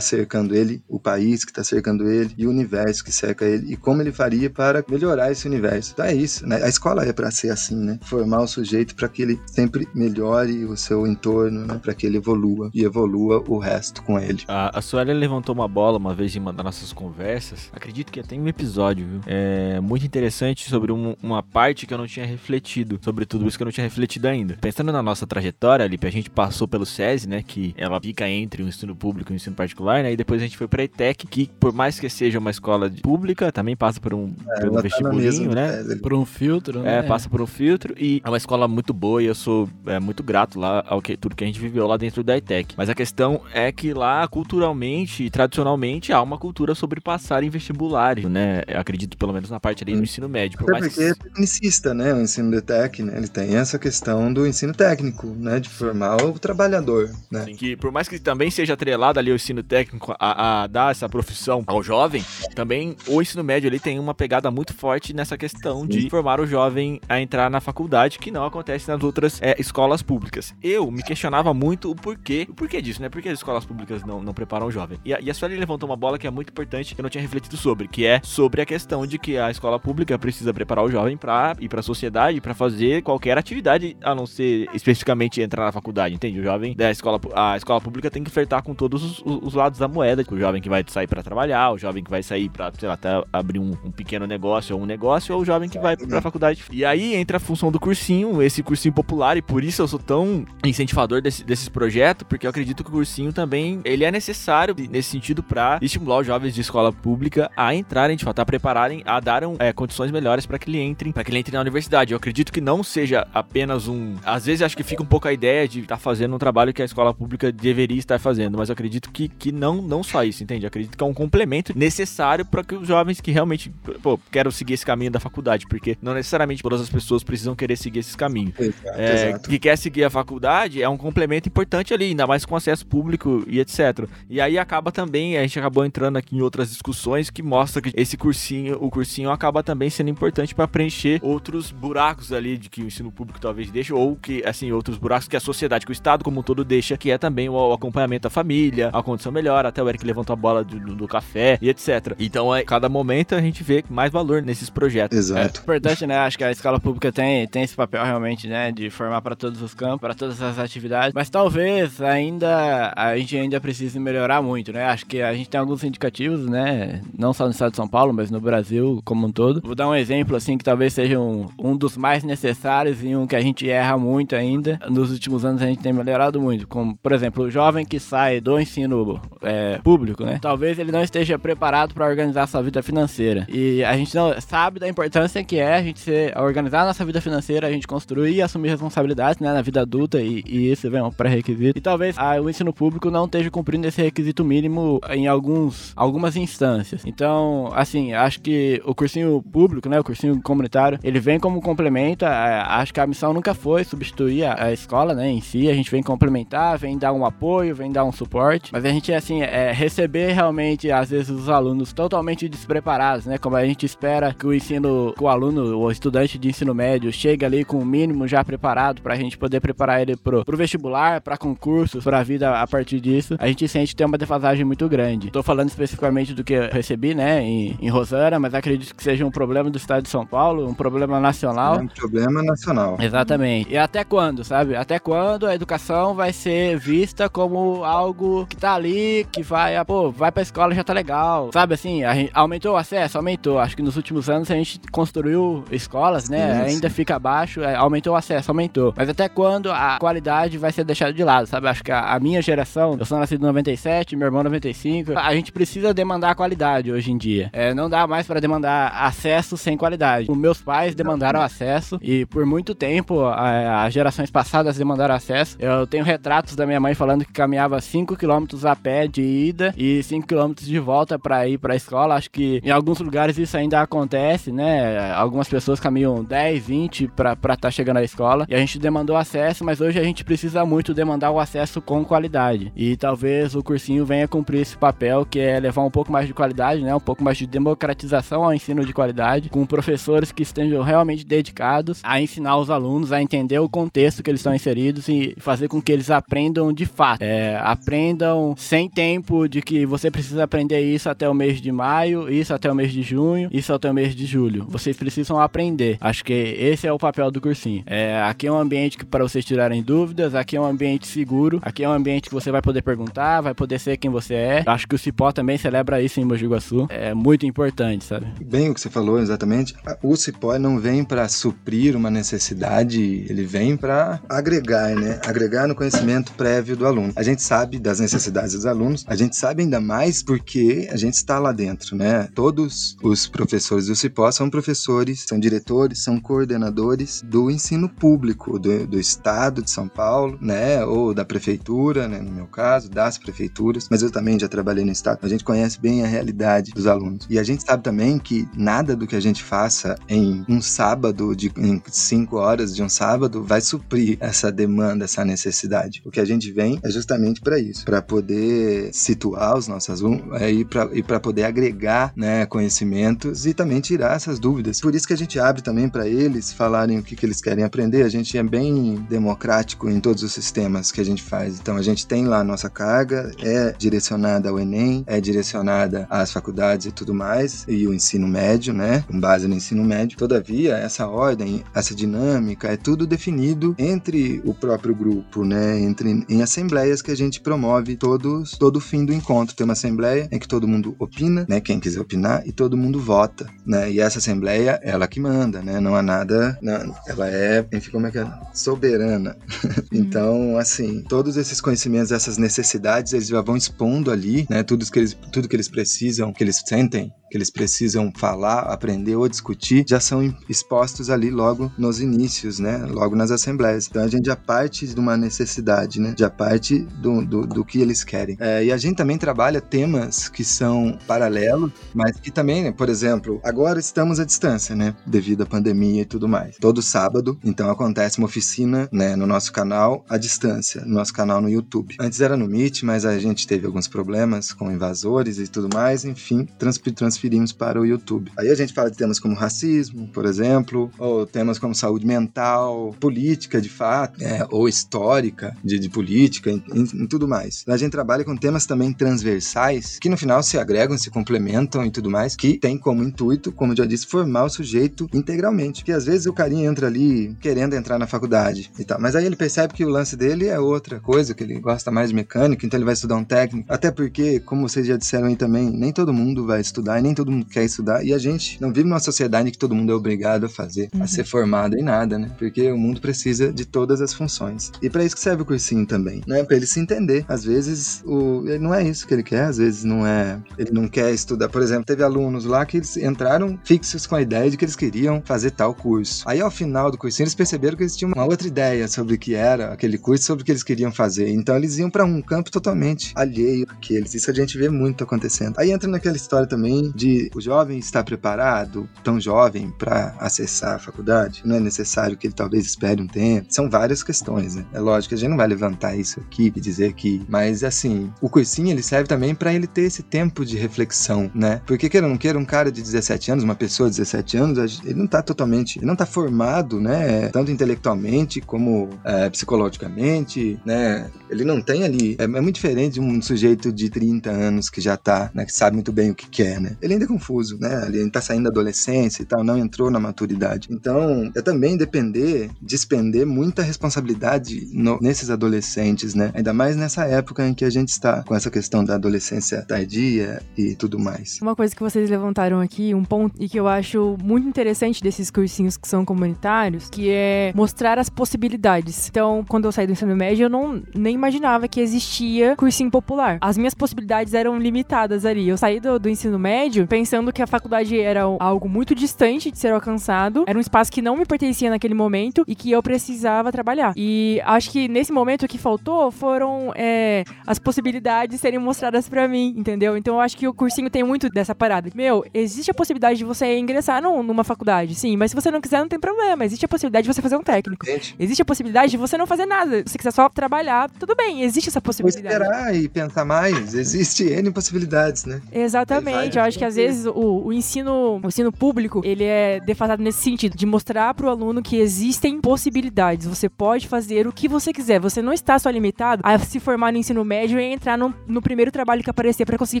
cercando 0.00 0.54
ele, 0.54 0.82
o 0.88 0.98
país 0.98 1.44
que 1.44 1.50
está 1.50 1.64
cercando 1.64 2.08
ele 2.10 2.32
e 2.36 2.46
o 2.46 2.50
universo 2.50 3.04
que 3.04 3.12
cerca 3.12 3.44
ele 3.44 3.72
e 3.72 3.76
como 3.76 4.02
ele 4.02 4.12
faria 4.12 4.50
para 4.50 4.84
melhorar 4.88 5.30
esse 5.32 5.46
universo. 5.46 5.92
Então 5.92 6.04
é 6.04 6.14
isso, 6.14 6.46
né? 6.46 6.62
A 6.62 6.68
escola 6.68 7.04
é 7.04 7.12
para 7.12 7.30
ser 7.30 7.50
assim, 7.50 7.76
né? 7.76 7.98
Formar 8.02 8.42
o 8.42 8.46
sujeito 8.46 8.94
para 8.94 9.08
que 9.08 9.22
ele 9.22 9.40
sempre 9.46 9.86
melhore 9.94 10.64
o 10.64 10.76
seu 10.76 11.06
entorno, 11.06 11.66
né? 11.66 11.78
Para 11.82 11.94
que 11.94 12.06
ele 12.06 12.16
evolua 12.18 12.70
e 12.74 12.84
evolua 12.84 13.42
o 13.48 13.58
resto 13.58 14.02
com 14.02 14.18
ele. 14.18 14.42
A, 14.48 14.78
a 14.78 14.82
levantou 15.12 15.54
uma 15.54 15.68
bola 15.68 15.98
uma 15.98 16.14
vez 16.14 16.34
em 16.34 16.38
uma 16.40 16.52
das 16.52 16.64
nossas 16.64 16.92
conversas. 16.92 17.70
Acredito 17.72 18.10
que 18.12 18.20
até 18.20 18.34
em 18.34 18.40
um 18.40 18.48
episódio, 18.48 19.06
viu? 19.06 19.20
É 19.26 19.80
muito 19.80 20.04
interessante 20.04 20.68
sobre 20.68 20.92
um- 20.92 21.14
uma 21.22 21.42
parte 21.42 21.86
que 21.86 21.94
eu 21.94 21.98
não 21.98 22.06
tinha 22.06 22.26
refletido. 22.26 22.98
Sobre 23.02 23.24
tudo 23.26 23.46
isso 23.46 23.56
que 23.56 23.62
eu 23.62 23.66
não 23.66 23.72
tinha 23.72 23.84
refletido 23.84 24.28
ainda. 24.28 24.56
Pensando 24.60 24.92
na 24.92 25.02
nossa 25.02 25.26
trajetória, 25.26 25.86
Lipe, 25.86 26.06
a 26.06 26.10
gente 26.10 26.30
passou 26.30 26.66
pelo 26.66 26.84
SESI, 26.86 27.28
né? 27.28 27.42
Que 27.46 27.74
ela 27.78 28.00
fica 28.00 28.28
entre 28.28 28.62
o 28.62 28.68
ensino 28.68 28.94
público 28.94 29.32
e 29.32 29.34
o 29.34 29.36
ensino 29.36 29.54
particular, 29.56 30.02
né? 30.02 30.12
E 30.12 30.16
depois 30.16 30.40
a 30.42 30.44
gente 30.44 30.56
foi 30.56 30.68
pra 30.68 30.82
ETEC, 30.82 31.26
que 31.26 31.50
por 31.58 31.72
mais 31.72 31.98
que 31.98 32.08
seja 32.08 32.38
uma 32.38 32.50
escola 32.50 32.90
pública, 33.02 33.50
também 33.52 33.76
passa 33.76 34.00
por 34.00 34.12
um, 34.14 34.32
É, 34.56 34.60
por 34.60 34.70
um 34.70 34.74
tá 34.74 34.80
vestibulinho, 34.82 35.22
mesma 35.22 35.54
né? 35.54 35.72
tese 35.72 35.92
ali. 35.92 36.00
Por 36.00 36.14
um 36.14 36.24
filtro, 36.24 36.82
né? 36.82 36.98
É, 36.98 37.02
passa 37.02 37.28
por 37.28 37.40
um 37.40 37.46
filtro 37.46 37.94
e 37.98 38.20
é 38.24 38.28
uma 38.28 38.36
escola 38.36 38.66
muito 38.68 38.92
boa 38.92 39.22
e 39.22 39.26
eu 39.26 39.34
sou 39.34 39.68
é, 39.86 39.98
muito 39.98 40.22
grato 40.22 40.58
lá 40.58 40.84
ao 40.86 41.00
que 41.00 41.16
tudo 41.16 41.34
que 41.36 41.44
a 41.44 41.46
gente 41.46 41.60
viveu 41.60 41.86
lá 41.86 41.96
dentro 41.96 42.22
da 42.22 42.36
ITEC. 42.36 42.74
Mas 42.76 42.88
a 42.88 42.94
questão 42.94 43.40
é 43.52 43.70
que 43.72 43.92
lá, 43.94 44.26
culturalmente 44.28 45.24
e 45.24 45.30
tradicionalmente, 45.30 46.12
há 46.12 46.20
uma 46.22 46.38
cultura 46.38 46.74
sobre 46.74 47.00
passar 47.00 47.42
em 47.42 47.50
vestibulares, 47.50 48.24
né? 48.24 48.62
Eu 48.66 48.80
acredito 48.80 49.16
pelo 49.16 49.32
menos 49.32 49.50
na 49.50 49.60
parte 49.60 49.82
ali 49.84 49.94
do 49.94 50.02
ensino 50.02 50.28
médio. 50.28 50.58
Por 50.58 50.70
Até 50.70 50.80
mais 50.80 50.94
porque 50.94 51.08
é 51.10 51.14
tecnicista, 51.14 51.94
né? 51.94 52.12
O 52.14 52.20
ensino 52.20 52.50
de 52.50 52.60
tech, 52.60 53.02
né? 53.02 53.16
Ele 53.16 53.28
tem 53.28 53.56
essa 53.56 53.78
questão 53.78 54.32
do 54.32 54.46
ensino 54.46 54.72
técnico, 54.72 55.26
né? 55.38 55.60
De 55.60 55.68
formar 55.68 56.16
o 56.22 56.38
trabalhador, 56.38 57.10
né? 57.30 57.42
Assim, 57.42 57.56
que 57.56 57.67
por 57.76 57.90
mais 57.90 58.08
que 58.08 58.18
também 58.18 58.50
seja 58.50 58.74
atrelado 58.74 59.18
ali 59.18 59.30
o 59.30 59.34
ensino 59.34 59.62
técnico 59.62 60.14
a, 60.18 60.62
a 60.62 60.66
dar 60.66 60.90
essa 60.90 61.08
profissão 61.08 61.64
ao 61.66 61.82
jovem, 61.82 62.24
também 62.54 62.96
o 63.06 63.20
ensino 63.20 63.42
médio 63.44 63.68
ali 63.68 63.78
tem 63.78 63.98
uma 63.98 64.14
pegada 64.14 64.50
muito 64.50 64.74
forte 64.74 65.12
nessa 65.12 65.36
questão 65.36 65.86
de 65.86 66.08
formar 66.08 66.40
o 66.40 66.46
jovem 66.46 67.00
a 67.08 67.20
entrar 67.20 67.50
na 67.50 67.60
faculdade, 67.60 68.18
que 68.18 68.30
não 68.30 68.44
acontece 68.44 68.88
nas 68.88 69.02
outras 69.02 69.40
é, 69.42 69.54
escolas 69.58 70.02
públicas. 70.02 70.54
Eu 70.62 70.90
me 70.90 71.02
questionava 71.02 71.52
muito 71.52 71.90
o 71.90 71.94
porquê, 71.94 72.46
o 72.48 72.54
porquê 72.54 72.80
disso, 72.80 73.02
né? 73.02 73.08
Por 73.08 73.22
que 73.22 73.28
as 73.28 73.38
escolas 73.38 73.64
públicas 73.64 74.02
não, 74.04 74.22
não 74.22 74.32
preparam 74.32 74.66
o 74.66 74.70
jovem? 74.70 74.98
E 75.04 75.12
a, 75.14 75.20
e 75.20 75.30
a 75.30 75.34
Sueli 75.34 75.56
levantou 75.56 75.88
uma 75.88 75.96
bola 75.96 76.18
que 76.18 76.26
é 76.26 76.30
muito 76.30 76.50
importante, 76.50 76.94
que 76.94 77.00
eu 77.00 77.02
não 77.02 77.10
tinha 77.10 77.22
refletido 77.22 77.56
sobre, 77.56 77.88
que 77.88 78.06
é 78.06 78.20
sobre 78.22 78.62
a 78.62 78.66
questão 78.66 79.06
de 79.06 79.18
que 79.18 79.36
a 79.36 79.50
escola 79.50 79.78
pública 79.78 80.18
precisa 80.18 80.52
preparar 80.52 80.84
o 80.84 80.90
jovem 80.90 81.16
para 81.16 81.56
ir 81.60 81.68
para 81.68 81.80
a 81.80 81.82
sociedade, 81.82 82.40
para 82.40 82.54
fazer 82.54 83.02
qualquer 83.02 83.36
atividade, 83.36 83.96
a 84.02 84.14
não 84.14 84.26
ser 84.26 84.68
especificamente 84.74 85.40
entrar 85.40 85.64
na 85.64 85.72
faculdade, 85.72 86.14
entende? 86.14 86.40
O 86.40 86.42
jovem 86.42 86.74
da 86.74 86.90
escola, 86.90 87.20
a 87.34 87.56
escola 87.58 87.80
pública 87.80 88.10
tem 88.10 88.24
que 88.24 88.30
flertar 88.30 88.62
com 88.62 88.74
todos 88.74 89.02
os, 89.04 89.18
os- 89.24 89.38
os 89.48 89.54
lados 89.54 89.78
da 89.78 89.86
moeda, 89.86 90.24
o 90.30 90.38
jovem 90.38 90.60
que 90.62 90.68
vai 90.68 90.84
sair 90.88 91.06
para 91.06 91.22
trabalhar, 91.22 91.70
o 91.72 91.78
jovem 91.78 92.02
que 92.02 92.10
vai 92.10 92.22
sair 92.22 92.48
para, 92.48 92.72
sei 92.78 92.88
lá, 92.88 92.94
até 92.94 93.22
abrir 93.32 93.58
um, 93.58 93.72
um 93.84 93.90
pequeno 93.90 94.26
negócio 94.26 94.74
ou 94.76 94.82
um 94.82 94.86
negócio, 94.86 95.34
ou 95.34 95.42
o 95.42 95.44
jovem 95.44 95.68
que 95.68 95.78
vai 95.78 95.96
para 95.96 96.18
a 96.18 96.22
faculdade. 96.22 96.64
E 96.72 96.84
aí 96.84 97.14
entra 97.14 97.36
a 97.36 97.40
função 97.40 97.70
do 97.70 97.78
cursinho, 97.78 98.42
esse 98.42 98.62
cursinho 98.62 98.94
popular, 98.94 99.36
e 99.36 99.42
por 99.42 99.62
isso 99.62 99.82
eu 99.82 99.88
sou 99.88 99.98
tão 99.98 100.44
incentivador 100.64 101.20
desse, 101.20 101.44
desses 101.44 101.68
projetos, 101.68 102.26
porque 102.28 102.46
eu 102.46 102.50
acredito 102.50 102.82
que 102.84 102.90
o 102.90 102.92
cursinho 102.92 103.32
também, 103.32 103.80
ele 103.84 104.04
é 104.04 104.10
necessário 104.10 104.74
nesse 104.90 105.10
sentido 105.10 105.42
para 105.42 105.78
estimular 105.82 106.18
os 106.20 106.26
jovens 106.26 106.54
de 106.54 106.60
escola 106.60 106.92
pública 106.92 107.50
a 107.56 107.74
entrarem, 107.74 108.16
de 108.16 108.24
fato, 108.24 108.38
a 108.40 108.44
prepararem, 108.46 109.02
a 109.06 109.18
darem 109.20 109.56
é, 109.58 109.72
condições 109.72 110.10
melhores 110.10 110.46
para 110.46 110.58
que 110.58 110.70
ele 110.70 110.78
entre, 110.78 111.12
para 111.12 111.24
que 111.24 111.30
ele 111.30 111.38
entre 111.38 111.54
na 111.54 111.60
universidade. 111.60 112.12
Eu 112.12 112.16
acredito 112.16 112.52
que 112.52 112.60
não 112.60 112.82
seja 112.82 113.26
apenas 113.32 113.88
um, 113.88 114.14
às 114.24 114.46
vezes 114.46 114.62
acho 114.62 114.76
que 114.76 114.82
fica 114.82 115.02
um 115.02 115.06
pouco 115.06 115.26
a 115.28 115.32
ideia 115.32 115.66
de 115.68 115.80
estar 115.80 115.96
fazendo 115.96 116.34
um 116.34 116.38
trabalho 116.38 116.72
que 116.72 116.82
a 116.82 116.84
escola 116.84 117.12
pública 117.14 117.47
deveria 117.52 117.98
estar 117.98 118.18
fazendo, 118.18 118.58
mas 118.58 118.68
eu 118.68 118.72
acredito 118.72 119.10
que, 119.10 119.28
que 119.28 119.52
não, 119.52 119.80
não 119.82 120.02
só 120.02 120.24
isso, 120.24 120.42
entende? 120.42 120.64
Eu 120.64 120.68
acredito 120.68 120.96
que 120.96 121.02
é 121.02 121.06
um 121.06 121.14
complemento 121.14 121.76
necessário 121.76 122.44
para 122.44 122.62
que 122.64 122.74
os 122.74 122.86
jovens 122.86 123.20
que 123.20 123.30
realmente, 123.30 123.70
pô, 124.02 124.18
querem 124.30 124.50
seguir 124.50 124.74
esse 124.74 124.86
caminho 124.86 125.10
da 125.10 125.20
faculdade, 125.20 125.66
porque 125.68 125.96
não 126.00 126.14
necessariamente 126.14 126.62
todas 126.62 126.80
as 126.80 126.88
pessoas 126.88 127.22
precisam 127.22 127.54
querer 127.54 127.76
seguir 127.76 128.00
esse 128.00 128.16
caminho. 128.16 128.52
Exato, 128.58 128.98
É, 128.98 129.28
exato. 129.30 129.48
que 129.48 129.58
quer 129.58 129.76
seguir 129.76 130.04
a 130.04 130.10
faculdade 130.10 130.82
é 130.82 130.88
um 130.88 130.96
complemento 130.96 131.48
importante 131.48 131.92
ali, 131.92 132.06
ainda 132.06 132.26
mais 132.26 132.44
com 132.44 132.56
acesso 132.56 132.86
público 132.86 133.44
e 133.46 133.60
etc. 133.60 134.06
E 134.28 134.40
aí 134.40 134.58
acaba 134.58 134.90
também, 134.90 135.36
a 135.36 135.42
gente 135.42 135.58
acabou 135.58 135.84
entrando 135.84 136.16
aqui 136.16 136.36
em 136.36 136.40
outras 136.40 136.70
discussões 136.70 137.30
que 137.30 137.42
mostra 137.42 137.80
que 137.82 137.92
esse 137.94 138.16
cursinho, 138.16 138.76
o 138.80 138.90
cursinho 138.90 139.30
acaba 139.30 139.62
também 139.62 139.90
sendo 139.90 140.10
importante 140.10 140.54
para 140.54 140.66
preencher 140.66 141.20
outros 141.22 141.70
buracos 141.70 142.32
ali 142.32 142.56
de 142.56 142.68
que 142.68 142.82
o 142.82 142.86
ensino 142.86 143.12
público 143.12 143.40
talvez 143.40 143.70
deixe, 143.70 143.92
ou 143.92 144.16
que, 144.16 144.42
assim, 144.44 144.72
outros 144.72 144.96
buracos 144.98 145.28
que 145.28 145.36
a 145.36 145.40
sociedade, 145.40 145.84
que 145.84 145.92
o 145.92 145.92
Estado 145.92 146.24
como 146.24 146.40
um 146.40 146.42
todo 146.42 146.64
deixa, 146.64 146.96
que 146.96 147.10
é 147.10 147.18
também 147.18 147.37
o, 147.46 147.52
o 147.52 147.72
acompanhamento 147.74 148.22
da 148.22 148.30
família, 148.30 148.88
a 148.90 149.02
condição 149.02 149.30
melhor, 149.30 149.66
até 149.66 149.82
o 149.82 149.88
Eric 149.90 150.02
levantou 150.06 150.32
a 150.32 150.36
bola 150.36 150.64
do, 150.64 150.80
do- 150.80 150.94
do 150.94 151.06
café 151.06 151.58
e 151.60 151.68
etc. 151.68 152.14
Então, 152.18 152.50
a 152.50 152.62
cada 152.64 152.88
momento 152.88 153.34
a 153.34 153.40
gente 153.42 153.62
vê 153.62 153.84
mais 153.90 154.10
valor 154.10 154.40
nesses 154.40 154.70
projetos. 154.70 155.18
Exato. 155.18 155.60
Importante, 155.60 156.06
né? 156.06 156.16
Acho 156.16 156.38
que 156.38 156.44
a 156.44 156.50
escola 156.50 156.80
pública 156.80 157.12
tem, 157.12 157.46
tem 157.46 157.62
esse 157.64 157.74
papel 157.76 158.02
realmente, 158.02 158.48
né? 158.48 158.72
De 158.72 158.88
formar 158.88 159.20
para 159.20 159.36
todos 159.36 159.60
os 159.60 159.74
campos, 159.74 160.00
para 160.00 160.14
todas 160.14 160.40
as 160.40 160.58
atividades. 160.58 161.12
Mas 161.12 161.28
talvez 161.28 162.00
ainda 162.00 162.92
a 162.96 163.16
gente 163.18 163.36
ainda 163.36 163.60
precise 163.60 163.98
melhorar 163.98 164.40
muito, 164.40 164.72
né? 164.72 164.84
Acho 164.86 165.04
que 165.04 165.20
a 165.20 165.34
gente 165.34 165.48
tem 165.50 165.60
alguns 165.60 165.84
indicativos, 165.84 166.46
né? 166.46 167.00
Não 167.16 167.32
só 167.32 167.44
no 167.44 167.50
estado 167.50 167.70
de 167.72 167.76
São 167.76 167.88
Paulo, 167.88 168.12
mas 168.14 168.30
no 168.30 168.40
Brasil 168.40 169.00
como 169.04 169.26
um 169.26 169.32
todo. 169.32 169.60
Vou 169.64 169.74
dar 169.74 169.88
um 169.88 169.94
exemplo, 169.94 170.36
assim, 170.36 170.56
que 170.56 170.64
talvez 170.64 170.92
seja 170.92 171.18
um, 171.18 171.46
um 171.58 171.76
dos 171.76 171.96
mais 171.96 172.22
necessários 172.24 173.02
e 173.02 173.14
um 173.14 173.26
que 173.26 173.36
a 173.36 173.40
gente 173.40 173.68
erra 173.68 173.96
muito 173.98 174.34
ainda. 174.34 174.78
Nos 174.88 175.10
últimos 175.10 175.44
anos 175.44 175.60
a 175.62 175.66
gente 175.66 175.82
tem 175.82 175.92
melhorado 175.92 176.40
muito. 176.40 176.66
Como, 176.66 176.96
por 176.96 177.12
exemplo, 177.12 177.27
o 177.36 177.50
jovem 177.50 177.84
que 177.84 177.98
sai 177.98 178.40
do 178.40 178.58
ensino 178.60 179.20
é, 179.42 179.78
público, 179.78 180.24
né? 180.24 180.38
Talvez 180.40 180.78
ele 180.78 180.92
não 180.92 181.02
esteja 181.02 181.38
preparado 181.38 181.94
para 181.94 182.06
organizar 182.06 182.46
sua 182.46 182.62
vida 182.62 182.82
financeira. 182.82 183.46
E 183.48 183.82
a 183.84 183.96
gente 183.96 184.14
não 184.14 184.40
sabe 184.40 184.78
da 184.80 184.88
importância 184.88 185.42
que 185.44 185.58
é 185.58 185.74
a 185.76 185.82
gente 185.82 186.00
ser, 186.00 186.36
organizar 186.38 186.82
a 186.82 186.86
nossa 186.86 187.04
vida 187.04 187.20
financeira, 187.20 187.66
a 187.66 187.72
gente 187.72 187.86
construir 187.86 188.34
e 188.36 188.42
assumir 188.42 188.68
responsabilidades, 188.68 189.40
né, 189.40 189.52
na 189.52 189.62
vida 189.62 189.80
adulta 189.80 190.20
e, 190.20 190.42
e 190.46 190.70
isso 190.70 190.86
é 190.94 191.02
um 191.02 191.10
pré-requisito. 191.10 191.78
E 191.78 191.80
talvez 191.80 192.16
ah, 192.18 192.40
o 192.40 192.48
ensino 192.48 192.72
público 192.72 193.10
não 193.10 193.24
esteja 193.24 193.50
cumprindo 193.50 193.86
esse 193.86 194.02
requisito 194.02 194.44
mínimo 194.44 195.00
em 195.10 195.26
alguns, 195.26 195.92
algumas 195.96 196.36
instâncias. 196.36 197.02
Então, 197.06 197.70
assim, 197.74 198.12
acho 198.12 198.40
que 198.40 198.80
o 198.84 198.94
cursinho 198.94 199.42
público, 199.42 199.88
né, 199.88 199.98
o 199.98 200.04
cursinho 200.04 200.40
comunitário, 200.42 200.98
ele 201.02 201.20
vem 201.20 201.38
como 201.38 201.60
complemento. 201.60 202.24
a- 202.26 202.76
acho 202.80 202.92
que 202.92 203.00
a 203.00 203.06
missão 203.06 203.32
nunca 203.32 203.54
foi 203.54 203.84
substituir 203.84 204.44
a, 204.44 204.64
a 204.66 204.72
escola, 204.72 205.14
né, 205.14 205.28
em 205.28 205.40
si. 205.40 205.68
A 205.68 205.74
gente 205.74 205.90
vem 205.90 206.02
complementar, 206.02 206.78
vem 206.78 206.96
dar 206.98 207.07
um 207.12 207.24
apoio, 207.24 207.74
vem 207.74 207.90
dar 207.90 208.04
um 208.04 208.12
suporte. 208.12 208.70
Mas 208.72 208.84
a 208.84 208.88
gente, 208.88 209.12
assim, 209.12 209.42
é 209.42 209.72
receber 209.72 210.32
realmente, 210.32 210.90
às 210.90 211.10
vezes, 211.10 211.30
os 211.30 211.48
alunos 211.48 211.92
totalmente 211.92 212.48
despreparados, 212.48 213.26
né, 213.26 213.38
como 213.38 213.56
a 213.56 213.64
gente 213.64 213.84
espera 213.84 214.34
que 214.34 214.46
o 214.46 214.52
ensino, 214.52 215.14
que 215.16 215.22
o 215.22 215.28
aluno, 215.28 215.78
o 215.78 215.90
estudante 215.90 216.38
de 216.38 216.48
ensino 216.48 216.74
médio, 216.74 217.12
chegue 217.12 217.44
ali 217.44 217.64
com 217.64 217.78
o 217.78 217.86
mínimo 217.86 218.26
já 218.26 218.44
preparado 218.44 219.02
pra 219.02 219.16
gente 219.16 219.38
poder 219.38 219.60
preparar 219.60 220.02
ele 220.02 220.16
pro, 220.16 220.44
pro 220.44 220.56
vestibular, 220.56 221.20
pra 221.20 221.36
concursos, 221.36 222.04
pra 222.04 222.22
vida 222.22 222.60
a 222.60 222.66
partir 222.66 223.00
disso. 223.00 223.36
A 223.38 223.46
gente 223.46 223.66
sente 223.68 223.94
tem 223.94 224.06
uma 224.06 224.18
defasagem 224.18 224.64
muito 224.64 224.88
grande. 224.88 225.30
Tô 225.30 225.42
falando 225.42 225.68
especificamente 225.68 226.34
do 226.34 226.44
que 226.44 226.54
eu 226.54 226.68
recebi, 226.70 227.14
né, 227.14 227.42
em, 227.42 227.76
em 227.80 227.88
Rosana, 227.88 228.38
mas 228.38 228.54
acredito 228.54 228.94
que 228.94 229.02
seja 229.02 229.24
um 229.24 229.30
problema 229.30 229.70
do 229.70 229.76
estado 229.76 230.02
de 230.02 230.08
São 230.08 230.26
Paulo, 230.26 230.68
um 230.68 230.74
problema 230.74 231.20
nacional. 231.20 231.76
É 231.76 231.78
um 231.80 231.88
problema 231.88 232.42
nacional. 232.42 232.96
Exatamente. 233.00 233.72
E 233.72 233.76
até 233.76 234.04
quando, 234.04 234.44
sabe? 234.44 234.76
Até 234.76 234.98
quando 234.98 235.46
a 235.46 235.54
educação 235.54 236.14
vai 236.14 236.32
ser 236.32 236.78
vista 236.78 236.97
como 237.32 237.84
algo 237.84 238.46
que 238.46 238.56
tá 238.56 238.74
ali, 238.74 239.26
que 239.32 239.42
vai, 239.42 239.76
ah, 239.76 239.84
pô, 239.84 240.10
vai 240.10 240.30
pra 240.32 240.42
escola 240.42 240.74
já 240.74 240.82
tá 240.84 240.92
legal. 240.92 241.50
Sabe 241.52 241.74
assim, 241.74 242.04
a 242.04 242.14
gente, 242.14 242.30
aumentou 242.34 242.74
o 242.74 242.76
acesso? 242.76 243.16
Aumentou. 243.18 243.58
Acho 243.58 243.76
que 243.76 243.82
nos 243.82 243.96
últimos 243.96 244.28
anos 244.30 244.50
a 244.50 244.54
gente 244.54 244.80
construiu 244.90 245.64
escolas, 245.70 246.28
né? 246.28 246.64
Sim. 246.64 246.74
Ainda 246.74 246.90
fica 246.90 247.16
abaixo, 247.16 247.62
é, 247.62 247.74
aumentou 247.74 248.14
o 248.14 248.16
acesso, 248.16 248.50
aumentou. 248.50 248.92
Mas 248.96 249.08
até 249.08 249.28
quando 249.28 249.70
a 249.70 249.98
qualidade 249.98 250.58
vai 250.58 250.72
ser 250.72 250.84
deixada 250.84 251.12
de 251.12 251.22
lado, 251.24 251.46
sabe? 251.46 251.68
Acho 251.68 251.82
que 251.84 251.92
a, 251.92 252.14
a 252.14 252.20
minha 252.20 252.40
geração, 252.42 252.96
eu 252.98 253.04
sou 253.04 253.18
nascido 253.18 253.40
em 253.42 253.46
97, 253.46 254.16
meu 254.16 254.26
irmão 254.26 254.42
95, 254.42 255.12
a 255.18 255.34
gente 255.34 255.52
precisa 255.52 255.92
demandar 255.94 256.34
qualidade 256.34 256.90
hoje 256.92 257.10
em 257.12 257.18
dia. 257.18 257.50
É, 257.52 257.74
não 257.74 257.88
dá 257.88 258.06
mais 258.06 258.26
pra 258.26 258.40
demandar 258.40 258.88
acesso 258.94 259.56
sem 259.56 259.76
qualidade. 259.76 260.30
Os 260.30 260.36
meus 260.36 260.60
pais 260.60 260.94
demandaram 260.94 261.40
acesso 261.40 261.98
e 262.02 262.24
por 262.26 262.44
muito 262.46 262.74
tempo 262.74 263.20
a- 263.24 263.84
as 263.84 263.92
gerações 263.92 264.30
passadas 264.30 264.76
demandaram 264.76 265.14
acesso. 265.14 265.56
Eu 265.60 265.86
tenho 265.86 266.04
retratos 266.04 266.54
da 266.56 266.66
minha 266.66 266.80
mãe 266.80 266.87
falando 266.94 267.24
que 267.24 267.32
caminhava 267.32 267.80
5 267.80 268.16
km 268.16 268.46
a 268.64 268.76
pé 268.76 269.06
de 269.06 269.22
ida 269.22 269.74
e 269.76 270.02
5 270.02 270.26
km 270.26 270.52
de 270.54 270.78
volta 270.78 271.18
pra 271.18 271.46
ir 271.48 271.58
pra 271.58 271.76
escola. 271.76 272.14
Acho 272.14 272.30
que 272.30 272.60
em 272.64 272.70
alguns 272.70 273.00
lugares 273.00 273.38
isso 273.38 273.56
ainda 273.56 273.80
acontece, 273.80 274.52
né? 274.52 275.12
Algumas 275.12 275.48
pessoas 275.48 275.80
caminham 275.80 276.24
10, 276.24 276.66
20 276.66 277.08
pra 277.08 277.36
estar 277.54 277.70
chegando 277.70 277.98
à 277.98 278.02
escola 278.02 278.46
e 278.48 278.54
a 278.54 278.58
gente 278.58 278.78
demandou 278.78 279.16
acesso, 279.16 279.64
mas 279.64 279.80
hoje 279.80 279.98
a 279.98 280.04
gente 280.04 280.24
precisa 280.24 280.64
muito 280.64 280.94
demandar 280.94 281.30
o 281.30 281.38
acesso 281.38 281.80
com 281.80 282.04
qualidade. 282.04 282.72
E 282.76 282.96
talvez 282.96 283.54
o 283.54 283.62
cursinho 283.62 284.04
venha 284.04 284.28
cumprir 284.28 284.60
esse 284.60 284.76
papel 284.76 285.24
que 285.24 285.38
é 285.38 285.58
levar 285.58 285.82
um 285.82 285.90
pouco 285.90 286.12
mais 286.12 286.26
de 286.26 286.34
qualidade, 286.34 286.82
né? 286.82 286.94
Um 286.94 287.00
pouco 287.00 287.22
mais 287.22 287.36
de 287.36 287.46
democratização 287.46 288.44
ao 288.44 288.54
ensino 288.54 288.84
de 288.84 288.92
qualidade, 288.92 289.48
com 289.48 289.64
professores 289.66 290.32
que 290.32 290.42
estejam 290.42 290.82
realmente 290.82 291.24
dedicados 291.24 292.00
a 292.02 292.20
ensinar 292.20 292.56
os 292.56 292.70
alunos 292.70 293.12
a 293.12 293.22
entender 293.22 293.58
o 293.58 293.68
contexto 293.68 294.22
que 294.22 294.30
eles 294.30 294.40
estão 294.40 294.54
inseridos 294.54 295.08
e 295.08 295.34
fazer 295.38 295.68
com 295.68 295.80
que 295.80 295.92
eles 295.92 296.10
aprendam 296.10 296.72
de 296.78 296.86
fato. 296.86 297.20
É, 297.20 297.58
aprendam 297.60 298.54
sem 298.56 298.88
tempo 298.88 299.48
de 299.48 299.60
que 299.60 299.84
você 299.84 300.12
precisa 300.12 300.44
aprender 300.44 300.80
isso 300.80 301.10
até 301.10 301.28
o 301.28 301.34
mês 301.34 301.60
de 301.60 301.72
maio, 301.72 302.32
isso 302.32 302.54
até 302.54 302.70
o 302.70 302.74
mês 302.74 302.92
de 302.92 303.02
junho, 303.02 303.48
isso 303.52 303.72
até 303.72 303.90
o 303.90 303.94
mês 303.94 304.14
de 304.14 304.24
julho. 304.24 304.64
Vocês 304.68 304.96
precisam 304.96 305.40
aprender. 305.40 305.98
Acho 306.00 306.24
que 306.24 306.32
esse 306.32 306.86
é 306.86 306.92
o 306.92 306.98
papel 306.98 307.32
do 307.32 307.40
cursinho. 307.40 307.82
É, 307.84 308.22
aqui 308.22 308.46
é 308.46 308.52
um 308.52 308.56
ambiente 308.56 308.96
que 308.96 309.04
para 309.04 309.24
vocês 309.24 309.44
tirarem 309.44 309.82
dúvidas, 309.82 310.36
aqui 310.36 310.56
é 310.56 310.60
um 310.60 310.64
ambiente 310.64 311.08
seguro, 311.08 311.58
aqui 311.62 311.82
é 311.82 311.88
um 311.88 311.92
ambiente 311.92 312.28
que 312.28 312.34
você 312.34 312.52
vai 312.52 312.62
poder 312.62 312.82
perguntar, 312.82 313.40
vai 313.40 313.54
poder 313.54 313.80
ser 313.80 313.96
quem 313.96 314.08
você 314.08 314.34
é. 314.34 314.62
Acho 314.64 314.86
que 314.86 314.94
o 314.94 314.98
Cipó 314.98 315.32
também 315.32 315.58
celebra 315.58 316.00
isso 316.00 316.20
em 316.20 316.24
Mogi 316.24 316.46
Guaçu. 316.46 316.86
É 316.90 317.12
muito 317.12 317.44
importante, 317.44 318.04
sabe? 318.04 318.26
Bem 318.40 318.70
o 318.70 318.74
que 318.74 318.80
você 318.80 318.88
falou, 318.88 319.18
exatamente. 319.18 319.74
O 320.00 320.14
Cipó 320.14 320.56
não 320.60 320.78
vem 320.78 321.02
para 321.02 321.26
suprir 321.28 321.96
uma 321.96 322.08
necessidade, 322.10 323.26
ele 323.28 323.44
vem 323.44 323.76
para 323.76 324.20
agregar, 324.28 324.94
né? 324.94 325.20
Agregar 325.26 325.66
no 325.66 325.74
conhecimento 325.74 326.30
prévio 326.34 326.67
do 326.76 326.86
aluno. 326.86 327.12
A 327.16 327.22
gente 327.22 327.42
sabe 327.42 327.78
das 327.78 328.00
necessidades 328.00 328.52
dos 328.52 328.66
alunos, 328.66 329.04
a 329.06 329.14
gente 329.14 329.36
sabe 329.36 329.62
ainda 329.62 329.80
mais 329.80 330.22
porque 330.22 330.88
a 330.90 330.96
gente 330.96 331.14
está 331.14 331.38
lá 331.38 331.52
dentro, 331.52 331.96
né? 331.96 332.28
Todos 332.34 332.96
os 333.02 333.26
professores 333.26 333.86
do 333.86 333.96
Cipó 333.96 334.30
são 334.30 334.50
professores, 334.50 335.24
são 335.26 335.38
diretores, 335.38 336.02
são 336.02 336.20
coordenadores 336.20 337.22
do 337.24 337.50
ensino 337.50 337.88
público 337.88 338.58
do, 338.58 338.86
do 338.86 338.98
estado 338.98 339.62
de 339.62 339.70
São 339.70 339.88
Paulo, 339.88 340.38
né? 340.40 340.84
Ou 340.84 341.14
da 341.14 341.24
prefeitura, 341.24 342.08
né? 342.08 342.20
No 342.20 342.30
meu 342.30 342.46
caso, 342.46 342.90
das 342.90 343.18
prefeituras, 343.18 343.88
mas 343.90 344.02
eu 344.02 344.10
também 344.10 344.38
já 344.38 344.48
trabalhei 344.48 344.84
no 344.84 344.92
estado. 344.92 345.18
A 345.22 345.28
gente 345.28 345.44
conhece 345.44 345.80
bem 345.80 346.04
a 346.04 346.06
realidade 346.06 346.72
dos 346.72 346.86
alunos. 346.86 347.26
E 347.28 347.38
a 347.38 347.42
gente 347.42 347.62
sabe 347.62 347.82
também 347.82 348.18
que 348.18 348.48
nada 348.56 348.96
do 348.96 349.06
que 349.06 349.16
a 349.16 349.20
gente 349.20 349.42
faça 349.42 349.96
em 350.08 350.44
um 350.48 350.60
sábado, 350.60 351.34
de, 351.34 351.52
em 351.56 351.82
cinco 351.86 352.36
horas 352.36 352.74
de 352.74 352.82
um 352.82 352.88
sábado, 352.88 353.42
vai 353.42 353.60
suprir 353.60 354.16
essa 354.20 354.50
demanda, 354.50 355.04
essa 355.04 355.24
necessidade. 355.24 356.02
O 356.04 356.10
que 356.10 356.20
a 356.20 356.24
gente 356.24 356.52
vem 356.58 356.80
é 356.82 356.90
justamente 356.90 357.40
para 357.40 357.56
isso, 357.56 357.84
para 357.84 358.02
poder 358.02 358.90
situar 358.92 359.56
os 359.56 359.68
nossos 359.68 360.02
alunos 360.02 360.40
é, 360.40 360.50
e 360.50 360.64
para 360.64 361.20
poder 361.20 361.44
agregar 361.44 362.12
né, 362.16 362.44
conhecimentos 362.46 363.46
e 363.46 363.54
também 363.54 363.80
tirar 363.80 364.16
essas 364.16 364.40
dúvidas. 364.40 364.80
Por 364.80 364.92
isso 364.92 365.06
que 365.06 365.12
a 365.12 365.16
gente 365.16 365.38
abre 365.38 365.62
também 365.62 365.88
para 365.88 366.08
eles 366.08 366.52
falarem 366.52 366.98
o 366.98 367.02
que, 367.02 367.14
que 367.14 367.24
eles 367.24 367.40
querem 367.40 367.62
aprender. 367.62 368.02
A 368.02 368.08
gente 368.08 368.36
é 368.36 368.42
bem 368.42 368.96
democrático 369.08 369.88
em 369.88 370.00
todos 370.00 370.24
os 370.24 370.32
sistemas 370.32 370.90
que 370.90 371.00
a 371.00 371.04
gente 371.04 371.22
faz. 371.22 371.60
Então 371.60 371.76
a 371.76 371.82
gente 371.82 372.04
tem 372.06 372.26
lá 372.26 372.40
a 372.40 372.44
nossa 372.44 372.68
carga, 372.68 373.30
é 373.40 373.72
direcionada 373.78 374.48
ao 374.48 374.58
Enem, 374.58 375.04
é 375.06 375.20
direcionada 375.20 376.08
às 376.10 376.32
faculdades 376.32 376.86
e 376.86 376.90
tudo 376.90 377.14
mais, 377.14 377.64
e 377.68 377.86
o 377.86 377.94
ensino 377.94 378.26
médio, 378.26 378.74
né? 378.74 379.04
Com 379.06 379.20
base 379.20 379.46
no 379.46 379.54
ensino 379.54 379.84
médio. 379.84 380.18
Todavia, 380.18 380.76
essa 380.76 381.06
ordem, 381.06 381.62
essa 381.72 381.94
dinâmica, 381.94 382.68
é 382.68 382.76
tudo 382.76 383.06
definido 383.06 383.76
entre 383.78 384.42
o 384.44 384.52
próprio 384.52 384.94
grupo, 384.94 385.44
né? 385.44 385.78
Entre 385.78 386.24
em 386.28 386.42
assembleias 386.48 387.02
que 387.02 387.10
a 387.10 387.16
gente 387.16 387.40
promove 387.40 387.96
todos 387.96 388.52
todo 388.52 388.80
fim 388.80 389.04
do 389.04 389.12
encontro. 389.12 389.54
Tem 389.54 389.64
uma 389.64 389.72
assembleia 389.72 390.28
em 390.30 390.38
que 390.38 390.48
todo 390.48 390.66
mundo 390.66 390.96
opina, 390.98 391.46
né? 391.48 391.60
Quem 391.60 391.78
quiser 391.78 392.00
opinar, 392.00 392.46
e 392.46 392.52
todo 392.52 392.76
mundo 392.76 393.00
vota, 393.00 393.46
né? 393.66 393.90
E 393.90 394.00
essa 394.00 394.18
assembleia, 394.18 394.80
ela 394.82 395.06
que 395.06 395.20
manda, 395.20 395.62
né? 395.62 395.80
Não 395.80 395.94
há 395.94 396.02
nada. 396.02 396.58
Não, 396.62 396.94
ela 397.06 397.28
é, 397.28 397.66
enfim, 397.72 397.90
como 397.90 398.06
é 398.06 398.10
que 398.10 398.18
é? 398.18 398.26
Soberana. 398.52 399.36
então, 399.92 400.56
assim, 400.56 401.02
todos 401.08 401.36
esses 401.36 401.60
conhecimentos, 401.60 402.12
essas 402.12 402.38
necessidades, 402.38 403.12
eles 403.12 403.28
já 403.28 403.40
vão 403.40 403.56
expondo 403.56 404.10
ali, 404.10 404.46
né? 404.48 404.62
Tudo 404.62 404.84
que 404.90 404.98
eles, 404.98 405.16
tudo 405.32 405.48
que 405.48 405.56
eles 405.56 405.68
precisam, 405.68 406.32
que 406.32 406.42
eles 406.42 406.62
sentem 406.66 407.12
que 407.30 407.36
eles 407.36 407.50
precisam 407.50 408.10
falar, 408.14 408.60
aprender 408.60 409.16
ou 409.16 409.28
discutir, 409.28 409.84
já 409.86 410.00
são 410.00 410.34
expostos 410.48 411.10
ali 411.10 411.30
logo 411.30 411.70
nos 411.76 412.00
inícios, 412.00 412.58
né? 412.58 412.78
Logo 412.86 413.14
nas 413.14 413.30
assembleias. 413.30 413.86
Então 413.86 414.02
a 414.02 414.08
gente 414.08 414.26
já 414.26 414.36
parte 414.36 414.86
de 414.86 414.98
uma 414.98 415.16
necessidade, 415.16 416.00
né? 416.00 416.14
Já 416.16 416.30
parte 416.38 416.78
do, 416.78 417.24
do, 417.24 417.46
do 417.46 417.64
que 417.64 417.80
eles 417.80 418.04
querem. 418.04 418.36
É, 418.38 418.64
e 418.64 418.72
a 418.72 418.76
gente 418.76 418.96
também 418.96 419.18
trabalha 419.18 419.60
temas 419.60 420.28
que 420.28 420.44
são 420.44 420.96
paralelos, 421.06 421.72
mas 421.92 422.18
que 422.20 422.30
também, 422.30 422.62
né? 422.62 422.72
por 422.72 422.88
exemplo, 422.88 423.40
agora 423.42 423.80
estamos 423.80 424.20
à 424.20 424.24
distância, 424.24 424.76
né? 424.76 424.94
Devido 425.04 425.42
à 425.42 425.46
pandemia 425.46 426.02
e 426.02 426.04
tudo 426.04 426.28
mais. 426.28 426.56
Todo 426.60 426.80
sábado, 426.80 427.36
então 427.44 427.68
acontece 427.68 428.18
uma 428.18 428.26
oficina, 428.26 428.88
né? 428.92 429.16
No 429.16 429.26
nosso 429.26 429.52
canal 429.52 430.04
à 430.08 430.16
distância, 430.16 430.82
no 430.82 430.94
nosso 430.94 431.12
canal 431.12 431.40
no 431.40 431.48
YouTube. 431.48 431.96
Antes 431.98 432.20
era 432.20 432.36
no 432.36 432.46
Meet, 432.46 432.84
mas 432.84 433.04
a 433.04 433.18
gente 433.18 433.46
teve 433.46 433.66
alguns 433.66 433.88
problemas 433.88 434.52
com 434.52 434.70
invasores 434.70 435.38
e 435.38 435.48
tudo 435.48 435.68
mais, 435.74 436.04
enfim, 436.04 436.46
transferimos 436.94 437.52
para 437.52 437.80
o 437.80 437.84
YouTube. 437.84 438.30
Aí 438.38 438.48
a 438.48 438.54
gente 438.54 438.72
fala 438.72 438.90
de 438.90 438.96
temas 438.96 439.18
como 439.18 439.34
racismo, 439.34 440.06
por 440.08 440.24
exemplo, 440.24 440.90
ou 440.98 441.26
temas 441.26 441.58
como 441.58 441.74
saúde 441.74 442.06
mental, 442.06 442.94
política 443.00 443.60
de 443.60 443.68
fato, 443.68 444.22
é, 444.22 444.46
ou 444.50 444.68
histórica 444.68 445.56
de, 445.64 445.78
de 445.78 445.88
política, 445.88 446.17
em, 446.24 446.62
em, 446.74 447.02
em, 447.02 447.06
tudo 447.06 447.28
mais. 447.28 447.64
A 447.66 447.76
gente 447.76 447.92
trabalha 447.92 448.24
com 448.24 448.36
temas 448.36 448.66
também 448.66 448.92
transversais, 448.92 449.98
que 450.00 450.08
no 450.08 450.16
final 450.16 450.42
se 450.42 450.58
agregam, 450.58 450.96
se 450.96 451.10
complementam 451.10 451.84
e 451.84 451.90
tudo 451.90 452.10
mais, 452.10 452.34
que 452.34 452.58
tem 452.58 452.78
como 452.78 453.02
intuito, 453.02 453.52
como 453.52 453.72
eu 453.72 453.76
já 453.76 453.84
disse, 453.84 454.06
formar 454.06 454.44
o 454.44 454.48
sujeito 454.48 455.08
integralmente. 455.12 455.80
Porque 455.80 455.92
às 455.92 456.04
vezes 456.04 456.26
o 456.26 456.32
carinha 456.32 456.68
entra 456.68 456.86
ali 456.86 457.36
querendo 457.40 457.74
entrar 457.74 457.98
na 457.98 458.06
faculdade 458.06 458.70
e 458.78 458.84
tal, 458.84 459.00
mas 459.00 459.14
aí 459.14 459.26
ele 459.26 459.36
percebe 459.36 459.74
que 459.74 459.84
o 459.84 459.88
lance 459.88 460.16
dele 460.16 460.46
é 460.46 460.58
outra 460.58 461.00
coisa, 461.00 461.34
que 461.34 461.42
ele 461.42 461.58
gosta 461.60 461.90
mais 461.90 462.08
de 462.08 462.14
mecânica, 462.14 462.64
então 462.66 462.78
ele 462.78 462.84
vai 462.84 462.94
estudar 462.94 463.16
um 463.16 463.24
técnico. 463.24 463.72
Até 463.72 463.90
porque, 463.90 464.40
como 464.40 464.68
vocês 464.68 464.86
já 464.86 464.96
disseram 464.96 465.26
aí 465.28 465.36
também, 465.36 465.70
nem 465.70 465.92
todo 465.92 466.12
mundo 466.12 466.46
vai 466.46 466.60
estudar 466.60 466.98
e 466.98 467.02
nem 467.02 467.14
todo 467.14 467.30
mundo 467.30 467.46
quer 467.46 467.64
estudar. 467.64 468.04
E 468.04 468.12
a 468.12 468.18
gente 468.18 468.60
não 468.60 468.72
vive 468.72 468.88
numa 468.88 469.00
sociedade 469.00 469.50
que 469.50 469.58
todo 469.58 469.74
mundo 469.74 469.92
é 469.92 469.94
obrigado 469.94 470.46
a 470.46 470.48
fazer, 470.48 470.88
uhum. 470.94 471.02
a 471.02 471.06
ser 471.06 471.24
formado 471.24 471.76
em 471.76 471.82
nada, 471.82 472.18
né? 472.18 472.30
Porque 472.38 472.70
o 472.70 472.78
mundo 472.78 473.00
precisa 473.00 473.52
de 473.52 473.64
todas 473.64 474.00
as 474.00 474.12
funções. 474.12 474.72
E 474.82 474.88
para 474.90 475.04
isso 475.04 475.14
que 475.14 475.20
serve 475.20 475.42
o 475.42 475.44
cursinho 475.44 475.86
também, 475.86 476.07
né? 476.26 476.42
Para 476.44 476.56
ele 476.56 476.66
se 476.66 476.80
entender. 476.80 477.24
Às 477.28 477.44
vezes, 477.44 478.02
o... 478.04 478.44
ele 478.46 478.58
não 478.58 478.74
é 478.74 478.82
isso 478.82 479.06
que 479.06 479.14
ele 479.14 479.22
quer, 479.22 479.44
às 479.44 479.58
vezes 479.58 479.84
não 479.84 480.06
é. 480.06 480.40
Ele 480.56 480.70
não 480.72 480.88
quer 480.88 481.12
estudar. 481.12 481.48
Por 481.48 481.62
exemplo, 481.62 481.84
teve 481.84 482.02
alunos 482.02 482.44
lá 482.44 482.64
que 482.64 482.78
eles 482.78 482.96
entraram 482.96 483.58
fixos 483.64 484.06
com 484.06 484.14
a 484.14 484.22
ideia 484.22 484.50
de 484.50 484.56
que 484.56 484.64
eles 484.64 484.76
queriam 484.76 485.22
fazer 485.24 485.50
tal 485.50 485.74
curso. 485.74 486.24
Aí, 486.26 486.40
ao 486.40 486.50
final 486.50 486.90
do 486.90 486.98
cursinho, 486.98 487.24
eles 487.24 487.34
perceberam 487.34 487.76
que 487.76 487.82
eles 487.82 487.96
tinham 487.96 488.12
uma 488.12 488.24
outra 488.24 488.46
ideia 488.46 488.88
sobre 488.88 489.14
o 489.14 489.18
que 489.18 489.34
era 489.34 489.72
aquele 489.72 489.98
curso, 489.98 490.24
sobre 490.24 490.42
o 490.42 490.44
que 490.44 490.52
eles 490.52 490.62
queriam 490.62 490.92
fazer. 490.92 491.28
Então, 491.30 491.56
eles 491.56 491.78
iam 491.78 491.90
para 491.90 492.04
um 492.04 492.20
campo 492.22 492.50
totalmente 492.50 493.12
alheio 493.14 493.66
àqueles. 493.68 494.14
Isso 494.14 494.30
a 494.30 494.34
gente 494.34 494.56
vê 494.58 494.68
muito 494.68 495.04
acontecendo. 495.04 495.58
Aí 495.58 495.70
entra 495.70 495.88
naquela 495.88 496.16
história 496.16 496.46
também 496.46 496.92
de 496.94 497.30
o 497.34 497.40
jovem 497.40 497.78
estar 497.78 498.04
preparado, 498.04 498.88
tão 499.02 499.20
jovem, 499.20 499.70
para 499.70 500.14
acessar 500.18 500.76
a 500.76 500.78
faculdade. 500.78 501.42
Não 501.44 501.56
é 501.56 501.60
necessário 501.60 502.16
que 502.16 502.26
ele 502.26 502.34
talvez 502.34 502.66
espere 502.66 503.00
um 503.02 503.06
tempo. 503.06 503.46
São 503.50 503.68
várias 503.68 504.02
questões, 504.02 504.54
né? 504.54 504.64
É 504.72 504.80
lógico 504.80 505.10
que 505.10 505.14
a 505.14 505.18
gente 505.18 505.30
não 505.30 505.36
vai 505.36 505.46
levantar 505.46 505.96
isso 506.00 506.20
aqui 506.20 506.52
e 506.54 506.60
dizer 506.60 506.92
que. 506.92 507.22
Mas, 507.28 507.64
assim, 507.64 508.12
o 508.20 508.28
cursinho 508.28 508.70
ele 508.70 508.82
serve 508.82 509.08
também 509.08 509.34
para 509.34 509.52
ele 509.52 509.66
ter 509.66 509.82
esse 509.82 510.02
tempo 510.02 510.44
de 510.44 510.56
reflexão, 510.56 511.30
né? 511.34 511.60
Porque, 511.66 511.88
queira 511.88 512.06
ou 512.06 512.10
não 512.10 512.18
queira, 512.18 512.38
um 512.38 512.44
cara 512.44 512.70
de 512.70 512.82
17 512.82 513.32
anos, 513.32 513.44
uma 513.44 513.54
pessoa 513.54 513.88
de 513.90 513.96
17 513.96 514.36
anos, 514.36 514.80
ele 514.84 514.94
não 514.94 515.06
tá 515.06 515.22
totalmente. 515.22 515.78
Ele 515.78 515.86
não 515.86 515.96
tá 515.96 516.06
formado, 516.06 516.80
né? 516.80 517.28
Tanto 517.28 517.50
intelectualmente 517.50 518.40
como 518.40 518.88
é, 519.04 519.28
psicologicamente, 519.30 520.58
né? 520.64 521.10
Ele 521.30 521.44
não 521.44 521.60
tem 521.60 521.84
ali. 521.84 522.16
É, 522.18 522.24
é, 522.24 522.26
muito 522.26 522.56
diferente 522.56 522.94
de 522.94 523.00
um 523.00 523.20
sujeito 523.20 523.72
de 523.72 523.90
30 523.90 524.30
anos 524.30 524.70
que 524.70 524.80
já 524.80 524.96
tá, 524.96 525.30
né? 525.34 525.44
Que 525.44 525.52
sabe 525.52 525.76
muito 525.76 525.92
bem 525.92 526.10
o 526.10 526.14
que 526.14 526.28
quer, 526.28 526.60
né? 526.60 526.76
Ele 526.80 526.94
ainda 526.94 527.04
é 527.04 527.08
confuso, 527.08 527.58
né? 527.58 527.86
Ele 527.88 528.10
tá 528.10 528.20
saindo 528.20 528.44
da 528.44 528.50
adolescência 528.50 529.22
e 529.22 529.26
tal, 529.26 529.44
não 529.44 529.58
entrou 529.58 529.90
na 529.90 530.00
maturidade. 530.00 530.68
Então, 530.70 531.30
é 531.34 531.42
também 531.42 531.76
depender, 531.76 532.50
despender 532.60 533.26
muita 533.26 533.62
responsabilidade 533.62 534.68
no, 534.72 534.98
nesses 535.00 535.30
adolescentes, 535.30 535.87
né? 536.14 536.30
Ainda 536.34 536.52
mais 536.52 536.76
nessa 536.76 537.04
época 537.04 537.46
em 537.46 537.54
que 537.54 537.64
a 537.64 537.70
gente 537.70 537.88
está 537.88 538.22
com 538.22 538.34
essa 538.34 538.50
questão 538.50 538.84
da 538.84 538.94
adolescência 538.94 539.62
tardia 539.62 540.42
e 540.56 540.74
tudo 540.74 540.98
mais. 540.98 541.38
Uma 541.40 541.54
coisa 541.54 541.74
que 541.74 541.82
vocês 541.82 542.08
levantaram 542.10 542.60
aqui, 542.60 542.94
um 542.94 543.04
ponto 543.04 543.34
e 543.38 543.48
que 543.48 543.58
eu 543.58 543.66
acho 543.66 544.16
muito 544.22 544.46
interessante 544.46 545.02
desses 545.02 545.30
cursinhos 545.30 545.76
que 545.76 545.88
são 545.88 546.04
comunitários, 546.04 546.88
que 546.88 547.10
é 547.10 547.52
mostrar 547.54 547.98
as 547.98 548.08
possibilidades. 548.08 549.08
Então, 549.08 549.44
quando 549.48 549.64
eu 549.64 549.72
saí 549.72 549.86
do 549.86 549.92
ensino 549.92 550.14
médio, 550.14 550.44
eu 550.44 550.50
não 550.50 550.82
nem 550.94 551.14
imaginava 551.14 551.68
que 551.68 551.80
existia 551.80 552.56
cursinho 552.56 552.90
popular. 552.90 553.38
As 553.40 553.56
minhas 553.56 553.74
possibilidades 553.74 554.34
eram 554.34 554.58
limitadas 554.58 555.24
ali. 555.24 555.48
Eu 555.48 555.56
saí 555.56 555.80
do, 555.80 555.98
do 555.98 556.08
ensino 556.08 556.38
médio 556.38 556.86
pensando 556.86 557.32
que 557.32 557.42
a 557.42 557.46
faculdade 557.46 557.98
era 557.98 558.22
algo 558.22 558.68
muito 558.68 558.94
distante 558.94 559.50
de 559.50 559.58
ser 559.58 559.72
alcançado, 559.72 560.44
era 560.46 560.58
um 560.58 560.60
espaço 560.60 560.92
que 560.92 561.02
não 561.02 561.16
me 561.16 561.24
pertencia 561.24 561.70
naquele 561.70 561.94
momento 561.94 562.44
e 562.46 562.54
que 562.54 562.70
eu 562.70 562.82
precisava 562.82 563.50
trabalhar. 563.52 563.92
E 563.96 564.40
acho 564.44 564.70
que 564.70 564.88
nesse 564.88 565.12
momento 565.12 565.46
que 565.48 565.58
faltou 565.58 565.77
foram 566.10 566.72
é, 566.74 567.24
as 567.46 567.58
possibilidades 567.58 568.40
serem 568.40 568.58
mostradas 568.58 569.08
para 569.08 569.26
mim, 569.28 569.54
entendeu? 569.56 569.96
Então 569.96 570.14
eu 570.14 570.20
acho 570.20 570.36
que 570.36 570.46
o 570.46 570.54
cursinho 570.54 570.90
tem 570.90 571.02
muito 571.02 571.28
dessa 571.28 571.54
parada. 571.54 571.90
Meu, 571.94 572.24
existe 572.32 572.70
a 572.70 572.74
possibilidade 572.74 573.18
de 573.18 573.24
você 573.24 573.58
ingressar 573.58 574.02
num, 574.02 574.22
numa 574.22 574.44
faculdade, 574.44 574.94
sim, 574.94 575.16
mas 575.16 575.30
se 575.30 575.34
você 575.34 575.50
não 575.50 575.60
quiser, 575.60 575.80
não 575.80 575.88
tem 575.88 575.98
problema. 575.98 576.44
Existe 576.44 576.64
a 576.64 576.68
possibilidade 576.68 577.06
de 577.06 577.12
você 577.12 577.22
fazer 577.22 577.36
um 577.36 577.42
técnico. 577.42 577.84
Gente. 577.86 578.14
Existe 578.18 578.42
a 578.42 578.44
possibilidade 578.44 578.90
de 578.90 578.96
você 578.96 579.16
não 579.16 579.26
fazer 579.26 579.46
nada. 579.46 579.78
Se 579.78 579.92
você 579.92 579.98
quiser 579.98 580.12
só 580.12 580.28
trabalhar, 580.28 580.90
tudo 580.98 581.14
bem, 581.14 581.42
existe 581.42 581.68
essa 581.68 581.80
possibilidade. 581.80 582.36
Vou 582.36 582.46
esperar 582.46 582.74
e 582.74 582.88
pensar 582.88 583.24
mais. 583.24 583.74
Existe 583.74 584.24
N 584.24 584.50
possibilidades, 584.50 585.24
né? 585.24 585.40
Exatamente. 585.52 586.38
Eu 586.38 586.44
acho 586.44 586.58
que 586.58 586.64
às 586.64 586.76
vezes 586.76 587.06
o, 587.06 587.46
o 587.46 587.52
ensino, 587.52 588.20
o 588.22 588.26
ensino 588.26 588.52
público, 588.52 589.00
ele 589.04 589.24
é 589.24 589.60
defasado 589.60 590.02
nesse 590.02 590.22
sentido, 590.22 590.56
de 590.56 590.66
mostrar 590.66 591.14
pro 591.14 591.28
aluno 591.28 591.62
que 591.62 591.76
existem 591.76 592.40
possibilidades. 592.40 593.26
Você 593.26 593.48
pode 593.48 593.88
fazer 593.88 594.26
o 594.26 594.32
que 594.32 594.48
você 594.48 594.72
quiser. 594.72 595.00
Você 595.00 595.22
não 595.22 595.32
está 595.32 595.58
só 595.58 595.67
limitado 595.70 596.22
a 596.24 596.38
se 596.38 596.60
formar 596.60 596.92
no 596.92 596.98
ensino 596.98 597.24
médio 597.24 597.58
e 597.58 597.64
entrar 597.64 597.96
no, 597.96 598.14
no 598.26 598.42
primeiro 598.42 598.70
trabalho 598.70 599.02
que 599.02 599.10
aparecer 599.10 599.44
para 599.44 599.58
conseguir 599.58 599.80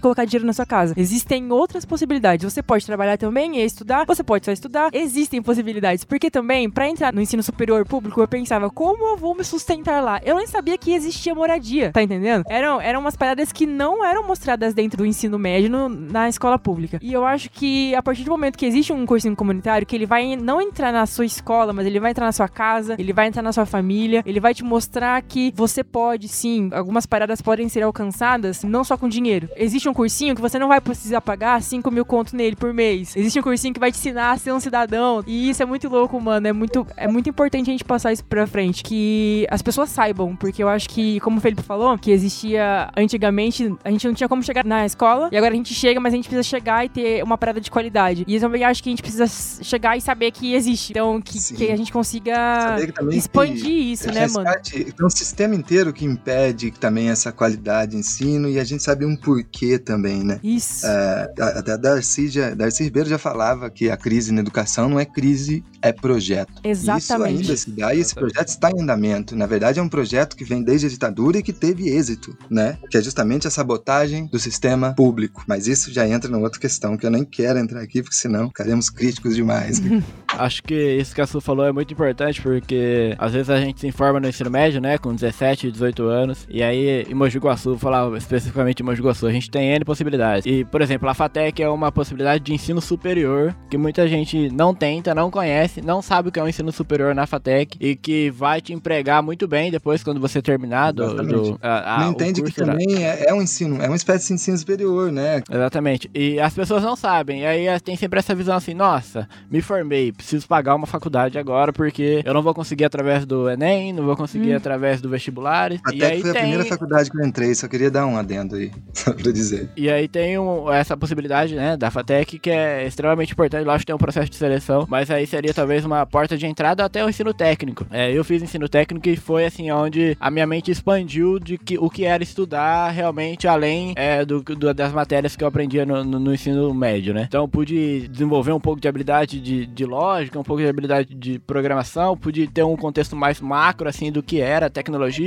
colocar 0.00 0.24
dinheiro 0.24 0.46
na 0.46 0.52
sua 0.52 0.66
casa. 0.66 0.94
Existem 0.96 1.50
outras 1.50 1.84
possibilidades. 1.84 2.50
Você 2.52 2.62
pode 2.62 2.86
trabalhar 2.86 3.16
também 3.16 3.58
e 3.58 3.64
estudar, 3.64 4.04
você 4.06 4.22
pode 4.22 4.44
só 4.44 4.52
estudar. 4.52 4.90
Existem 4.92 5.42
possibilidades. 5.42 6.04
Porque 6.04 6.30
também, 6.30 6.70
para 6.70 6.88
entrar 6.88 7.12
no 7.12 7.20
ensino 7.20 7.42
superior 7.42 7.86
público, 7.86 8.20
eu 8.20 8.28
pensava, 8.28 8.70
como 8.70 9.04
eu 9.04 9.16
vou 9.16 9.34
me 9.34 9.44
sustentar 9.44 10.02
lá? 10.02 10.20
Eu 10.24 10.36
nem 10.36 10.46
sabia 10.46 10.78
que 10.78 10.92
existia 10.92 11.34
moradia, 11.34 11.92
tá 11.92 12.02
entendendo? 12.02 12.44
Eram, 12.48 12.80
eram 12.80 13.00
umas 13.00 13.16
paradas 13.16 13.52
que 13.52 13.66
não 13.66 14.04
eram 14.04 14.26
mostradas 14.26 14.74
dentro 14.74 14.98
do 14.98 15.06
ensino 15.06 15.38
médio 15.38 15.70
no, 15.70 15.88
na 15.88 16.28
escola 16.28 16.58
pública. 16.58 16.98
E 17.02 17.12
eu 17.12 17.24
acho 17.24 17.50
que 17.50 17.94
a 17.94 18.02
partir 18.02 18.24
do 18.24 18.30
momento 18.30 18.56
que 18.56 18.66
existe 18.66 18.92
um 18.92 19.06
cursinho 19.06 19.36
comunitário, 19.36 19.86
que 19.86 19.96
ele 19.96 20.06
vai 20.06 20.36
não 20.36 20.60
entrar 20.60 20.92
na 20.92 21.06
sua 21.06 21.24
escola, 21.24 21.72
mas 21.72 21.86
ele 21.86 22.00
vai 22.00 22.10
entrar 22.10 22.26
na 22.26 22.32
sua 22.32 22.48
casa, 22.48 22.96
ele 22.98 23.12
vai 23.12 23.28
entrar 23.28 23.42
na 23.42 23.52
sua 23.52 23.66
família, 23.66 24.22
ele 24.26 24.40
vai 24.40 24.54
te 24.54 24.64
mostrar 24.64 25.20
que 25.22 25.52
você 25.54 25.77
pode 25.84 26.28
sim, 26.28 26.70
algumas 26.72 27.06
paradas 27.06 27.40
podem 27.40 27.68
ser 27.68 27.82
alcançadas 27.82 28.62
não 28.62 28.84
só 28.84 28.96
com 28.96 29.08
dinheiro. 29.08 29.48
Existe 29.56 29.88
um 29.88 29.94
cursinho 29.94 30.34
que 30.34 30.40
você 30.40 30.58
não 30.58 30.68
vai 30.68 30.80
precisar 30.80 31.20
pagar 31.20 31.62
5 31.62 31.90
mil 31.90 32.04
conto 32.04 32.36
nele 32.36 32.56
por 32.56 32.72
mês. 32.72 33.16
Existe 33.16 33.38
um 33.38 33.42
cursinho 33.42 33.74
que 33.74 33.80
vai 33.80 33.90
te 33.90 33.98
ensinar 33.98 34.32
a 34.32 34.38
ser 34.38 34.52
um 34.52 34.60
cidadão. 34.60 35.22
E 35.26 35.50
isso 35.50 35.62
é 35.62 35.66
muito 35.66 35.88
louco, 35.88 36.20
mano. 36.20 36.46
É 36.46 36.52
muito, 36.52 36.86
é 36.96 37.08
muito 37.08 37.28
importante 37.28 37.68
a 37.68 37.72
gente 37.72 37.84
passar 37.84 38.12
isso 38.12 38.24
pra 38.24 38.46
frente. 38.46 38.82
Que 38.82 39.46
as 39.50 39.62
pessoas 39.62 39.90
saibam, 39.90 40.36
porque 40.36 40.62
eu 40.62 40.68
acho 40.68 40.88
que, 40.88 41.20
como 41.20 41.38
o 41.38 41.40
Felipe 41.40 41.62
falou, 41.62 41.96
que 41.98 42.10
existia 42.10 42.90
antigamente, 42.96 43.74
a 43.84 43.90
gente 43.90 44.06
não 44.06 44.14
tinha 44.14 44.28
como 44.28 44.42
chegar 44.42 44.64
na 44.64 44.86
escola, 44.86 45.28
e 45.32 45.36
agora 45.36 45.52
a 45.52 45.56
gente 45.56 45.74
chega, 45.74 46.00
mas 46.00 46.12
a 46.12 46.16
gente 46.16 46.28
precisa 46.28 46.42
chegar 46.42 46.84
e 46.84 46.88
ter 46.88 47.22
uma 47.22 47.36
parada 47.38 47.60
de 47.60 47.70
qualidade. 47.70 48.24
E 48.26 48.34
eu 48.34 48.40
também 48.40 48.64
acho 48.64 48.82
que 48.82 48.88
a 48.88 48.92
gente 48.92 49.02
precisa 49.02 49.26
chegar 49.62 49.96
e 49.96 50.00
saber 50.00 50.30
que 50.30 50.54
existe. 50.54 50.92
Então, 50.92 51.20
que, 51.20 51.38
que 51.54 51.70
a 51.70 51.76
gente 51.76 51.92
consiga 51.92 52.76
expandir 53.12 53.64
que 53.64 53.92
isso, 53.92 54.12
né, 54.12 54.26
mano? 54.28 54.48
Então, 54.74 55.06
um 55.06 55.10
sistema 55.10 55.54
inteiro 55.68 55.92
que 55.92 56.06
impede 56.06 56.70
também 56.70 57.10
essa 57.10 57.30
qualidade 57.30 57.92
de 57.92 57.98
ensino 57.98 58.48
e 58.48 58.58
a 58.58 58.64
gente 58.64 58.82
sabe 58.82 59.04
um 59.04 59.14
porquê 59.14 59.78
também, 59.78 60.24
né? 60.24 60.40
Isso. 60.42 60.86
É, 60.86 61.30
até 61.38 61.72
a 61.72 61.76
Darcy, 61.76 62.28
já, 62.28 62.54
Darcy 62.54 62.84
Ribeiro 62.84 63.06
já 63.06 63.18
falava 63.18 63.68
que 63.68 63.90
a 63.90 63.96
crise 63.96 64.32
na 64.32 64.40
educação 64.40 64.88
não 64.88 64.98
é 64.98 65.04
crise, 65.04 65.62
é 65.82 65.92
projeto. 65.92 66.54
Exatamente. 66.64 67.42
Isso 67.42 67.50
ainda 67.50 67.56
se 67.56 67.70
dá 67.70 67.94
e 67.94 68.00
esse 68.00 68.14
projeto 68.14 68.48
está 68.48 68.70
em 68.70 68.80
andamento. 68.80 69.36
Na 69.36 69.44
verdade, 69.44 69.78
é 69.78 69.82
um 69.82 69.90
projeto 69.90 70.36
que 70.36 70.44
vem 70.44 70.62
desde 70.62 70.86
a 70.86 70.90
ditadura 70.90 71.38
e 71.38 71.42
que 71.42 71.52
teve 71.52 71.90
êxito, 71.90 72.34
né? 72.48 72.78
Que 72.90 72.96
é 72.96 73.02
justamente 73.02 73.46
a 73.46 73.50
sabotagem 73.50 74.26
do 74.26 74.38
sistema 74.38 74.94
público. 74.94 75.44
Mas 75.46 75.66
isso 75.66 75.92
já 75.92 76.08
entra 76.08 76.30
numa 76.30 76.44
outra 76.44 76.58
questão 76.58 76.96
que 76.96 77.04
eu 77.04 77.10
nem 77.10 77.24
quero 77.24 77.58
entrar 77.58 77.82
aqui, 77.82 78.02
porque 78.02 78.16
senão 78.16 78.48
ficaremos 78.48 78.88
críticos 78.88 79.36
demais. 79.36 79.82
Acho 80.32 80.62
que 80.62 80.74
isso 80.74 81.14
que 81.14 81.20
a 81.20 81.26
Su 81.26 81.40
falou 81.40 81.66
é 81.66 81.72
muito 81.72 81.92
importante, 81.92 82.40
porque 82.40 83.14
às 83.18 83.32
vezes 83.32 83.50
a 83.50 83.60
gente 83.60 83.80
se 83.80 83.86
informa 83.86 84.20
no 84.20 84.28
ensino 84.28 84.50
médio, 84.50 84.80
né, 84.80 84.96
com 84.96 85.14
17, 85.14 85.57
18 85.66 86.04
anos, 86.04 86.46
e 86.48 86.62
aí 86.62 87.02
em 87.02 87.14
Mogi 87.14 87.38
Guaçu, 87.38 87.70
vou 87.70 87.78
falar 87.78 88.16
especificamente 88.16 88.80
em 88.80 88.86
Mogi 88.86 89.02
Guaçu, 89.02 89.26
a 89.26 89.32
gente 89.32 89.50
tem 89.50 89.70
N 89.70 89.84
possibilidades. 89.84 90.46
E, 90.46 90.64
por 90.64 90.80
exemplo, 90.80 91.08
a 91.08 91.14
FATEC 91.14 91.62
é 91.62 91.68
uma 91.68 91.90
possibilidade 91.90 92.44
de 92.44 92.54
ensino 92.54 92.80
superior 92.80 93.54
que 93.68 93.76
muita 93.76 94.06
gente 94.06 94.48
não 94.50 94.72
tenta, 94.72 95.14
não 95.14 95.30
conhece, 95.30 95.82
não 95.82 96.00
sabe 96.00 96.28
o 96.28 96.32
que 96.32 96.38
é 96.38 96.42
um 96.42 96.48
ensino 96.48 96.70
superior 96.70 97.14
na 97.14 97.26
FATEC 97.26 97.76
e 97.80 97.96
que 97.96 98.30
vai 98.30 98.60
te 98.60 98.72
empregar 98.72 99.22
muito 99.22 99.48
bem 99.48 99.70
depois 99.70 100.04
quando 100.04 100.20
você 100.20 100.40
terminar 100.40 100.92
do, 100.92 101.14
do 101.14 101.58
a, 101.60 101.96
a, 101.96 102.04
não 102.04 102.12
entende 102.12 102.42
que 102.42 102.52
também 102.52 103.04
é, 103.04 103.28
é, 103.28 103.34
um 103.34 103.42
ensino, 103.42 103.82
é 103.82 103.88
uma 103.88 103.96
espécie 103.96 104.28
de 104.28 104.34
ensino 104.34 104.56
superior, 104.56 105.10
né? 105.10 105.42
Exatamente. 105.50 106.08
E 106.14 106.28
E 106.28 106.38
as 106.38 106.52
pessoas 106.52 106.82
não 106.82 106.94
sabem. 106.94 107.40
E 107.40 107.46
aí 107.46 107.80
tem 107.80 107.96
sempre 107.96 108.18
essa 108.18 108.34
visão 108.34 108.54
assim, 108.54 108.74
nossa, 108.74 109.26
me 109.50 109.62
formei, 109.62 110.12
preciso 110.12 110.46
pagar 110.46 110.74
uma 110.74 110.86
faculdade 110.86 111.38
agora 111.38 111.72
porque 111.72 112.22
eu 112.24 112.34
não 112.34 112.42
vou 112.42 112.52
conseguir 112.52 112.84
através 112.84 113.24
do 113.24 113.48
Enem, 113.48 113.94
não 113.94 114.04
vou 114.04 114.14
conseguir 114.14 114.52
hum. 114.52 114.56
através 114.56 115.00
do 115.00 115.08
vestibular. 115.08 115.37
Até 115.84 115.96
e 115.96 116.04
aí 116.04 116.20
foi 116.20 116.32
tem... 116.32 116.40
a 116.40 116.44
primeira 116.44 116.64
faculdade 116.64 117.10
que 117.10 117.16
eu 117.16 117.24
entrei, 117.24 117.54
só 117.54 117.68
queria 117.68 117.90
dar 117.90 118.06
um 118.06 118.16
adendo 118.16 118.56
aí, 118.56 118.70
só 118.92 119.12
pra 119.12 119.30
dizer. 119.32 119.70
E 119.76 119.90
aí 119.90 120.08
tem 120.08 120.38
um, 120.38 120.70
essa 120.72 120.96
possibilidade, 120.96 121.54
né, 121.54 121.76
da 121.76 121.90
FATEC, 121.90 122.38
que 122.38 122.50
é 122.50 122.86
extremamente 122.86 123.32
importante, 123.32 123.64
lógico 123.64 123.80
que 123.80 123.86
tem 123.86 123.94
um 123.94 123.98
processo 123.98 124.30
de 124.30 124.36
seleção, 124.36 124.86
mas 124.88 125.10
aí 125.10 125.26
seria 125.26 125.54
talvez 125.54 125.84
uma 125.84 126.04
porta 126.06 126.36
de 126.36 126.46
entrada 126.46 126.84
até 126.84 127.04
o 127.04 127.08
ensino 127.08 127.32
técnico. 127.32 127.86
É, 127.90 128.12
eu 128.12 128.24
fiz 128.24 128.42
ensino 128.42 128.68
técnico 128.68 129.08
e 129.08 129.16
foi 129.16 129.44
assim 129.44 129.70
onde 129.70 130.16
a 130.20 130.30
minha 130.30 130.46
mente 130.46 130.70
expandiu 130.70 131.38
de 131.38 131.58
que 131.58 131.78
o 131.78 131.90
que 131.90 132.04
era 132.04 132.22
estudar 132.22 132.90
realmente 132.90 133.46
além 133.46 133.92
é, 133.96 134.24
do, 134.24 134.42
do, 134.42 134.74
das 134.74 134.92
matérias 134.92 135.36
que 135.36 135.44
eu 135.44 135.48
aprendia 135.48 135.84
no, 135.84 136.04
no, 136.04 136.18
no, 136.18 136.34
ensino 136.34 136.72
médio, 136.74 137.14
né? 137.14 137.26
Então 137.28 137.48
pude 137.48 138.08
desenvolver 138.08 138.52
um 138.52 138.60
pouco 138.60 138.80
de 138.80 138.88
habilidade 138.88 139.40
de, 139.40 139.66
de 139.66 139.84
lógica, 139.84 140.38
um 140.38 140.42
pouco 140.42 140.62
de 140.62 140.68
habilidade 140.68 141.14
de 141.14 141.38
programação, 141.38 142.16
pude 142.16 142.46
ter 142.46 142.62
um 142.62 142.76
contexto 142.76 143.16
mais 143.16 143.40
macro 143.40 143.88
assim 143.88 144.10
do 144.10 144.22
que 144.22 144.40
era 144.40 144.66
a 144.66 144.70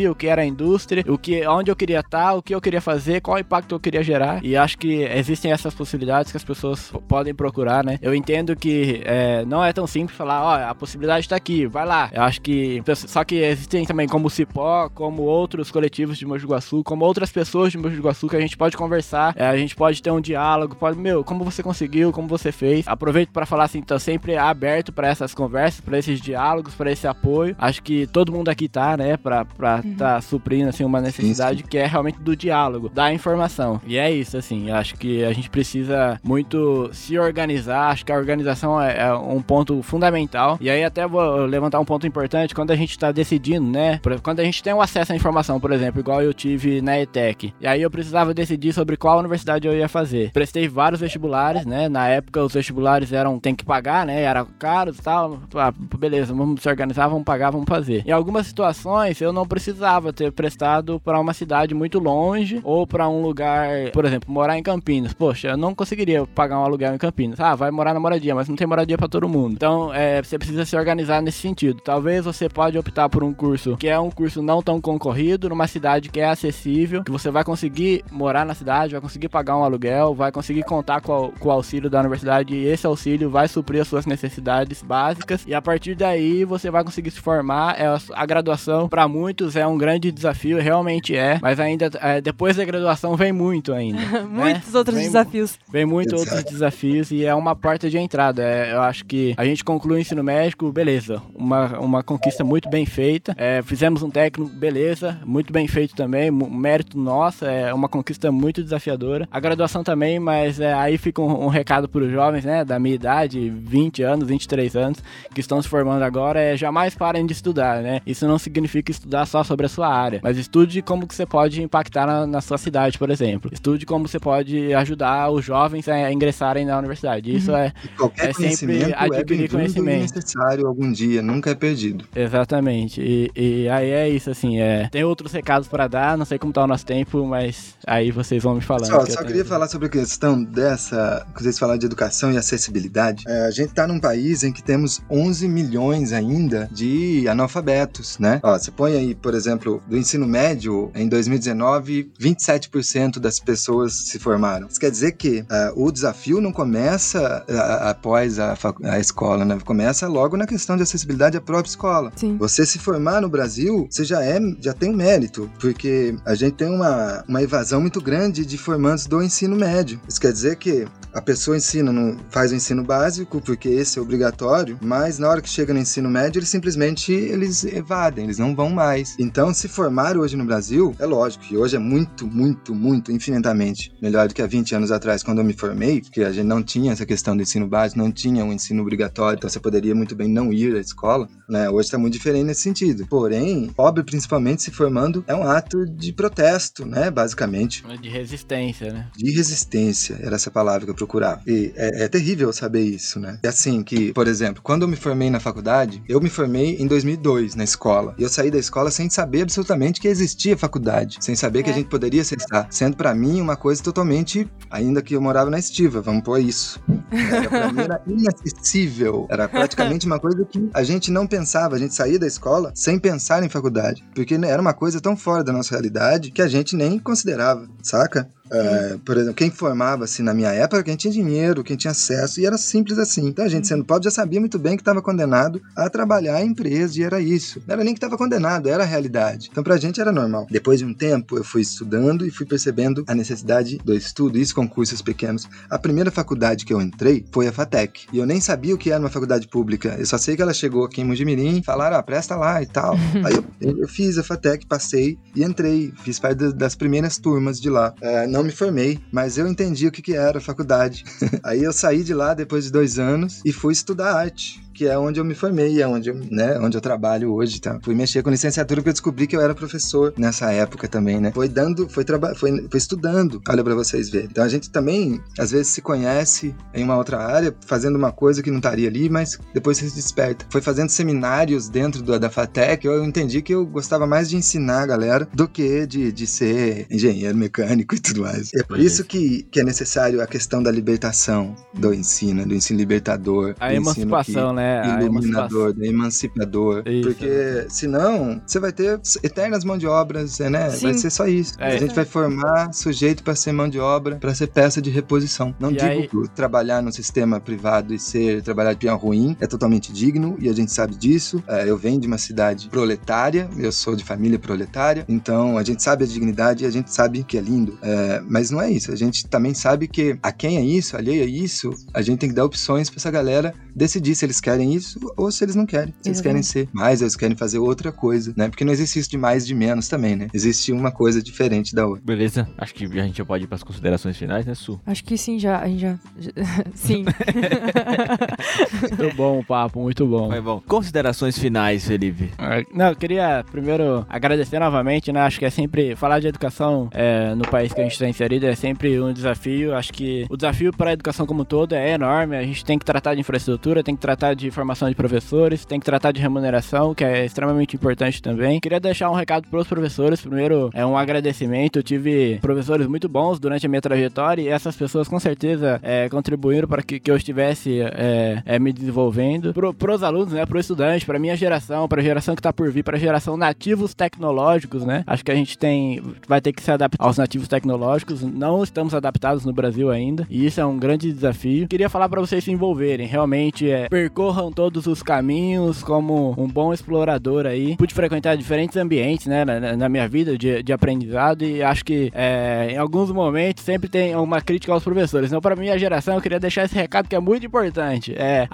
tecnologia, 0.02 0.12
o 0.12 0.16
que 0.16 0.28
era 0.28 0.42
a 0.42 0.46
indústria, 0.46 1.04
o 1.08 1.18
que 1.18 1.46
onde 1.48 1.70
eu 1.70 1.76
queria 1.76 2.00
estar, 2.00 2.34
o 2.34 2.42
que 2.42 2.56
eu 2.56 2.62
queria 2.62 2.82
fazer, 2.82 3.22
qual 3.22 3.38
impacto 3.38 3.76
eu 3.76 3.80
queria 3.80 4.04
gerar. 4.04 4.44
E 4.44 4.58
acho 4.58 4.78
que 4.78 5.04
existem 5.04 5.52
essas 5.52 5.74
possibilidades 5.74 6.32
que 6.32 6.38
as 6.38 6.44
pessoas 6.44 6.92
podem 7.08 7.34
procurar, 7.34 7.84
né? 7.84 8.00
Eu 8.02 8.14
entendo 8.14 8.56
que 8.56 9.02
é, 9.06 9.46
não 9.46 9.64
é 9.64 9.72
tão 9.72 9.86
simples 9.86 10.18
falar, 10.18 10.44
ó, 10.44 10.70
a 10.70 10.76
possibilidade 10.76 11.26
está 11.26 11.36
aqui, 11.36 11.66
vai 11.68 11.86
lá. 11.86 12.10
Eu 12.14 12.24
acho 12.24 12.42
que 12.42 12.82
só 12.96 13.24
que 13.24 13.36
existem 13.36 13.86
também 13.86 14.08
como 14.08 14.28
o 14.28 14.30
Cipó, 14.30 14.90
como 14.90 15.24
outros 15.24 15.72
coletivos 15.72 16.18
de 16.18 16.26
Mogi 16.26 16.46
Guaçu, 16.46 16.84
como 16.84 17.06
outras 17.06 17.32
pessoas 17.32 17.72
de 17.72 17.78
Mogi 17.78 18.00
Guaçu 18.00 18.28
que 18.28 18.36
a 18.36 18.42
gente 18.42 18.58
pode 18.58 18.76
conversar, 18.78 19.34
é, 19.36 19.46
a 19.46 19.58
gente 19.58 19.76
pode 19.76 20.02
ter 20.02 20.12
um 20.12 20.22
diálogo, 20.22 20.76
pode, 20.76 20.98
meu, 20.98 21.24
como 21.24 21.44
você 21.44 21.62
conseguiu, 21.62 22.12
como 22.12 22.28
você 22.28 22.52
fez. 22.52 22.88
Aproveito 22.88 23.32
para 23.32 23.46
falar 23.46 23.66
assim, 23.66 23.82
tô 23.82 24.00
sempre 24.00 24.38
aberto 24.38 24.92
para 24.92 25.08
essas 25.08 25.34
conversas, 25.34 25.82
para 25.82 25.98
esses 25.98 26.20
diálogos, 26.22 26.74
para 26.74 26.92
esse 26.92 27.08
apoio. 27.08 27.56
Acho 27.58 27.82
que 27.84 28.08
todo 28.08 28.32
mundo 28.32 28.50
aqui 28.50 28.68
tá, 28.68 28.96
né, 28.98 29.18
para 29.18 29.84
uhum. 29.92 29.98
tá 29.98 30.20
suprindo 30.22 30.70
assim 30.70 30.84
uma 30.84 31.02
necessidade 31.02 31.58
sim, 31.58 31.64
sim. 31.64 31.70
que 31.70 31.78
é 31.78 31.86
realmente 31.86 32.20
do 32.20 32.36
diálogo, 32.36 32.90
da 32.90 33.14
informação. 33.14 33.80
E 33.86 33.98
é 33.98 34.12
isso 34.12 34.38
assim, 34.38 34.72
acho 34.72 34.96
que 34.96 35.24
a 35.24 35.34
gente 35.34 35.50
precisa 35.50 36.20
muito 36.24 36.90
se 36.94 37.18
organizar, 37.18 37.90
acho 37.92 38.06
que 38.06 38.12
a 38.12 38.18
organização 38.18 38.82
é, 38.82 39.00
é 39.00 39.14
um 39.14 39.42
ponto 39.42 39.82
fundamental. 39.82 40.58
E 40.62 40.70
aí 40.70 40.84
até 40.84 41.08
vou 41.08 41.46
levantar 41.46 41.80
um 41.80 41.86
ponto 41.86 42.06
importante 42.08 42.56
quando 42.56 42.72
a 42.72 42.76
gente 42.76 42.92
está 42.92 43.12
decidindo, 43.12 43.68
né? 43.70 44.00
Quando 44.24 44.40
a 44.40 44.44
gente 44.44 44.64
tem 44.64 44.74
o 44.74 44.82
acesso 44.82 45.14
à 45.14 45.16
informação, 45.16 45.60
por 45.60 45.72
exemplo, 45.72 46.00
igual 46.00 46.22
eu 46.22 46.34
tive 46.34 46.82
na 46.82 47.00
ETEC. 47.00 47.54
E 47.60 47.68
aí 47.68 47.82
eu 47.82 47.92
precisava 47.92 48.34
decidir 48.34 48.74
sobre 48.74 48.98
qual 48.98 49.20
universidade 49.20 49.68
eu 49.68 49.74
ia 49.74 49.88
fazer. 49.88 50.32
Prestei 50.32 50.68
vários 50.68 51.02
vestibulares, 51.02 51.66
né? 51.66 51.90
Na 51.90 52.08
época 52.08 52.44
os 52.44 52.54
vestibulares 52.54 53.12
eram 53.12 53.40
tem 53.40 53.56
que 53.56 53.66
pagar, 53.66 54.06
né? 54.06 54.22
Era 54.22 54.46
caros 54.60 54.98
e 54.98 55.02
tal. 55.02 55.40
Ah, 55.56 55.74
beleza, 55.98 56.34
vamos 56.34 56.62
se 56.62 56.70
organizar, 56.70 57.08
vamos 57.08 57.24
pagar, 57.24 57.52
vamos 57.52 57.68
fazer. 57.68 58.04
Em 58.06 58.12
algumas 58.12 58.48
situações 58.48 59.20
eu 59.22 59.34
não 59.34 59.46
precisava 59.82 60.14
ter 60.14 60.32
prestado 60.32 61.00
para 61.00 61.20
uma 61.20 61.34
cidade 61.34 61.74
muito 61.74 61.98
longe 61.98 62.62
ou 62.64 62.86
para 62.86 63.10
um 63.10 63.24
lugar, 63.24 63.90
por 63.92 64.06
exemplo, 64.06 64.32
morar 64.32 64.56
em 64.56 64.62
Campinas. 64.62 65.12
Poxa, 65.12 65.50
eu 65.50 65.58
não 65.58 65.74
conseguiria 65.74 66.24
pagar 66.28 66.60
um 66.60 66.64
aluguel 66.64 66.94
em 66.94 67.00
Campinas. 67.00 67.40
Ah, 67.40 67.56
vai 67.56 67.72
morar 67.72 67.92
na 67.92 68.00
moradia, 68.00 68.36
mas 68.36 68.48
não 68.48 68.56
tem 68.56 68.68
moradia 68.68 68.96
para 68.96 69.08
todo 69.08 69.28
mundo. 69.28 69.54
Então, 69.54 69.92
é, 69.92 70.22
você 70.22 70.38
precisa 70.38 70.66
se 70.66 70.76
organizar 70.76 71.20
nesse 71.24 71.40
sentido. 71.40 71.82
Talvez 71.84 72.24
você 72.24 72.48
pode 72.48 72.78
optar 72.78 73.10
por 73.10 73.24
um 73.24 73.34
curso 73.34 73.76
que 73.76 73.88
é 73.88 74.00
um 74.00 74.12
curso 74.12 74.44
não 74.44 74.62
tão 74.62 74.80
concorrido, 74.80 75.50
numa 75.50 75.66
cidade 75.66 76.10
que 76.10 76.20
é 76.20 76.30
acessível, 76.30 77.04
que 77.04 77.12
você 77.12 77.32
vai 77.32 77.44
conseguir 77.44 78.04
morar 78.12 78.46
na 78.46 78.54
cidade, 78.54 78.92
vai 78.92 79.02
conseguir 79.02 79.30
pagar 79.30 79.58
um 79.58 79.64
aluguel, 79.64 80.14
vai 80.14 80.32
conseguir 80.32 80.64
contar 80.64 81.02
com, 81.02 81.26
o, 81.26 81.32
com 81.32 81.50
o 81.50 81.52
auxílio 81.52 81.90
da 81.90 82.00
universidade 82.02 82.54
e 82.54 82.68
esse 82.68 82.86
auxílio 82.86 83.32
vai 83.32 83.48
suprir 83.48 83.82
as 83.82 83.88
suas 83.88 84.06
necessidades 84.06 84.84
básicas 84.84 85.44
e 85.48 85.56
a 85.56 85.62
partir 85.62 85.96
daí 85.96 86.46
você 86.46 86.70
vai 86.70 86.84
conseguir 86.84 87.10
se 87.10 87.20
formar. 87.20 87.80
É, 87.80 87.86
a 88.14 88.26
graduação 88.28 88.88
para 88.88 89.08
muitos 89.08 89.56
é 89.56 89.66
um 89.66 89.71
grande 89.78 90.12
desafio, 90.12 90.60
realmente 90.60 91.16
é, 91.16 91.40
mas 91.42 91.60
ainda 91.60 91.90
é, 92.02 92.22
depois 92.22 92.56
da 92.56 92.66
graduação 92.66 93.16
vem 93.16 93.32
muito 93.32 93.74
ainda. 93.74 94.02
Né? 94.12 94.28
Muitos 94.28 94.74
né? 94.74 94.80
outros 94.80 94.96
vem, 94.96 95.06
desafios. 95.06 95.60
Vem 95.72 95.86
muito 95.86 96.16
outros 96.16 96.44
desafios 96.44 97.12
e 97.12 97.26
é 97.26 97.34
uma 97.34 97.56
porta 97.56 97.90
de 97.90 97.98
entrada. 97.98 98.44
É, 98.44 98.74
eu 98.74 98.82
acho 98.82 99.06
que 99.06 99.34
a 99.38 99.46
gente 99.46 99.64
conclui 99.64 99.98
o 99.98 100.02
ensino 100.02 100.24
médico, 100.24 100.72
beleza, 100.72 101.22
uma, 101.34 101.80
uma 101.80 102.04
conquista 102.04 102.44
muito 102.44 102.70
bem 102.70 102.86
feita. 102.86 103.36
É, 103.38 103.62
fizemos 103.62 104.04
um 104.04 104.10
técnico, 104.10 104.52
beleza, 104.54 105.20
muito 105.26 105.52
bem 105.52 105.68
feito 105.68 105.96
também, 105.96 106.32
mérito 106.32 106.98
nosso, 106.98 107.46
é 107.46 107.74
uma 107.74 107.88
conquista 107.88 108.32
muito 108.32 108.64
desafiadora. 108.64 109.28
A 109.32 109.40
graduação 109.40 109.84
também, 109.84 110.20
mas 110.20 110.60
é, 110.60 110.74
aí 110.74 110.98
fica 110.98 111.22
um, 111.22 111.46
um 111.46 111.48
recado 111.48 111.88
para 111.88 112.04
os 112.04 112.12
jovens, 112.12 112.46
né, 112.46 112.64
da 112.64 112.80
minha 112.80 112.96
idade, 112.96 113.50
20 113.50 114.04
anos, 114.04 114.28
23 114.28 114.76
anos, 114.76 115.00
que 115.34 115.42
estão 115.42 115.62
se 115.62 115.68
formando 115.68 116.04
agora, 116.04 116.40
é 116.40 116.58
jamais 116.58 116.96
parem 116.96 117.26
de 117.26 117.34
estudar, 117.34 117.82
né? 117.82 118.02
Isso 118.06 118.28
não 118.28 118.38
significa 118.38 118.92
estudar 118.92 119.26
só 119.26 119.44
sobre 119.44 119.61
a 119.66 119.70
sua 119.70 119.88
área, 119.88 120.20
mas 120.24 120.38
estude 120.38 120.82
como 120.82 121.08
que 121.08 121.16
você 121.16 121.26
pode 121.26 121.62
impactar 121.62 122.06
na, 122.06 122.28
na 122.28 122.42
sua 122.42 122.58
cidade, 122.58 122.98
por 122.98 123.10
exemplo. 123.10 123.52
Estude 123.54 123.86
como 123.86 124.08
você 124.08 124.20
pode 124.20 124.74
ajudar 124.74 125.30
os 125.30 125.44
jovens 125.44 125.88
a 125.88 126.12
ingressarem 126.12 126.66
na 126.66 126.78
universidade. 126.78 127.36
Isso 127.36 127.52
uhum. 127.52 127.58
é, 127.58 127.74
é 128.18 128.34
sempre 128.34 128.94
adquirir 128.94 129.46
é 129.46 129.48
conhecimento. 129.48 130.16
necessário 130.16 130.68
algum 130.68 130.92
dia, 130.92 131.22
nunca 131.22 131.52
é 131.52 131.56
perdido. 131.56 132.06
Exatamente. 132.16 133.02
E, 133.02 133.32
e 133.36 133.70
aí 133.70 133.90
é 133.90 134.10
isso, 134.10 134.30
assim, 134.30 134.60
é, 134.60 134.88
tem 134.90 135.04
outros 135.04 135.32
recados 135.32 135.68
para 135.68 135.88
dar, 135.88 136.18
não 136.18 136.26
sei 136.26 136.38
como 136.38 136.54
tá 136.54 136.64
o 136.64 136.68
nosso 136.68 136.86
tempo, 136.86 137.26
mas 137.26 137.76
aí 137.86 138.12
vocês 138.12 138.42
vão 138.42 138.56
me 138.56 138.62
falando. 138.62 138.88
Só, 138.88 139.04
que 139.04 139.12
só 139.12 139.24
queria 139.24 139.46
falar 139.46 139.68
sobre 139.68 139.88
a 139.88 139.90
questão 139.90 140.42
dessa, 140.44 141.26
que 141.36 141.44
vocês 141.44 141.58
falaram 141.58 141.80
de 141.80 141.86
educação 141.86 142.32
e 142.32 142.38
acessibilidade. 142.38 143.24
É, 143.28 143.46
a 143.46 143.52
gente 143.52 143.74
tá 143.74 143.88
num 143.88 144.00
país 144.00 144.44
em 144.44 144.52
que 144.52 144.64
temos 144.64 145.02
11 145.10 145.48
milhões 145.48 146.14
ainda 146.14 146.70
de 146.72 147.28
analfabetos, 147.28 148.18
né? 148.20 148.40
Ó, 148.44 148.58
você 148.58 148.72
põe 148.72 148.96
aí, 148.96 149.16
por 149.16 149.34
exemplo, 149.34 149.51
do 149.58 149.98
ensino 149.98 150.28
médio, 150.28 150.92
em 150.96 151.08
2019, 151.08 152.12
27% 152.20 153.20
das 153.20 153.40
pessoas 153.40 153.94
se 153.94 154.20
formaram. 154.20 154.68
Isso 154.68 154.80
quer 154.80 154.92
dizer 154.92 155.14
que 155.14 155.42
uh, 155.42 155.46
o 155.76 155.92
desafio 155.92 156.42
não 156.42 156.52
começa 156.52 157.46
uh, 157.48 157.90
após 157.90 158.40
a, 158.40 158.58
a, 158.84 159.00
escola, 159.00 159.46
né? 159.46 159.58
Começa 159.64 160.08
logo 160.08 160.38
na 160.38 160.46
questão 160.46 160.76
de 160.76 160.84
acessibilidade 160.84 161.38
à 161.38 161.42
própria 161.42 161.70
escola. 161.70 162.12
Sim. 162.16 162.38
Você 162.38 162.66
se 162.66 162.80
formar 162.80 163.22
no 163.22 163.30
Brasil, 163.30 163.88
você 163.90 164.04
já 164.04 164.24
é, 164.24 164.40
já 164.60 164.74
tem 164.74 164.94
mérito, 164.94 165.50
porque 165.60 166.16
a 166.26 166.36
gente 166.36 166.54
tem 166.54 166.70
uma, 166.70 167.24
uma 167.28 167.42
evasão 167.42 167.82
muito 167.82 168.02
grande 168.02 168.46
de 168.46 168.58
formandos 168.58 169.06
do 169.06 169.22
ensino 169.22 169.56
médio. 169.56 170.00
Isso 170.08 170.20
quer 170.20 170.32
dizer 170.32 170.56
que 170.58 170.86
a 171.14 171.22
pessoa 171.22 171.58
ensina, 171.58 171.92
no, 171.92 172.18
faz 172.30 172.52
o 172.52 172.56
ensino 172.56 172.84
básico, 172.84 173.42
porque 173.42 173.70
esse 173.70 174.00
é 174.00 174.02
obrigatório, 174.02 174.78
mas 174.82 175.20
na 175.20 175.30
hora 175.30 175.42
que 175.42 175.50
chega 175.50 175.74
no 175.74 175.80
ensino 175.80 176.10
médio, 176.10 176.40
eles 176.40 176.50
simplesmente 176.50 177.12
eles 177.12 177.64
evadem, 177.64 178.26
eles 178.26 178.38
não 178.38 178.56
vão 178.56 178.70
mais. 178.70 179.16
Então, 179.20 179.41
se 179.54 179.68
formar 179.68 180.18
hoje 180.18 180.38
no 180.38 180.46
Brasil, 180.46 180.96
é 181.00 181.06
lógico 181.06 181.46
que 181.46 181.58
hoje 181.58 181.76
é 181.76 181.80
muito, 181.80 182.28
muito, 182.28 182.76
muito, 182.76 183.12
infinitamente 183.12 183.92
melhor 184.00 184.28
do 184.28 184.36
que 184.36 184.42
há 184.42 184.46
20 184.46 184.76
anos 184.76 184.92
atrás, 184.92 185.24
quando 185.24 185.40
eu 185.40 185.44
me 185.44 185.54
formei, 185.54 186.02
porque 186.02 186.22
a 186.22 186.32
gente 186.32 186.46
não 186.46 186.62
tinha 186.62 186.92
essa 186.92 187.06
questão 187.06 187.36
do 187.36 187.42
ensino 187.42 187.68
básico, 187.68 188.00
não 188.00 188.12
tinha 188.12 188.46
um 188.46 188.54
ensino 188.54 188.84
obrigatório, 188.84 189.38
então 189.38 189.50
você 189.50 189.60
poderia 189.60 189.96
muito 189.96 190.16
bem 190.16 190.30
não 190.30 190.54
ir 190.54 190.76
à 190.76 190.80
escola, 190.80 191.28
né? 191.50 191.68
Hoje 191.70 191.88
está 191.88 191.98
muito 191.98 192.14
diferente 192.14 192.46
nesse 192.46 192.62
sentido. 192.62 193.08
Porém, 193.08 193.68
pobre 193.76 194.04
principalmente 194.04 194.62
se 194.62 194.70
formando 194.70 195.24
é 195.28 195.34
um 195.34 195.44
ato 195.44 195.86
de 195.88 196.14
protesto, 196.14 196.86
né? 196.86 197.10
Basicamente. 197.10 197.84
De 198.00 198.10
resistência, 198.10 198.94
né? 198.94 199.08
De 199.18 199.32
resistência, 199.32 200.20
era 200.22 200.36
essa 200.36 200.52
palavra 200.52 200.86
que 200.86 200.92
eu 200.92 200.96
procurava. 200.96 201.42
E 201.48 201.74
é, 201.76 202.04
é 202.04 202.08
terrível 202.08 202.54
saber 202.54 202.84
isso, 202.84 203.20
né? 203.20 203.40
É 203.42 203.48
assim 203.48 203.82
que, 203.82 204.14
por 204.14 204.28
exemplo, 204.28 204.62
quando 204.62 204.84
eu 204.84 204.88
me 204.88 204.96
formei 204.96 205.32
na 205.32 205.40
faculdade, 205.40 206.04
eu 206.08 206.22
me 206.22 206.30
formei 206.30 206.78
em 206.78 206.86
2002 206.86 207.56
na 207.56 207.64
escola. 207.64 208.14
E 208.20 208.24
eu 208.24 208.30
saí 208.30 208.52
da 208.52 208.60
escola 208.60 208.92
sem 208.92 209.10
saber 209.10 209.21
absolutamente 209.42 210.00
que 210.00 210.08
existia 210.08 210.58
faculdade, 210.58 211.18
sem 211.20 211.36
saber 211.36 211.60
é. 211.60 211.64
que 211.64 211.70
a 211.70 211.74
gente 211.74 211.90
poderia 211.90 212.22
acessar, 212.22 212.68
sendo 212.70 212.98
para 212.98 213.14
mim 213.14 213.42
uma 213.42 213.56
coisa 213.56 213.82
totalmente, 213.82 214.50
ainda 214.70 215.02
que 215.02 215.16
eu 215.16 215.22
morava 215.22 215.50
na 215.50 215.60
estiva, 215.60 216.02
vamos 216.02 216.24
pôr 216.24 216.40
isso. 216.40 216.80
Era, 217.12 217.50
pra 217.50 217.72
mim 217.72 217.82
era 217.82 218.02
inacessível. 218.08 219.28
Era 219.30 219.48
praticamente 219.48 220.06
uma 220.06 220.20
coisa 220.20 220.46
que 220.46 220.70
a 220.74 220.84
gente 220.84 221.12
não 221.12 221.28
pensava, 221.28 221.76
a 221.76 221.80
gente 221.80 221.94
saía 221.94 222.20
da 222.20 222.28
escola 222.28 222.72
sem 222.76 223.00
pensar 223.00 223.44
em 223.44 223.50
faculdade, 223.50 224.04
porque 224.16 224.36
era 224.36 224.62
uma 224.62 224.74
coisa 224.74 225.00
tão 225.00 225.16
fora 225.16 225.44
da 225.44 225.54
nossa 225.54 225.72
realidade 225.72 226.32
que 226.32 226.42
a 226.42 226.48
gente 226.48 226.76
nem 226.76 226.98
considerava, 227.00 227.68
saca? 227.82 228.30
É, 228.52 228.98
por 229.06 229.18
exemplo, 229.18 229.36
quem 229.36 229.50
formava-se 229.50 230.22
na 230.22 230.34
minha 230.34 230.50
época, 230.50 230.84
quem 230.84 230.96
tinha 230.96 231.14
dinheiro, 231.14 231.64
quem 231.64 231.78
tinha 231.78 231.92
acesso, 231.92 232.40
e 232.40 232.46
era 232.46 232.58
simples 232.58 233.00
assim. 233.00 233.28
Então 233.28 233.46
a 233.46 233.48
gente, 233.48 233.68
sendo 233.68 233.86
pobre, 233.86 234.04
já 234.06 234.12
sabia 234.12 234.40
muito 234.40 234.60
bem 234.60 234.76
que 234.76 234.82
estava 234.82 235.02
condenado 235.02 235.62
a 235.76 235.90
trabalhar 235.90 236.42
em 236.44 236.50
empresa, 236.50 237.00
e 237.00 237.04
era 237.04 237.20
isso. 237.20 237.62
Não 237.66 237.74
era 237.74 237.84
nem 237.84 237.94
que 237.94 237.98
estava 237.98 238.18
condenado, 238.18 238.68
era 238.68 238.84
a 238.84 238.86
realidade. 238.86 239.50
Então 239.52 239.64
pra 239.64 239.78
gente 239.78 240.02
era 240.02 240.12
normal. 240.12 240.48
Depois 240.50 240.80
de 240.80 240.86
um 240.86 240.94
tempo, 240.94 241.38
eu 241.38 241.44
fui 241.44 241.62
estudando 241.62 242.26
e 242.26 242.32
fui 242.32 242.46
percebendo 242.46 243.04
a 243.08 243.16
necessidade 243.16 243.78
do 243.78 243.94
estudo, 243.94 244.38
isso 244.38 244.54
com 244.54 244.68
cursos 244.68 245.02
pequenos. 245.02 245.48
A 245.70 245.80
primeira 245.80 246.12
faculdade 246.12 246.66
que 246.66 246.74
eu 246.74 246.82
entrei 246.82 247.26
foi 247.32 247.48
a 247.48 247.54
FATEC, 247.54 248.08
e 248.12 248.18
eu 248.18 248.26
nem 248.26 248.42
sabia 248.42 248.76
o 248.76 248.78
que 248.78 248.92
era 248.92 249.00
uma 249.00 249.10
faculdade 249.10 249.48
pública. 249.48 249.96
Eu 249.98 250.06
só 250.06 250.18
sei 250.18 250.36
que 250.36 250.42
ela 250.42 250.54
chegou 250.54 250.84
aqui 250.84 251.02
em 251.02 251.06
Mojimirim, 251.06 251.64
falaram, 251.64 251.98
ah, 251.98 252.04
presta 252.04 252.36
lá 252.36 252.62
e 252.62 252.66
tal. 252.66 252.96
Aí 253.26 253.36
eu, 253.62 253.78
eu, 253.78 253.88
fiz 253.88 254.18
a 254.18 254.24
FATEC, 254.24 254.66
passei 254.66 255.18
e 255.36 255.44
entrei, 255.44 255.94
fiz 256.04 256.20
parte 256.20 256.52
das 256.54 256.76
primeiras 256.76 257.18
turmas 257.18 257.60
de 257.60 257.70
lá. 257.70 257.94
É, 258.02 258.28
não 258.28 258.41
não 258.42 258.48
me 258.48 258.52
formei, 258.52 259.00
mas 259.12 259.38
eu 259.38 259.48
entendi 259.48 259.88
o 259.88 259.92
que, 259.92 260.02
que 260.02 260.16
era 260.16 260.42
faculdade. 260.42 261.06
Aí 261.44 261.64
eu 261.64 261.72
saí 261.72 262.04
de 262.04 262.14
lá 262.14 262.34
depois 262.34 262.66
de 262.66 262.72
dois 262.72 262.98
anos 262.98 263.42
e 263.46 263.54
fui 263.54 263.72
estudar 263.72 264.16
arte 264.16 264.60
que 264.74 264.88
é 264.88 264.98
onde 264.98 265.20
eu 265.20 265.26
me 265.26 265.36
formei, 265.36 265.82
é 265.82 265.88
onde 265.88 266.10
eu, 266.10 266.16
né, 266.30 266.60
onde 266.60 266.78
eu 266.78 266.82
trabalho 266.82 267.34
hoje, 267.34 267.60
tá? 267.60 267.80
Fui 267.82 267.94
mexer 267.94 268.24
com 268.24 268.30
licenciatura 268.30 268.82
porque 268.82 268.90
eu 268.90 268.94
descobri 268.94 269.28
que 269.28 269.36
eu 269.36 269.42
era 269.42 269.54
professor 269.54 270.14
nessa 270.18 270.52
época 270.52 270.88
também, 270.88 271.20
né? 271.20 271.32
Foi 271.34 271.48
dando, 271.48 271.88
foi 271.90 272.04
trabalhando, 272.04 272.38
foi, 272.38 272.68
foi 272.70 272.78
estudando, 272.78 273.42
olha 273.48 273.64
para 273.64 273.76
vocês 273.76 274.10
verem. 274.10 274.28
Então 274.32 274.44
a 274.44 274.48
gente 274.48 274.70
também, 274.70 275.22
às 275.38 275.52
vezes, 275.52 275.68
se 275.68 275.82
conhece 275.82 276.56
em 276.74 276.84
uma 276.84 276.98
outra 276.98 277.20
área, 277.20 277.56
fazendo 277.66 277.96
uma 277.96 278.12
coisa 278.12 278.42
que 278.42 278.50
não 278.50 278.58
estaria 278.58 278.88
ali, 278.88 279.10
mas 279.10 279.40
depois 279.54 279.78
se 279.78 279.94
desperta. 279.94 280.46
Foi 280.50 280.62
fazendo 280.62 280.90
seminários 280.90 281.70
dentro 281.70 282.02
do, 282.02 282.20
da 282.20 282.30
FATEC, 282.30 282.86
eu 282.86 283.04
entendi 283.04 283.42
que 283.42 283.54
eu 283.54 283.66
gostava 283.66 284.06
mais 284.08 284.30
de 284.30 284.38
ensinar 284.38 284.82
a 284.82 284.86
galera 284.86 285.28
do 285.34 285.48
que 285.48 285.86
de, 285.86 286.12
de 286.12 286.28
ser 286.28 286.88
engenheiro 286.90 287.38
mecânico 287.38 287.96
e 287.96 288.00
tudo 288.00 288.22
mais. 288.22 288.54
É 288.54 288.64
por 288.64 288.80
isso 288.80 289.04
que, 289.04 289.44
que 289.44 289.60
é 289.60 289.64
necessário 289.64 290.22
a 290.22 290.28
questão 290.28 290.62
da 290.62 290.72
libertação 290.72 291.56
do 291.74 291.94
ensino, 291.94 292.46
do 292.46 292.54
ensino 292.54 292.80
libertador. 292.80 293.56
A 293.60 293.74
emancipação, 293.74 294.50
que, 294.50 294.56
né? 294.56 294.71
É, 294.72 295.02
iluminador, 295.02 295.76
né? 295.76 295.88
emancipador. 295.88 296.84
Isso. 296.86 297.08
Porque 297.08 297.66
senão 297.70 298.42
você 298.46 298.60
vai 298.60 298.72
ter 298.72 299.00
eternas 299.24 299.64
mão 299.64 299.78
de 299.78 299.88
obras, 299.88 300.40
né? 300.40 300.70
Sim. 300.70 300.84
Vai 300.84 300.94
ser 300.96 301.10
só 301.10 301.28
isso. 301.28 301.54
É. 301.60 301.76
A 301.76 301.78
gente 301.78 301.94
vai 301.94 302.06
formar 302.06 302.74
sujeito 302.74 303.24
para 303.24 303.36
ser 303.36 303.52
mão 303.52 303.70
de 303.70 303.80
obra, 303.80 304.16
para 304.16 304.34
ser 304.34 304.48
peça 304.48 304.82
de 304.82 304.90
reposição. 304.90 305.56
Não 305.60 305.72
e 305.72 305.76
digo 305.76 305.86
aí... 305.86 306.08
que 306.08 306.30
trabalhar 306.36 306.82
no 306.82 306.92
sistema 306.92 307.40
privado 307.40 307.94
e 307.94 308.00
ser 308.00 308.42
trabalhar 308.42 308.74
de 308.74 308.80
pião 308.80 308.98
ruim 308.98 309.36
é 309.40 309.48
totalmente 309.48 309.92
digno 309.92 310.38
e 310.40 310.50
a 310.50 310.54
gente 310.54 310.72
sabe 310.72 310.96
disso. 310.96 311.44
É, 311.48 311.70
eu 311.70 311.78
venho 311.78 312.00
de 312.00 312.08
uma 312.08 312.18
cidade 312.18 312.70
proletária, 312.70 313.50
eu 313.58 313.72
sou 313.72 313.96
de 313.96 314.04
família 314.04 314.40
proletária, 314.40 315.06
então 315.08 315.58
a 315.58 315.64
gente 315.64 315.82
sabe 315.84 316.04
a 316.04 316.08
dignidade 316.08 316.64
e 316.64 316.68
a 316.68 316.70
gente 316.70 316.94
sabe 316.94 317.24
que 317.24 317.38
é 317.38 317.42
lindo. 317.42 317.78
É, 317.82 318.22
mas 318.28 318.52
não 318.52 318.62
é 318.62 318.72
isso. 318.72 318.92
A 318.92 318.96
gente 318.96 319.28
também 319.28 319.54
sabe 319.54 319.88
que 319.88 320.18
a 320.22 320.32
quem 320.32 320.58
é 320.58 320.62
isso, 320.62 320.96
alheio 320.96 321.24
a 321.24 321.28
isso, 321.28 321.72
a 321.94 322.02
gente 322.02 322.20
tem 322.20 322.30
que 322.30 322.36
dar 322.36 322.46
opções 322.46 322.90
para 322.90 322.98
essa 322.98 323.12
galera 323.12 323.54
decidir 323.76 324.16
se 324.16 324.26
eles 324.26 324.40
querem 324.40 324.51
querem 324.52 324.74
isso 324.74 325.00
ou 325.18 325.32
se 325.32 325.44
eles 325.44 325.56
não 325.56 325.66
querem. 325.66 325.94
Se 326.02 326.10
eles 326.10 326.22
querem 326.22 326.44
ser 326.44 326.68
mais, 326.74 327.02
eles 327.02 327.16
querem 327.16 327.36
fazer 327.36 327.60
outra 327.60 327.92
coisa, 327.92 328.34
né? 328.36 328.50
Porque 328.50 328.66
não 328.66 328.72
existe 328.72 329.00
isso 329.00 329.10
de 329.10 329.18
mais 329.18 329.46
de 329.46 329.56
menos 329.56 329.88
também, 329.88 330.16
né? 330.16 330.28
Existe 330.34 330.72
uma 330.72 330.92
coisa 330.92 331.22
diferente 331.22 331.74
da 331.74 331.86
outra. 331.86 332.04
Beleza. 332.04 332.48
Acho 332.58 332.74
que 332.74 332.86
a 332.86 333.04
gente 333.04 333.18
já 333.18 333.26
pode 333.26 333.44
ir 333.46 333.48
para 333.48 333.56
as 333.56 333.64
considerações 333.64 334.18
finais, 334.18 334.46
né, 334.46 334.54
Su? 334.54 334.80
Acho 334.86 335.04
que 335.04 335.18
sim, 335.18 335.40
já. 335.40 335.60
A 335.60 335.68
gente 335.68 335.80
já. 335.80 336.00
sim. 336.76 337.06
muito 338.82 339.16
bom 339.16 339.40
o 339.40 339.46
papo, 339.46 339.82
muito 339.82 340.06
bom. 340.06 340.30
Foi 340.30 340.42
bom. 340.42 340.62
Considerações 340.68 341.38
finais, 341.38 341.86
Felipe. 341.86 342.32
Ah, 342.38 342.64
não, 342.74 342.90
eu 342.90 342.96
queria 342.96 343.44
primeiro 343.52 344.06
agradecer 344.10 344.60
novamente, 344.60 345.12
né? 345.12 345.22
Acho 345.22 345.40
que 345.40 345.46
é 345.46 345.50
sempre 345.50 345.96
falar 345.96 346.20
de 346.20 346.28
educação 346.28 346.90
é, 346.92 347.34
no 347.36 347.48
país 347.48 347.74
que 347.74 347.80
a 347.80 347.84
gente 347.84 347.94
está 347.94 348.08
inserido 348.08 348.46
é 348.46 348.56
sempre 348.56 349.00
um 349.00 349.14
desafio. 349.14 349.76
Acho 349.76 349.94
que 349.94 350.26
o 350.30 350.36
desafio 350.36 350.72
para 350.72 350.92
a 350.92 350.94
educação 350.94 351.26
como 351.26 351.42
um 351.42 351.46
todo 351.46 351.74
é 351.74 351.92
enorme. 351.92 352.36
A 352.36 352.44
gente 352.44 352.66
tem 352.66 352.78
que 352.78 352.86
tratar 352.86 353.14
de 353.16 353.22
infraestrutura, 353.22 353.84
tem 353.84 353.96
que 353.96 354.02
tratar 354.02 354.34
de 354.34 354.41
formação 354.50 354.90
de 354.90 354.96
professores, 354.96 355.66
tem 355.66 355.80
que 355.80 355.86
tratar 355.86 356.12
de 356.12 356.22
remuneração, 356.22 356.96
que 356.96 357.04
é 357.04 357.26
extremamente 357.26 357.76
importante 357.76 358.22
também. 358.22 358.60
Queria 358.60 358.80
deixar 358.80 359.10
um 359.10 359.14
recado 359.14 359.48
para 359.48 359.60
os 359.60 359.68
professores. 359.68 360.22
Primeiro, 360.22 360.70
é 360.74 360.86
um 360.86 360.98
agradecimento. 360.98 361.80
Eu 361.80 361.84
tive 361.84 362.40
professores 362.42 362.88
muito 362.88 363.08
bons 363.08 363.40
durante 363.40 363.66
a 363.66 363.70
minha 363.70 363.82
trajetória 363.82 364.42
e 364.42 364.48
essas 364.48 364.76
pessoas 364.76 365.08
com 365.08 365.20
certeza 365.20 365.80
é, 365.84 366.10
contribuíram 366.10 366.68
para 366.68 366.82
que, 366.82 367.00
que 367.00 367.12
eu 367.12 367.16
estivesse 367.16 367.82
é, 367.82 368.42
é, 368.46 368.60
me 368.60 368.72
desenvolvendo. 368.72 369.54
Para 369.54 369.94
os 369.94 370.04
alunos, 370.04 370.34
né, 370.34 370.46
para 370.46 370.58
o 370.58 370.60
estudante, 370.60 371.06
para 371.06 371.20
minha 371.20 371.36
geração, 371.36 371.88
para 371.88 372.02
a 372.02 372.04
geração 372.04 372.36
que 372.36 372.40
está 372.40 372.54
por 372.54 372.72
vir, 372.72 372.84
para 372.84 372.98
a 372.98 373.00
geração 373.00 373.36
nativos 373.38 373.94
tecnológicos, 373.94 374.86
né? 374.86 375.04
Acho 375.06 375.24
que 375.24 375.32
a 375.32 375.36
gente 375.36 375.58
tem 375.58 376.02
vai 376.28 376.40
ter 376.40 376.54
que 376.54 376.62
se 376.62 376.72
adaptar 376.72 377.04
aos 377.06 377.18
nativos 377.18 377.48
tecnológicos. 377.48 378.22
Não 378.22 378.64
estamos 378.64 378.94
adaptados 378.94 379.46
no 379.46 379.54
Brasil 379.54 379.90
ainda 379.90 380.26
e 380.30 380.46
isso 380.46 380.62
é 380.62 380.66
um 380.66 380.78
grande 380.78 381.12
desafio. 381.12 381.68
Queria 381.68 381.90
falar 381.90 382.08
para 382.10 382.22
vocês 382.22 382.44
se 382.44 382.52
envolverem. 382.52 383.08
Realmente, 383.08 383.70
é, 383.70 383.90
percorram 383.90 384.31
todos 384.54 384.88
os 384.88 385.04
caminhos 385.04 385.84
como 385.84 386.34
um 386.38 386.48
bom 386.48 386.74
explorador 386.74 387.46
aí. 387.46 387.76
Pude 387.76 387.94
frequentar 387.94 388.36
diferentes 388.36 388.78
ambientes, 388.78 389.28
né, 389.28 389.44
na, 389.46 389.76
na 389.76 389.90
minha 389.90 390.08
vida 390.08 390.38
de, 390.38 390.64
de, 390.64 390.74
aprendizado 390.74 391.44
e 391.44 391.62
acho 391.62 391.84
que 391.84 392.12
é, 392.14 392.70
em 392.72 392.78
alguns 392.78 393.12
momentos 393.12 393.64
sempre 393.64 393.90
tem 393.90 394.16
uma 394.16 394.42
crítica 394.42 394.74
aos 394.74 394.84
professores. 394.84 395.30
Então, 395.30 395.42
para 395.42 395.56
minha 395.56 395.78
geração, 395.78 396.16
eu 396.16 396.22
queria 396.22 396.40
deixar 396.40 396.66
esse 396.66 396.76
recado 396.76 397.08
que 397.08 397.16
é 397.16 397.20
muito 397.20 397.46
importante. 397.46 398.14
É, 398.18 398.48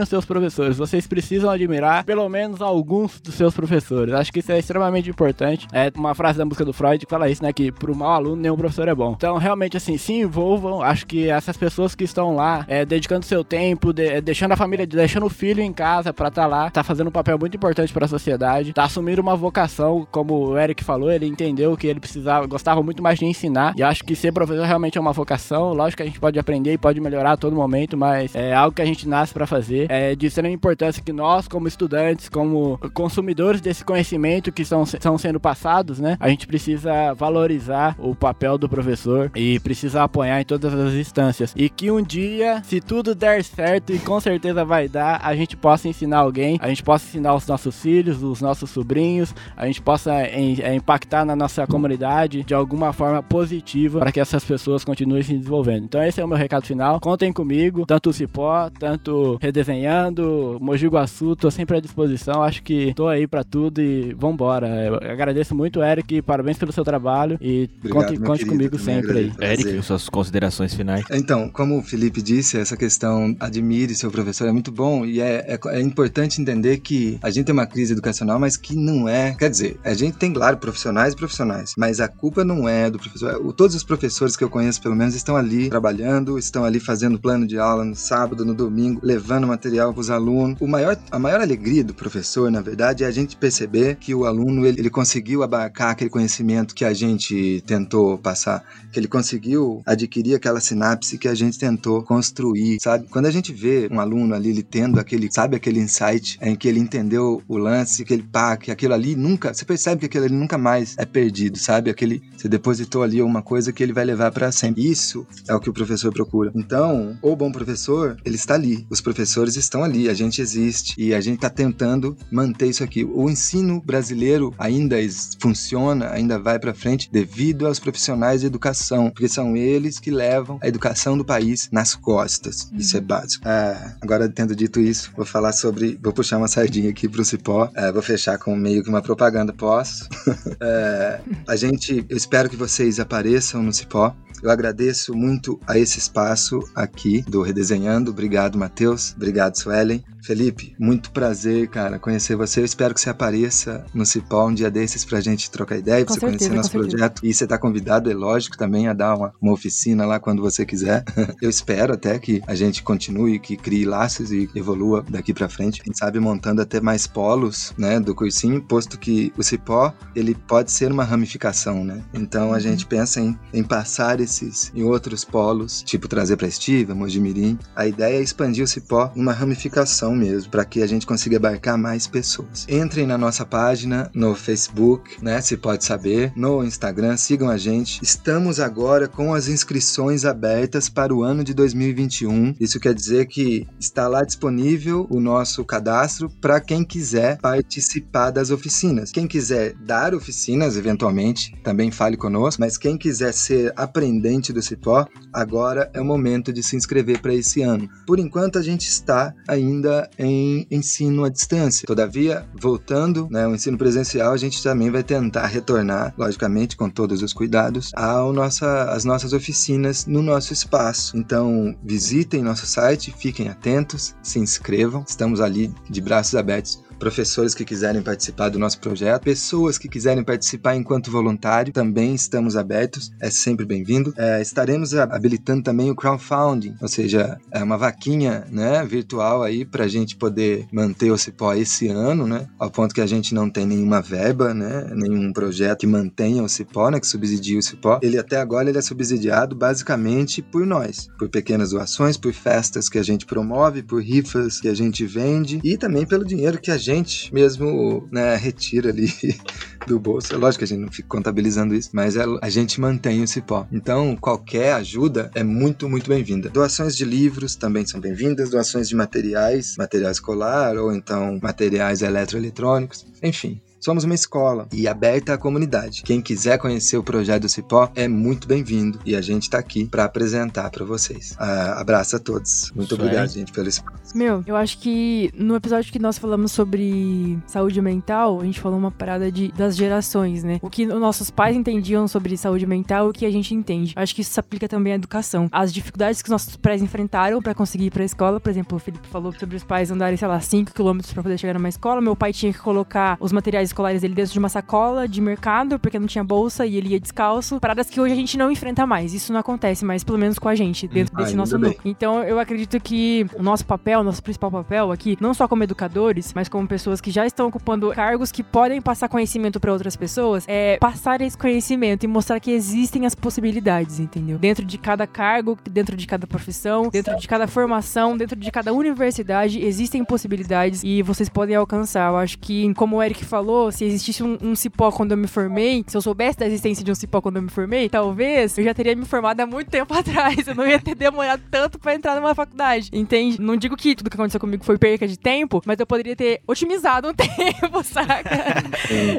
os 0.00 0.08
seus 0.08 0.24
professores. 0.24 0.76
Vocês 0.76 1.06
precisam 1.06 1.50
admirar 1.50 2.04
pelo 2.04 2.28
menos 2.28 2.60
alguns 2.60 3.20
dos 3.20 3.34
seus 3.34 3.54
professores. 3.54 4.14
Acho 4.14 4.32
que 4.32 4.40
isso 4.40 4.52
é 4.52 4.58
extremamente 4.58 5.10
importante. 5.10 5.66
É 5.72 5.90
uma 5.94 6.14
frase 6.14 6.38
da 6.38 6.44
música 6.44 6.64
do 6.64 6.72
Freud 6.72 7.04
que 7.04 7.10
fala 7.10 7.28
isso, 7.28 7.42
né, 7.42 7.52
que 7.52 7.70
pro 7.72 7.94
mau 7.94 8.12
aluno 8.12 8.36
nenhum 8.36 8.56
professor 8.56 8.88
é 8.88 8.94
bom. 8.94 9.14
Então, 9.16 9.36
realmente, 9.36 9.76
assim, 9.76 9.96
se 9.96 10.12
envolvam. 10.12 10.82
Acho 10.82 11.06
que 11.06 11.28
essas 11.28 11.56
pessoas 11.56 11.94
que 11.94 12.04
estão 12.04 12.34
lá, 12.34 12.64
é, 12.68 12.84
dedicando 12.84 13.24
seu 13.24 13.44
tempo, 13.44 13.92
de, 13.92 14.20
deixando 14.20 14.52
a 14.52 14.56
família, 14.56 14.86
deixando 14.86 15.19
o 15.26 15.30
filho 15.30 15.62
em 15.62 15.72
casa 15.72 16.12
para 16.12 16.28
estar 16.28 16.42
tá 16.42 16.48
lá, 16.48 16.70
tá 16.70 16.82
fazendo 16.82 17.08
um 17.08 17.12
papel 17.12 17.38
muito 17.38 17.56
importante 17.56 17.92
para 17.92 18.04
a 18.04 18.08
sociedade, 18.08 18.72
tá 18.72 18.84
assumindo 18.84 19.20
uma 19.20 19.36
vocação, 19.36 20.06
como 20.10 20.34
o 20.34 20.58
Eric 20.58 20.84
falou, 20.84 21.10
ele 21.10 21.26
entendeu 21.26 21.76
que 21.76 21.86
ele 21.86 22.00
precisava, 22.00 22.46
gostava 22.46 22.82
muito 22.82 23.02
mais 23.02 23.18
de 23.18 23.24
ensinar, 23.24 23.74
e 23.76 23.82
acho 23.82 24.04
que 24.04 24.14
ser 24.14 24.32
professor 24.32 24.64
realmente 24.66 24.98
é 24.98 25.00
uma 25.00 25.12
vocação, 25.12 25.72
lógico 25.72 25.98
que 25.98 26.02
a 26.02 26.06
gente 26.06 26.20
pode 26.20 26.38
aprender 26.38 26.72
e 26.72 26.78
pode 26.78 27.00
melhorar 27.00 27.32
a 27.32 27.36
todo 27.36 27.54
momento, 27.56 27.96
mas 27.96 28.34
é 28.34 28.54
algo 28.54 28.74
que 28.74 28.82
a 28.82 28.86
gente 28.86 29.08
nasce 29.08 29.32
para 29.32 29.46
fazer, 29.46 29.90
é 29.90 30.14
de 30.14 30.26
extrema 30.26 30.52
importância 30.52 31.02
que 31.02 31.12
nós, 31.12 31.48
como 31.48 31.68
estudantes, 31.68 32.28
como 32.28 32.78
consumidores 32.94 33.60
desse 33.60 33.84
conhecimento 33.84 34.52
que 34.52 34.64
são, 34.64 34.84
são 34.86 35.18
sendo 35.18 35.40
passados, 35.40 35.98
né, 35.98 36.16
a 36.20 36.28
gente 36.28 36.46
precisa 36.46 37.14
valorizar 37.14 37.96
o 37.98 38.14
papel 38.14 38.56
do 38.56 38.68
professor 38.68 39.30
e 39.34 39.58
precisa 39.60 40.02
apoiar 40.02 40.40
em 40.40 40.44
todas 40.44 40.72
as 40.72 40.94
instâncias, 40.94 41.52
e 41.56 41.68
que 41.68 41.90
um 41.90 42.02
dia, 42.02 42.62
se 42.64 42.80
tudo 42.80 43.14
der 43.14 43.42
certo, 43.44 43.92
e 43.92 43.98
com 43.98 44.20
certeza 44.20 44.64
vai 44.64 44.88
dar, 44.88 45.09
a 45.16 45.34
gente 45.34 45.56
possa 45.56 45.88
ensinar 45.88 46.18
alguém, 46.18 46.58
a 46.60 46.68
gente 46.68 46.82
possa 46.82 47.06
ensinar 47.06 47.34
os 47.34 47.46
nossos 47.46 47.80
filhos, 47.80 48.22
os 48.22 48.40
nossos 48.40 48.70
sobrinhos, 48.70 49.34
a 49.56 49.66
gente 49.66 49.80
possa 49.80 50.24
em, 50.26 50.60
é, 50.60 50.74
impactar 50.74 51.24
na 51.24 51.34
nossa 51.34 51.66
comunidade 51.66 52.44
de 52.44 52.54
alguma 52.54 52.92
forma 52.92 53.22
positiva 53.22 53.98
para 53.98 54.12
que 54.12 54.20
essas 54.20 54.44
pessoas 54.44 54.84
continuem 54.84 55.22
se 55.22 55.36
desenvolvendo. 55.36 55.84
Então 55.84 56.02
esse 56.02 56.20
é 56.20 56.24
o 56.24 56.28
meu 56.28 56.36
recado 56.36 56.66
final. 56.66 57.00
Contem 57.00 57.32
comigo, 57.32 57.84
tanto 57.86 58.10
o 58.10 58.12
Cipó, 58.12 58.70
tanto 58.78 59.38
Redesenhando, 59.40 60.58
Mogi 60.60 60.86
Guaçu, 60.86 61.36
tô 61.36 61.50
sempre 61.50 61.76
à 61.76 61.80
disposição. 61.80 62.42
Acho 62.42 62.62
que 62.62 62.92
tô 62.94 63.08
aí 63.08 63.26
para 63.26 63.44
tudo 63.44 63.80
e 63.80 64.14
vambora. 64.14 64.68
Eu 64.68 64.94
agradeço 65.10 65.54
muito, 65.54 65.82
Eric, 65.82 66.22
parabéns 66.22 66.58
pelo 66.58 66.72
seu 66.72 66.84
trabalho 66.84 67.38
e 67.40 67.68
Obrigado, 67.78 68.06
conte, 68.06 68.20
conte 68.20 68.44
querido, 68.44 68.56
comigo 68.56 68.78
sempre 68.78 69.18
aí. 69.18 69.32
Eric, 69.40 69.82
suas 69.82 70.08
considerações 70.08 70.74
finais. 70.74 71.04
Então, 71.10 71.48
como 71.48 71.78
o 71.78 71.82
Felipe 71.82 72.22
disse, 72.22 72.58
essa 72.58 72.76
questão 72.76 73.34
admire 73.40 73.94
seu 73.94 74.10
professor 74.10 74.48
é 74.48 74.52
muito 74.52 74.70
bom 74.70 74.99
e 75.04 75.20
é, 75.20 75.58
é, 75.64 75.76
é 75.76 75.80
importante 75.80 76.40
entender 76.40 76.78
que 76.78 77.18
a 77.22 77.30
gente 77.30 77.46
tem 77.46 77.52
uma 77.52 77.66
crise 77.66 77.92
educacional, 77.92 78.38
mas 78.38 78.56
que 78.56 78.74
não 78.76 79.08
é. 79.08 79.34
Quer 79.34 79.50
dizer, 79.50 79.78
a 79.84 79.94
gente 79.94 80.16
tem, 80.16 80.32
claro, 80.32 80.56
profissionais 80.56 81.14
e 81.14 81.16
profissionais, 81.16 81.74
mas 81.76 82.00
a 82.00 82.08
culpa 82.08 82.44
não 82.44 82.68
é 82.68 82.90
do 82.90 82.98
professor. 82.98 83.52
Todos 83.54 83.74
os 83.74 83.84
professores 83.84 84.36
que 84.36 84.44
eu 84.44 84.50
conheço, 84.50 84.80
pelo 84.82 84.96
menos, 84.96 85.14
estão 85.14 85.36
ali 85.36 85.68
trabalhando, 85.68 86.38
estão 86.38 86.64
ali 86.64 86.80
fazendo 86.80 87.18
plano 87.18 87.46
de 87.46 87.58
aula 87.58 87.84
no 87.84 87.96
sábado, 87.96 88.44
no 88.44 88.54
domingo, 88.54 89.00
levando 89.02 89.46
material 89.46 89.92
para 89.92 90.00
os 90.00 90.10
alunos. 90.10 90.56
O 90.60 90.66
maior, 90.66 90.96
a 91.10 91.18
maior 91.18 91.40
alegria 91.40 91.84
do 91.84 91.94
professor, 91.94 92.50
na 92.50 92.60
verdade, 92.60 93.04
é 93.04 93.06
a 93.06 93.10
gente 93.10 93.36
perceber 93.36 93.96
que 93.96 94.14
o 94.14 94.24
aluno 94.24 94.66
ele, 94.66 94.80
ele 94.80 94.90
conseguiu 94.90 95.42
abarcar 95.42 95.90
aquele 95.90 96.10
conhecimento 96.10 96.74
que 96.74 96.84
a 96.84 96.92
gente 96.92 97.62
tentou 97.66 98.18
passar, 98.18 98.64
que 98.92 98.98
ele 98.98 99.08
conseguiu 99.08 99.82
adquirir 99.86 100.34
aquela 100.34 100.60
sinapse 100.60 101.18
que 101.18 101.28
a 101.28 101.34
gente 101.34 101.58
tentou 101.58 102.02
construir, 102.02 102.78
sabe? 102.80 103.06
Quando 103.08 103.26
a 103.26 103.30
gente 103.30 103.52
vê 103.52 103.88
um 103.90 104.00
aluno 104.00 104.34
ali 104.34 104.50
ele 104.50 104.62
tendo 104.62 104.89
aquele, 104.98 105.30
sabe, 105.30 105.56
aquele 105.56 105.80
insight 105.80 106.38
em 106.42 106.56
que 106.56 106.68
ele 106.68 106.80
entendeu 106.80 107.42
o 107.46 107.56
lance, 107.56 108.04
que 108.04 108.12
ele 108.12 108.22
pá, 108.22 108.56
que 108.56 108.70
aquilo 108.70 108.94
ali 108.94 109.14
nunca, 109.14 109.52
você 109.52 109.64
percebe 109.64 110.00
que 110.00 110.06
aquilo 110.06 110.24
ali 110.24 110.34
nunca 110.34 110.58
mais 110.58 110.94
é 110.98 111.04
perdido, 111.04 111.58
sabe? 111.58 111.90
Aquele 111.90 112.22
você 112.36 112.48
depositou 112.48 113.02
ali 113.02 113.20
uma 113.20 113.42
coisa 113.42 113.70
que 113.70 113.82
ele 113.82 113.92
vai 113.92 114.04
levar 114.04 114.32
para 114.32 114.50
sempre. 114.50 114.90
Isso 114.90 115.26
é 115.46 115.54
o 115.54 115.60
que 115.60 115.68
o 115.68 115.72
professor 115.74 116.10
procura. 116.10 116.50
Então, 116.54 117.18
o 117.20 117.36
bom 117.36 117.52
professor, 117.52 118.16
ele 118.24 118.36
está 118.36 118.54
ali. 118.54 118.86
Os 118.88 119.02
professores 119.02 119.56
estão 119.56 119.84
ali, 119.84 120.08
a 120.08 120.14
gente 120.14 120.40
existe 120.40 120.94
e 120.96 121.12
a 121.12 121.20
gente 121.20 121.36
está 121.36 121.50
tentando 121.50 122.16
manter 122.30 122.68
isso 122.68 122.82
aqui. 122.82 123.04
O 123.04 123.28
ensino 123.28 123.82
brasileiro 123.84 124.54
ainda 124.58 124.96
funciona, 125.38 126.10
ainda 126.10 126.38
vai 126.38 126.58
para 126.58 126.72
frente 126.72 127.10
devido 127.12 127.66
aos 127.66 127.78
profissionais 127.78 128.40
de 128.40 128.46
educação, 128.46 129.10
porque 129.10 129.28
são 129.28 129.54
eles 129.54 129.98
que 129.98 130.10
levam 130.10 130.58
a 130.62 130.68
educação 130.68 131.18
do 131.18 131.24
país 131.24 131.68
nas 131.70 131.94
costas. 131.94 132.70
Isso 132.72 132.96
é 132.96 133.00
básico. 133.00 133.46
Ah, 133.46 133.96
agora, 134.00 134.28
tendo 134.30 134.56
dito 134.56 134.79
isso, 134.80 135.12
vou 135.16 135.26
falar 135.26 135.52
sobre. 135.52 135.98
Vou 136.02 136.12
puxar 136.12 136.38
uma 136.38 136.48
sardinha 136.48 136.90
aqui 136.90 137.08
pro 137.08 137.24
Cipó. 137.24 137.70
É, 137.74 137.92
vou 137.92 138.02
fechar 138.02 138.38
com 138.38 138.56
meio 138.56 138.82
que 138.82 138.88
uma 138.88 139.02
propaganda, 139.02 139.52
posso? 139.52 140.08
é, 140.60 141.20
a 141.46 141.56
gente. 141.56 142.04
Eu 142.08 142.16
espero 142.16 142.48
que 142.48 142.56
vocês 142.56 142.98
apareçam 142.98 143.62
no 143.62 143.72
Cipó. 143.72 144.14
Eu 144.42 144.50
agradeço 144.50 145.14
muito 145.14 145.60
a 145.66 145.78
esse 145.78 145.98
espaço 145.98 146.60
aqui 146.74 147.22
do 147.22 147.42
Redesenhando. 147.42 148.10
Obrigado, 148.10 148.56
Matheus. 148.58 149.12
Obrigado, 149.14 149.56
Suelen. 149.56 150.02
Felipe, 150.22 150.74
muito 150.78 151.10
prazer, 151.10 151.68
cara, 151.68 151.98
conhecer 151.98 152.36
você. 152.36 152.60
Eu 152.60 152.64
espero 152.64 152.94
que 152.94 153.00
você 153.00 153.10
apareça 153.10 153.84
no 153.94 154.04
Cipó 154.04 154.46
um 154.48 154.54
dia 154.54 154.70
desses 154.70 155.04
pra 155.04 155.20
gente 155.20 155.50
trocar 155.50 155.76
ideia, 155.78 156.04
pra 156.04 156.14
Com 156.14 156.14
você 156.14 156.20
certeza, 156.20 156.38
conhecer 156.50 156.56
nosso 156.56 156.70
certeza. 156.70 156.96
projeto. 156.96 157.20
E 157.24 157.32
você 157.34 157.46
tá 157.46 157.58
convidado, 157.58 158.10
é 158.10 158.14
lógico, 158.14 158.56
também 158.56 158.86
a 158.88 158.92
dar 158.92 159.16
uma, 159.16 159.32
uma 159.40 159.52
oficina 159.52 160.04
lá 160.04 160.20
quando 160.20 160.42
você 160.42 160.66
quiser. 160.66 161.04
Eu 161.40 161.48
espero 161.48 161.94
até 161.94 162.18
que 162.18 162.42
a 162.46 162.54
gente 162.54 162.82
continue, 162.82 163.38
que 163.38 163.56
crie 163.56 163.84
laços 163.84 164.30
e 164.30 164.48
evolua 164.54 165.04
daqui 165.08 165.32
pra 165.32 165.48
frente. 165.48 165.82
Quem 165.82 165.94
sabe 165.94 166.20
montando 166.20 166.60
até 166.62 166.80
mais 166.80 167.06
polos, 167.06 167.72
né, 167.78 167.98
do 167.98 168.14
cursinho, 168.14 168.60
posto 168.62 168.98
que 168.98 169.32
o 169.38 169.42
Cipó, 169.42 169.92
ele 170.14 170.34
pode 170.34 170.70
ser 170.70 170.92
uma 170.92 171.04
ramificação, 171.04 171.84
né? 171.84 172.02
Então 172.12 172.50
a 172.52 172.54
Uhum. 172.54 172.60
gente 172.60 172.86
pensa 172.86 173.20
em, 173.20 173.38
em 173.54 173.62
passar 173.64 174.20
esses 174.20 174.70
em 174.74 174.82
outros 174.82 175.24
polos, 175.24 175.82
tipo 175.82 176.06
trazer 176.08 176.36
pra 176.36 176.46
Estiva, 176.46 176.94
Mojimirim. 176.94 177.58
A 177.74 177.86
ideia 177.86 178.18
é 178.18 178.22
expandir 178.22 178.62
o 178.64 178.68
Cipó 178.68 179.10
numa 179.16 179.32
ramificação 179.32 180.09
mesmo, 180.14 180.50
para 180.50 180.64
que 180.64 180.82
a 180.82 180.86
gente 180.86 181.06
consiga 181.06 181.36
abarcar 181.36 181.78
mais 181.78 182.06
pessoas. 182.06 182.66
Entrem 182.68 183.06
na 183.06 183.18
nossa 183.18 183.44
página 183.44 184.10
no 184.14 184.34
Facebook, 184.34 185.22
né? 185.22 185.40
Se 185.40 185.56
pode 185.56 185.84
saber, 185.84 186.32
no 186.36 186.64
Instagram, 186.64 187.16
sigam 187.16 187.48
a 187.48 187.56
gente. 187.56 188.00
Estamos 188.02 188.60
agora 188.60 189.08
com 189.08 189.34
as 189.34 189.48
inscrições 189.48 190.24
abertas 190.24 190.88
para 190.88 191.14
o 191.14 191.22
ano 191.22 191.44
de 191.44 191.54
2021. 191.54 192.54
Isso 192.58 192.80
quer 192.80 192.94
dizer 192.94 193.26
que 193.26 193.66
está 193.78 194.08
lá 194.08 194.22
disponível 194.24 195.06
o 195.10 195.20
nosso 195.20 195.64
cadastro 195.64 196.30
para 196.40 196.60
quem 196.60 196.84
quiser 196.84 197.38
participar 197.38 198.30
das 198.30 198.50
oficinas. 198.50 199.10
Quem 199.10 199.26
quiser 199.26 199.74
dar 199.74 200.14
oficinas, 200.14 200.76
eventualmente, 200.76 201.54
também 201.62 201.90
fale 201.90 202.16
conosco, 202.16 202.60
mas 202.60 202.76
quem 202.76 202.96
quiser 202.96 203.32
ser 203.32 203.72
aprendente 203.76 204.52
do 204.52 204.62
Cipó, 204.62 205.06
agora 205.32 205.90
é 205.92 206.00
o 206.00 206.04
momento 206.04 206.52
de 206.52 206.62
se 206.62 206.76
inscrever 206.76 207.20
para 207.20 207.34
esse 207.34 207.62
ano. 207.62 207.88
Por 208.06 208.18
enquanto, 208.18 208.58
a 208.58 208.62
gente 208.62 208.88
está 208.88 209.34
ainda 209.48 209.99
em 210.18 210.66
ensino 210.70 211.24
à 211.24 211.28
distância. 211.28 211.86
Todavia, 211.86 212.46
voltando 212.60 213.28
né, 213.30 213.44
ao 213.44 213.54
ensino 213.54 213.76
presencial, 213.76 214.32
a 214.32 214.36
gente 214.36 214.62
também 214.62 214.90
vai 214.90 215.02
tentar 215.02 215.46
retornar, 215.46 216.14
logicamente, 216.16 216.76
com 216.76 216.88
todos 216.88 217.22
os 217.22 217.32
cuidados, 217.32 217.90
ao 217.94 218.32
nossa, 218.32 218.84
às 218.90 219.04
nossas 219.04 219.32
oficinas 219.32 220.06
no 220.06 220.22
nosso 220.22 220.52
espaço. 220.52 221.16
Então, 221.16 221.76
visitem 221.82 222.42
nosso 222.42 222.66
site, 222.66 223.14
fiquem 223.16 223.48
atentos, 223.48 224.14
se 224.22 224.38
inscrevam. 224.38 225.04
Estamos 225.06 225.40
ali 225.40 225.72
de 225.88 226.00
braços 226.00 226.34
abertos 226.34 226.80
professores 227.00 227.54
que 227.54 227.64
quiserem 227.64 228.02
participar 228.02 228.50
do 228.50 228.58
nosso 228.58 228.78
projeto, 228.78 229.22
pessoas 229.22 229.78
que 229.78 229.88
quiserem 229.88 230.22
participar 230.22 230.76
enquanto 230.76 231.10
voluntário, 231.10 231.72
também 231.72 232.14
estamos 232.14 232.56
abertos, 232.56 233.10
é 233.18 233.30
sempre 233.30 233.64
bem-vindo. 233.64 234.12
É, 234.16 234.42
estaremos 234.42 234.94
habilitando 234.94 235.62
também 235.62 235.90
o 235.90 235.96
crowdfunding, 235.96 236.76
ou 236.80 236.86
seja, 236.86 237.40
é 237.50 237.64
uma 237.64 237.78
vaquinha 237.78 238.44
né, 238.50 238.84
virtual 238.84 239.42
aí 239.42 239.64
para 239.64 239.84
a 239.84 239.88
gente 239.88 240.14
poder 240.14 240.66
manter 240.70 241.10
o 241.10 241.16
Cipó 241.16 241.54
esse 241.54 241.88
ano, 241.88 242.26
né, 242.26 242.46
ao 242.58 242.70
ponto 242.70 242.94
que 242.94 243.00
a 243.00 243.06
gente 243.06 243.34
não 243.34 243.48
tem 243.48 243.66
nenhuma 243.66 244.02
verba, 244.02 244.52
né, 244.52 244.90
nenhum 244.94 245.32
projeto 245.32 245.80
que 245.80 245.86
mantenha 245.86 246.42
o 246.42 246.48
Cipó, 246.48 246.90
né, 246.90 247.00
que 247.00 247.06
subsidie 247.06 247.56
o 247.56 247.62
Cipó. 247.62 247.98
Ele 248.02 248.18
até 248.18 248.36
agora 248.36 248.68
ele 248.68 248.78
é 248.78 248.82
subsidiado 248.82 249.56
basicamente 249.56 250.42
por 250.42 250.66
nós, 250.66 251.08
por 251.18 251.30
pequenas 251.30 251.70
doações, 251.70 252.18
por 252.18 252.34
festas 252.34 252.90
que 252.90 252.98
a 252.98 253.02
gente 253.02 253.24
promove, 253.24 253.82
por 253.82 254.02
rifas 254.02 254.60
que 254.60 254.68
a 254.68 254.74
gente 254.74 255.06
vende 255.06 255.60
e 255.64 255.78
também 255.78 256.04
pelo 256.04 256.26
dinheiro 256.26 256.60
que 256.60 256.70
a 256.70 256.76
gente 256.76 256.89
mesmo 257.32 258.08
né, 258.10 258.36
retira 258.36 258.90
ali 258.90 259.08
do 259.86 259.98
bolso. 259.98 260.34
É 260.34 260.36
lógico 260.36 260.58
que 260.60 260.64
a 260.64 260.66
gente 260.76 260.84
não 260.84 260.92
fica 260.92 261.08
contabilizando 261.08 261.74
isso, 261.74 261.90
mas 261.92 262.16
é- 262.16 262.24
a 262.42 262.48
gente 262.48 262.80
mantém 262.80 263.22
o 263.22 263.28
cipó. 263.28 263.66
Então, 263.72 264.16
qualquer 264.16 264.74
ajuda 264.74 265.30
é 265.34 265.42
muito, 265.42 265.88
muito 265.88 266.08
bem-vinda. 266.08 266.48
Doações 266.50 266.96
de 266.96 267.04
livros 267.04 267.56
também 267.56 267.86
são 267.86 268.00
bem-vindas, 268.00 268.50
doações 268.50 268.88
de 268.88 268.94
materiais, 268.94 269.74
material 269.76 270.10
escolar 270.10 270.76
ou 270.76 270.92
então 270.94 271.38
materiais 271.42 272.02
eletroeletrônicos, 272.02 273.06
enfim. 273.22 273.60
Somos 273.80 274.04
uma 274.04 274.14
escola 274.14 274.68
e 274.70 274.86
aberta 274.86 275.32
à 275.32 275.38
comunidade. 275.38 276.02
Quem 276.02 276.20
quiser 276.20 276.58
conhecer 276.58 276.98
o 276.98 277.02
projeto 277.02 277.42
do 277.42 277.48
Cipó 277.48 277.90
é 277.94 278.06
muito 278.06 278.46
bem-vindo 278.46 279.00
e 279.06 279.16
a 279.16 279.22
gente 279.22 279.44
está 279.44 279.58
aqui 279.58 279.86
para 279.86 280.04
apresentar 280.04 280.68
para 280.70 280.84
vocês. 280.84 281.34
Ah, 281.38 281.80
abraço 281.80 282.14
a 282.14 282.18
todos. 282.18 282.70
Muito 282.74 282.92
Isso 282.92 283.02
obrigado, 283.02 283.28
gente, 283.28 283.50
pelo 283.50 283.68
espaço. 283.68 284.14
Meu, 284.14 284.44
eu 284.46 284.54
acho 284.54 284.78
que 284.78 285.32
no 285.34 285.56
episódio 285.56 285.90
que 285.90 285.98
nós 285.98 286.18
falamos 286.18 286.52
sobre 286.52 287.38
saúde 287.46 287.80
mental, 287.80 288.42
a 288.42 288.44
gente 288.44 288.60
falou 288.60 288.78
uma 288.78 288.90
parada 288.90 289.32
de, 289.32 289.50
das 289.52 289.76
gerações, 289.76 290.44
né? 290.44 290.58
O 290.60 290.68
que 290.68 290.84
os 290.86 291.00
nossos 291.00 291.30
pais 291.30 291.56
entendiam 291.56 292.06
sobre 292.06 292.36
saúde 292.36 292.66
mental 292.66 293.06
e 293.06 293.10
o 293.10 293.12
que 293.14 293.24
a 293.24 293.30
gente 293.30 293.54
entende. 293.54 293.94
Acho 293.96 294.14
que 294.14 294.20
isso 294.20 294.32
se 294.32 294.40
aplica 294.40 294.68
também 294.68 294.92
à 294.92 294.96
educação. 294.96 295.48
As 295.50 295.72
dificuldades 295.72 296.20
que 296.20 296.28
os 296.28 296.32
nossos 296.32 296.54
pais 296.54 296.82
enfrentaram 296.82 297.40
pra 297.40 297.54
conseguir 297.54 297.86
ir 297.86 297.90
pra 297.90 298.04
escola, 298.04 298.38
por 298.38 298.50
exemplo, 298.50 298.76
o 298.76 298.78
Felipe 298.78 299.08
falou 299.08 299.32
sobre 299.32 299.56
os 299.56 299.64
pais 299.64 299.90
andarem, 299.90 300.18
sei 300.18 300.28
lá, 300.28 300.38
5 300.38 300.74
km 300.74 300.98
pra 301.14 301.22
poder 301.22 301.38
chegar 301.38 301.54
numa 301.54 301.68
escola. 301.68 302.02
Meu 302.02 302.14
pai 302.14 302.34
tinha 302.34 302.52
que 302.52 302.58
colocar 302.58 303.16
os 303.18 303.32
materiais 303.32 303.69
escolares 303.70 304.02
dele 304.02 304.14
dentro 304.14 304.32
de 304.32 304.38
uma 304.38 304.48
sacola 304.48 305.08
de 305.08 305.20
mercado, 305.20 305.78
porque 305.78 305.98
não 305.98 306.06
tinha 306.06 306.22
bolsa 306.24 306.66
e 306.66 306.76
ele 306.76 306.90
ia 306.90 307.00
descalço. 307.00 307.58
Paradas 307.60 307.88
que 307.88 308.00
hoje 308.00 308.12
a 308.12 308.16
gente 308.16 308.36
não 308.36 308.50
enfrenta 308.50 308.86
mais. 308.86 309.14
Isso 309.14 309.32
não 309.32 309.40
acontece 309.40 309.84
mais, 309.84 310.04
pelo 310.04 310.18
menos 310.18 310.38
com 310.38 310.48
a 310.48 310.54
gente, 310.54 310.86
dentro 310.86 311.16
desse 311.16 311.30
Ainda 311.30 311.38
nosso 311.38 311.58
bem. 311.58 311.70
núcleo. 311.70 311.90
Então, 311.90 312.22
eu 312.22 312.38
acredito 312.38 312.78
que 312.80 313.26
o 313.34 313.42
nosso 313.42 313.64
papel, 313.64 314.00
o 314.00 314.04
nosso 314.04 314.22
principal 314.22 314.50
papel 314.50 314.92
aqui, 314.92 315.16
não 315.20 315.32
só 315.34 315.46
como 315.48 315.62
educadores, 315.62 316.32
mas 316.34 316.48
como 316.48 316.66
pessoas 316.66 317.00
que 317.00 317.10
já 317.10 317.26
estão 317.26 317.48
ocupando 317.48 317.90
cargos 317.90 318.32
que 318.32 318.42
podem 318.42 318.80
passar 318.80 319.08
conhecimento 319.08 319.60
para 319.60 319.72
outras 319.72 319.96
pessoas, 319.96 320.44
é 320.48 320.76
passar 320.78 321.20
esse 321.20 321.36
conhecimento 321.36 322.04
e 322.04 322.06
mostrar 322.06 322.40
que 322.40 322.50
existem 322.50 323.06
as 323.06 323.14
possibilidades, 323.14 324.00
entendeu? 324.00 324.38
Dentro 324.38 324.64
de 324.64 324.78
cada 324.78 325.06
cargo, 325.06 325.58
dentro 325.68 325.96
de 325.96 326.06
cada 326.06 326.26
profissão, 326.26 326.88
dentro 326.88 327.16
de 327.16 327.28
cada 327.28 327.46
formação, 327.46 328.16
dentro 328.16 328.38
de 328.38 328.50
cada 328.50 328.72
universidade, 328.72 329.64
existem 329.64 330.04
possibilidades 330.04 330.82
e 330.84 331.02
vocês 331.02 331.28
podem 331.28 331.56
alcançar. 331.56 332.10
Eu 332.10 332.16
acho 332.16 332.38
que, 332.38 332.72
como 332.74 332.96
o 332.96 333.02
Eric 333.02 333.24
falou, 333.24 333.59
se 333.72 333.84
existisse 333.84 334.22
um, 334.22 334.38
um 334.40 334.54
cipó 334.54 334.92
quando 334.92 335.10
eu 335.12 335.16
me 335.16 335.26
formei, 335.26 335.84
se 335.86 335.96
eu 335.96 336.00
soubesse 336.00 336.38
da 336.38 336.46
existência 336.46 336.84
de 336.84 336.90
um 336.90 336.94
cipó 336.94 337.20
quando 337.20 337.36
eu 337.36 337.42
me 337.42 337.50
formei, 337.50 337.88
talvez 337.88 338.56
eu 338.56 338.62
já 338.64 338.72
teria 338.72 338.94
me 338.94 339.04
formado 339.04 339.40
há 339.40 339.46
muito 339.46 339.68
tempo 339.70 339.92
atrás. 339.98 340.46
Eu 340.46 340.54
não 340.54 340.66
ia 340.66 340.78
ter 340.78 340.94
demorado 340.94 341.42
tanto 341.50 341.78
pra 341.78 341.94
entrar 341.94 342.14
numa 342.14 342.34
faculdade, 342.34 342.90
entende? 342.92 343.40
Não 343.40 343.56
digo 343.56 343.76
que 343.76 343.94
tudo 343.96 344.08
que 344.08 344.16
aconteceu 344.16 344.38
comigo 344.38 344.64
foi 344.64 344.78
perca 344.78 345.08
de 345.08 345.18
tempo, 345.18 345.60
mas 345.66 345.78
eu 345.80 345.86
poderia 345.86 346.14
ter 346.14 346.40
otimizado 346.46 347.08
um 347.08 347.14
tempo, 347.14 347.82
saca? 347.82 348.30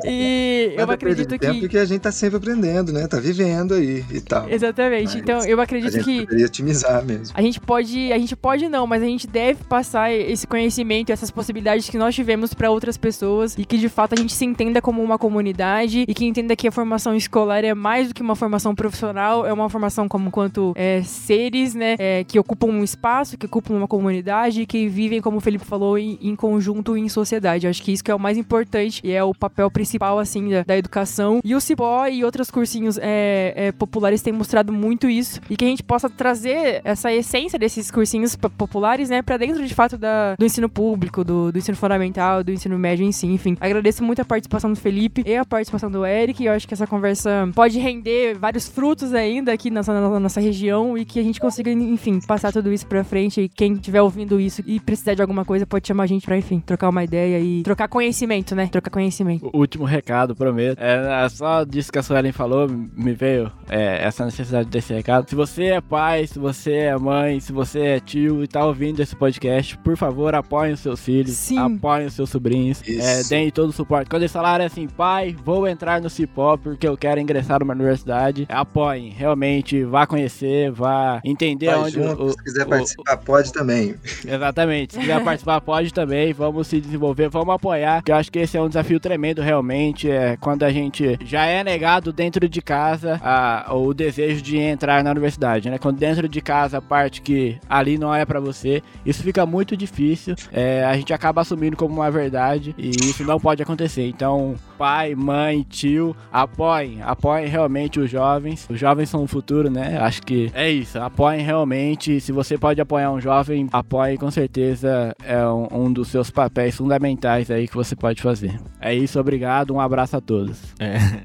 E 0.06 0.72
eu 0.74 0.78
Nada 0.80 0.94
acredito 0.94 1.38
tempo 1.38 1.54
que. 1.54 1.60
porque 1.62 1.78
a 1.78 1.86
gente 1.86 2.02
tá 2.02 2.12
sempre 2.12 2.38
aprendendo, 2.38 2.92
né? 2.94 3.08
Tá 3.08 3.20
vivendo 3.20 3.74
aí 3.74 4.04
e 4.12 4.22
tal. 4.22 4.50
Exatamente. 4.50 5.04
Mas 5.06 5.16
Então, 5.16 5.40
eu 5.46 5.60
A 5.60 5.64
acredito 5.64 5.92
gente 5.92 6.04
que. 6.04 6.26
poderia 6.26 6.46
otimizar 6.46 7.04
mesmo. 7.04 7.34
A 7.36 7.42
gente 7.42 7.60
pode, 7.60 8.12
a 8.14 8.18
gente 8.18 8.36
pode 8.36 8.68
não, 8.70 8.88
mas 8.88 9.02
a 9.02 9.06
gente 9.06 9.28
deve 9.28 9.64
passar 9.66 10.12
esse 10.12 10.46
conhecimento 10.48 11.12
essas 11.12 11.32
possibilidades 11.32 11.90
que 11.90 11.98
nós 11.98 12.14
tivemos 12.16 12.54
para 12.54 12.70
outras 12.70 12.98
pessoas 12.98 13.56
e 13.58 13.66
que 13.66 13.78
de 13.78 13.90
fato 13.90 14.14
a 14.14 14.18
gente 14.18 14.31
se 14.34 14.46
entenda 14.46 14.82
como 14.82 15.02
uma 15.02 15.18
comunidade 15.18 16.06
e 16.08 16.14
que 16.14 16.26
entenda 16.26 16.56
que 16.56 16.68
a 16.68 16.72
formação 16.72 17.16
escolar 17.16 17.64
é 17.64 17.74
mais 17.74 18.08
do 18.08 18.14
que 18.14 18.22
uma 18.22 18.36
formação 18.36 18.74
profissional, 18.76 19.46
é 19.46 19.54
uma 19.54 19.70
formação 19.70 20.08
como 20.08 20.32
quanto 20.32 20.74
é, 20.76 21.02
seres, 21.04 21.76
né, 21.76 21.96
é, 21.98 22.24
que 22.24 22.40
ocupam 22.40 22.68
um 22.68 22.84
espaço, 22.84 23.38
que 23.38 23.46
ocupam 23.46 23.74
uma 23.76 23.88
comunidade, 23.88 24.66
que 24.66 24.88
vivem, 24.88 25.22
como 25.22 25.38
o 25.38 25.42
Felipe 25.42 25.66
falou, 25.66 25.98
em, 25.98 26.18
em 26.22 26.36
conjunto 26.36 26.98
em 26.98 27.10
sociedade. 27.10 27.68
Acho 27.68 27.82
que 27.82 27.92
isso 27.92 28.04
que 28.04 28.12
é 28.12 28.16
o 28.16 28.20
mais 28.20 28.38
importante 28.38 29.02
e 29.04 29.12
é 29.12 29.24
o 29.24 29.34
papel 29.34 29.70
principal 29.70 30.20
assim 30.20 30.50
da, 30.50 30.64
da 30.64 30.78
educação. 30.78 31.40
E 31.44 31.56
o 31.56 31.62
Cipó 31.62 32.08
e 32.08 32.24
outros 32.24 32.50
cursinhos 32.52 32.98
é, 33.02 33.54
é, 33.56 33.72
populares 33.72 34.22
têm 34.22 34.34
mostrado 34.34 34.72
muito 34.72 35.10
isso 35.10 35.42
e 35.50 35.56
que 35.56 35.66
a 35.66 35.68
gente 35.68 35.84
possa 35.84 36.10
trazer 36.10 36.82
essa 36.84 37.12
essência 37.12 37.58
desses 37.58 37.92
cursinhos 37.92 38.36
po- 38.36 38.50
populares, 38.50 39.10
né, 39.10 39.22
para 39.22 39.38
dentro 39.38 39.66
de 39.66 39.74
fato 39.74 39.98
da, 39.98 40.36
do 40.36 40.46
ensino 40.46 40.70
público, 40.70 41.24
do, 41.24 41.52
do 41.52 41.58
ensino 41.58 41.78
fundamental, 41.78 42.44
do 42.44 42.52
ensino 42.52 42.78
médio 42.78 43.06
em 43.06 43.12
si. 43.12 43.28
Enfim, 43.28 43.58
agradeço 43.60 44.04
muito 44.04 44.21
a 44.22 44.26
participação 44.26 44.72
do 44.72 44.80
Felipe 44.80 45.24
e 45.26 45.36
a 45.36 45.46
participação 45.46 45.90
do 45.92 46.06
Eric. 46.06 46.42
E 46.42 46.46
eu 46.46 46.54
acho 46.54 46.68
que 46.68 46.74
essa 46.74 46.88
conversa 46.88 47.50
pode 47.54 47.80
render 47.80 48.38
vários 48.38 48.68
frutos 48.68 49.14
ainda 49.14 49.52
aqui 49.52 49.70
na 49.70 49.82
nossa 50.20 50.40
região 50.40 50.98
e 50.98 51.06
que 51.06 51.20
a 51.20 51.24
gente 51.24 51.40
consiga, 51.40 51.72
enfim, 51.72 52.20
passar 52.20 52.52
tudo 52.52 52.72
isso 52.72 52.86
pra 52.88 53.04
frente. 53.04 53.42
E 53.42 53.50
quem 53.50 53.74
estiver 53.74 54.02
ouvindo 54.02 54.40
isso 54.40 54.64
e 54.66 54.80
precisar 54.80 55.14
de 55.14 55.22
alguma 55.22 55.46
coisa 55.46 55.66
pode 55.66 55.88
chamar 55.88 56.04
a 56.04 56.08
gente 56.08 56.26
pra, 56.26 56.38
enfim, 56.38 56.60
trocar 56.60 56.90
uma 56.90 57.04
ideia 57.04 57.40
e 57.40 57.64
trocar 57.64 57.88
conhecimento, 57.88 58.56
né? 58.56 58.68
Trocar 58.68 58.92
conhecimento. 58.92 59.50
O 59.54 59.60
último 59.60 59.86
recado, 59.86 60.36
prometo. 60.36 60.80
É, 60.80 61.26
é 61.26 61.30
só 61.30 61.64
disso 61.64 61.92
que 61.92 62.00
a 62.00 62.04
Suelen 62.04 62.32
falou, 62.32 62.68
me 62.68 63.14
veio 63.14 63.52
é, 63.70 64.04
essa 64.04 64.26
necessidade 64.26 64.70
desse 64.70 64.94
recado. 64.94 65.30
Se 65.30 65.36
você 65.36 65.66
é 65.66 65.82
pai, 65.82 66.28
se 66.28 66.40
você 66.40 66.74
é 66.74 66.98
mãe, 66.98 67.40
se 67.40 67.52
você 67.52 67.80
é 67.80 68.00
tio 68.00 68.44
e 68.44 68.48
tá 68.48 68.66
ouvindo 68.66 69.02
esse 69.02 69.16
podcast, 69.16 69.78
por 69.80 69.98
favor, 69.98 70.36
apoiem 70.36 70.74
os 70.74 70.80
seus 70.80 71.00
filhos, 71.00 71.32
Sim. 71.32 71.58
apoiem 71.58 72.08
os 72.08 72.14
seus 72.14 72.30
sobrinhos, 72.30 72.82
é, 72.88 73.24
deem 73.24 73.50
todo 73.52 73.70
o 73.70 73.74
suporte 73.74 74.10
quando 74.12 74.24
eles 74.24 74.32
falaram 74.34 74.66
assim, 74.66 74.88
pai, 74.88 75.36
vou 75.44 75.68
entrar 75.68 76.02
no 76.02 76.10
Cipó 76.10 76.58
porque 76.58 76.88
eu 76.88 76.98
quero 76.98 77.20
ingressar 77.20 77.60
numa 77.62 77.74
universidade, 77.74 78.46
apoiem, 78.50 79.10
realmente, 79.10 79.84
vá 79.84 80.06
conhecer, 80.06 80.70
vá 80.70 81.22
entender 81.24 81.68
Vai 81.68 81.76
onde 81.80 81.92
junto, 81.94 82.24
o, 82.26 82.30
se 82.32 82.44
quiser 82.44 82.66
o- 82.66 82.70
participar, 82.70 83.18
pode 83.18 83.54
também. 83.54 83.96
Exatamente. 84.28 84.94
Se 84.96 85.00
quiser 85.00 85.24
participar, 85.24 85.62
pode 85.62 85.94
também. 85.94 86.34
Vamos 86.34 86.68
se 86.68 86.82
desenvolver, 86.82 87.30
vamos 87.30 87.56
apoiar. 87.56 87.98
Porque 88.02 88.12
eu 88.12 88.16
acho 88.18 88.32
que 88.32 88.40
esse 88.40 88.58
é 88.58 88.62
um 88.62 88.68
desafio 88.68 89.00
tremendo, 89.00 89.42
realmente. 89.42 90.10
É 90.12 90.36
quando 90.38 90.64
a 90.64 90.72
gente 90.72 91.18
já 91.24 91.46
é 91.46 91.64
negado 91.64 92.12
dentro 92.12 92.48
de 92.50 92.62
casa 92.62 93.20
a- 93.24 93.74
o 93.74 93.94
desejo 93.94 94.42
de 94.42 94.58
entrar 94.58 95.04
na 95.04 95.12
universidade, 95.12 95.70
né? 95.70 95.78
Quando 95.78 95.98
dentro 95.98 96.28
de 96.28 96.42
casa 96.42 96.80
a 96.80 96.82
parte 96.82 97.22
que 97.22 97.58
ali 97.70 97.98
não 97.98 98.14
é 98.14 98.26
pra 98.26 98.40
você, 98.42 98.84
isso 99.06 99.24
fica 99.24 99.46
muito 99.46 99.78
difícil. 99.78 100.36
É, 100.52 100.84
a 100.84 100.96
gente 100.98 101.14
acaba 101.14 101.42
assumindo 101.42 101.78
como 101.78 101.94
uma 101.96 102.12
verdade 102.12 102.76
e 102.78 102.90
isso 102.90 103.24
não 103.24 103.40
pode 103.40 103.64
acontecer. 103.64 104.01
Então, 104.08 104.56
pai, 104.78 105.16
mãe, 105.16 105.66
tio, 105.70 106.16
apoiem, 106.32 107.02
apoiem 107.02 107.48
realmente 107.48 108.00
os 108.00 108.10
jovens. 108.10 108.68
Os 108.70 108.80
jovens 108.80 109.10
são 109.10 109.24
o 109.24 109.28
futuro, 109.28 109.70
né? 109.70 109.98
Acho 110.00 110.22
que 110.22 110.52
é 110.54 110.70
isso. 110.70 111.00
Apoiem 111.00 111.42
realmente. 111.42 112.20
Se 112.20 112.32
você 112.32 112.58
pode 112.58 112.82
apoiar 112.82 113.12
um 113.12 113.22
jovem, 113.22 113.68
apoie 113.72 114.18
com 114.18 114.32
certeza. 114.32 115.16
É 115.24 115.46
um, 115.46 115.68
um 115.72 115.94
dos 115.94 116.08
seus 116.10 116.30
papéis 116.30 116.76
fundamentais 116.76 117.52
aí 117.52 117.68
que 117.68 117.76
você 117.76 117.96
pode 117.96 118.22
fazer. 118.22 118.60
É 118.80 118.94
isso, 118.94 119.20
obrigado. 119.20 119.74
Um 119.74 119.80
abraço 119.80 120.18
a 120.18 120.22
todos. 120.22 120.60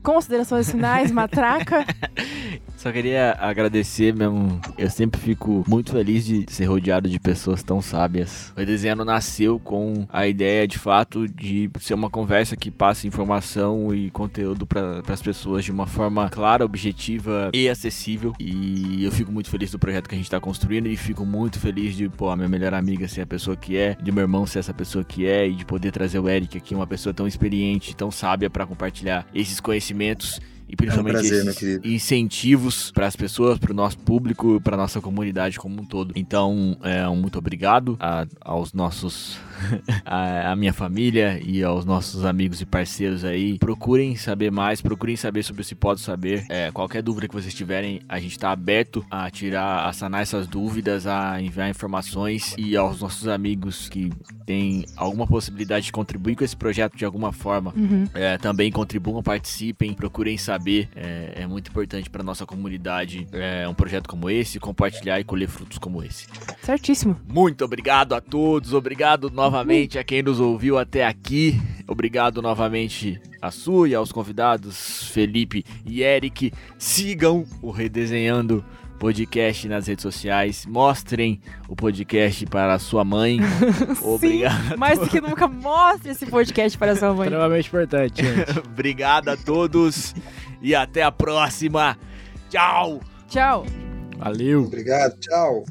Considerações 0.02 0.70
finais, 0.70 1.10
matraca. 1.10 1.84
Só 2.86 2.92
queria 2.92 3.36
agradecer 3.40 4.14
mesmo. 4.14 4.60
Eu 4.78 4.88
sempre 4.88 5.20
fico 5.20 5.64
muito 5.66 5.90
feliz 5.90 6.24
de 6.24 6.46
ser 6.48 6.66
rodeado 6.66 7.08
de 7.08 7.18
pessoas 7.18 7.60
tão 7.60 7.82
sábias. 7.82 8.52
O 8.54 8.60
Redesenhando 8.60 9.04
nasceu 9.04 9.58
com 9.58 10.06
a 10.08 10.28
ideia, 10.28 10.68
de 10.68 10.78
fato, 10.78 11.26
de 11.26 11.68
ser 11.80 11.94
uma 11.94 12.08
conversa 12.08 12.56
que 12.56 12.70
passe 12.70 13.08
informação 13.08 13.92
e 13.92 14.08
conteúdo 14.12 14.64
para 14.68 15.02
as 15.08 15.20
pessoas 15.20 15.64
de 15.64 15.72
uma 15.72 15.88
forma 15.88 16.30
clara, 16.30 16.64
objetiva 16.64 17.50
e 17.52 17.68
acessível. 17.68 18.32
E 18.38 19.02
eu 19.02 19.10
fico 19.10 19.32
muito 19.32 19.50
feliz 19.50 19.72
do 19.72 19.80
projeto 19.80 20.08
que 20.08 20.14
a 20.14 20.18
gente 20.18 20.30
tá 20.30 20.38
construindo 20.38 20.86
e 20.86 20.96
fico 20.96 21.26
muito 21.26 21.58
feliz 21.58 21.96
de, 21.96 22.08
pô, 22.08 22.30
a 22.30 22.36
minha 22.36 22.48
melhor 22.48 22.72
amiga 22.72 23.08
ser 23.08 23.22
a 23.22 23.26
pessoa 23.26 23.56
que 23.56 23.76
é, 23.76 23.96
de 24.00 24.12
meu 24.12 24.22
irmão 24.22 24.46
ser 24.46 24.60
essa 24.60 24.72
pessoa 24.72 25.02
que 25.02 25.26
é 25.26 25.48
e 25.48 25.56
de 25.56 25.64
poder 25.64 25.90
trazer 25.90 26.20
o 26.20 26.28
Eric 26.28 26.56
aqui, 26.56 26.72
uma 26.72 26.86
pessoa 26.86 27.12
tão 27.12 27.26
experiente, 27.26 27.96
tão 27.96 28.12
sábia 28.12 28.48
para 28.48 28.64
compartilhar 28.64 29.26
esses 29.34 29.58
conhecimentos 29.58 30.40
e 30.68 30.74
principalmente 30.76 31.12
prazer, 31.14 31.42
meu 31.44 31.50
esses 31.52 31.58
querido. 31.58 31.88
incentivos 31.88 32.90
para 32.90 33.06
as 33.06 33.14
pessoas, 33.14 33.58
para 33.58 33.70
o 33.72 33.74
nosso 33.74 33.98
público, 33.98 34.60
para 34.62 34.76
nossa 34.76 35.00
comunidade 35.00 35.58
como 35.58 35.80
um 35.80 35.84
todo. 35.84 36.12
Então, 36.16 36.76
é, 36.82 37.08
um 37.08 37.16
muito 37.16 37.38
obrigado 37.38 37.96
a- 38.00 38.26
aos 38.40 38.72
nossos, 38.72 39.38
a, 40.04 40.50
a 40.52 40.56
minha 40.56 40.72
família 40.72 41.40
e 41.44 41.62
aos 41.62 41.84
nossos 41.84 42.24
amigos 42.24 42.60
e 42.60 42.66
parceiros 42.66 43.24
aí. 43.24 43.58
Procurem 43.58 44.16
saber 44.16 44.50
mais, 44.50 44.80
procurem 44.80 45.14
saber 45.16 45.42
sobre 45.42 45.62
o 45.62 45.64
Se 45.64 45.74
Pode 45.74 46.00
Saber. 46.00 46.44
É, 46.48 46.70
qualquer 46.72 47.02
dúvida 47.02 47.28
que 47.28 47.34
vocês 47.34 47.54
tiverem, 47.54 48.00
a 48.08 48.18
gente 48.18 48.32
está 48.32 48.50
aberto 48.50 49.04
a 49.10 49.30
tirar, 49.30 49.86
a 49.88 49.92
sanar 49.92 50.22
essas 50.22 50.46
dúvidas, 50.46 51.06
a 51.06 51.40
enviar 51.40 51.70
informações 51.70 52.54
e 52.58 52.76
aos 52.76 53.00
nossos 53.00 53.28
amigos 53.28 53.88
que 53.88 54.10
têm 54.44 54.84
alguma 54.96 55.26
possibilidade 55.26 55.86
de 55.86 55.92
contribuir 55.92 56.34
com 56.34 56.44
esse 56.44 56.56
projeto 56.56 56.96
de 56.96 57.04
alguma 57.04 57.32
forma. 57.32 57.72
Uhum. 57.76 58.04
É, 58.14 58.36
também 58.38 58.70
contribuam, 58.72 59.22
participem, 59.22 59.92
procurem 59.94 60.36
saber. 60.36 60.55
É, 60.94 61.42
é 61.42 61.46
muito 61.46 61.70
importante 61.70 62.08
para 62.08 62.22
nossa 62.22 62.46
comunidade 62.46 63.26
é, 63.32 63.68
um 63.68 63.74
projeto 63.74 64.08
como 64.08 64.30
esse, 64.30 64.58
compartilhar 64.58 65.20
e 65.20 65.24
colher 65.24 65.48
frutos 65.48 65.78
como 65.78 66.02
esse. 66.02 66.26
Certíssimo. 66.62 67.20
Muito 67.28 67.64
obrigado 67.64 68.14
a 68.14 68.20
todos, 68.20 68.72
obrigado 68.72 69.30
novamente 69.30 69.98
a 69.98 70.04
quem 70.04 70.22
nos 70.22 70.40
ouviu 70.40 70.78
até 70.78 71.06
aqui. 71.06 71.60
Obrigado 71.86 72.42
novamente 72.42 73.20
a 73.40 73.50
Su 73.50 73.86
e 73.86 73.94
aos 73.94 74.10
convidados 74.10 75.04
Felipe 75.08 75.64
e 75.84 76.02
Eric. 76.02 76.52
Sigam 76.78 77.44
o 77.62 77.70
Redesenhando 77.70 78.64
Podcast 78.98 79.68
nas 79.68 79.86
redes 79.86 80.02
sociais. 80.02 80.66
Mostrem 80.66 81.40
o 81.68 81.76
podcast 81.76 82.46
para 82.46 82.74
a 82.74 82.78
sua 82.78 83.04
mãe. 83.04 83.38
Obrigado. 84.02 84.68
Sim, 84.68 84.76
mais 84.76 84.98
do 84.98 85.06
que 85.06 85.20
nunca, 85.20 85.46
mostre 85.46 86.10
esse 86.10 86.26
podcast 86.26 86.76
para 86.78 86.96
sua 86.96 87.12
mãe. 87.12 87.26
Extremamente 87.26 87.68
importante, 87.68 88.24
gente. 88.24 88.58
Obrigado 88.66 89.28
a 89.28 89.36
todos 89.36 90.14
e 90.60 90.74
até 90.74 91.02
a 91.02 91.12
próxima. 91.12 91.98
Tchau! 92.48 93.00
Tchau. 93.28 93.66
Valeu. 94.18 94.64
Obrigado, 94.64 95.18
tchau. 95.18 95.64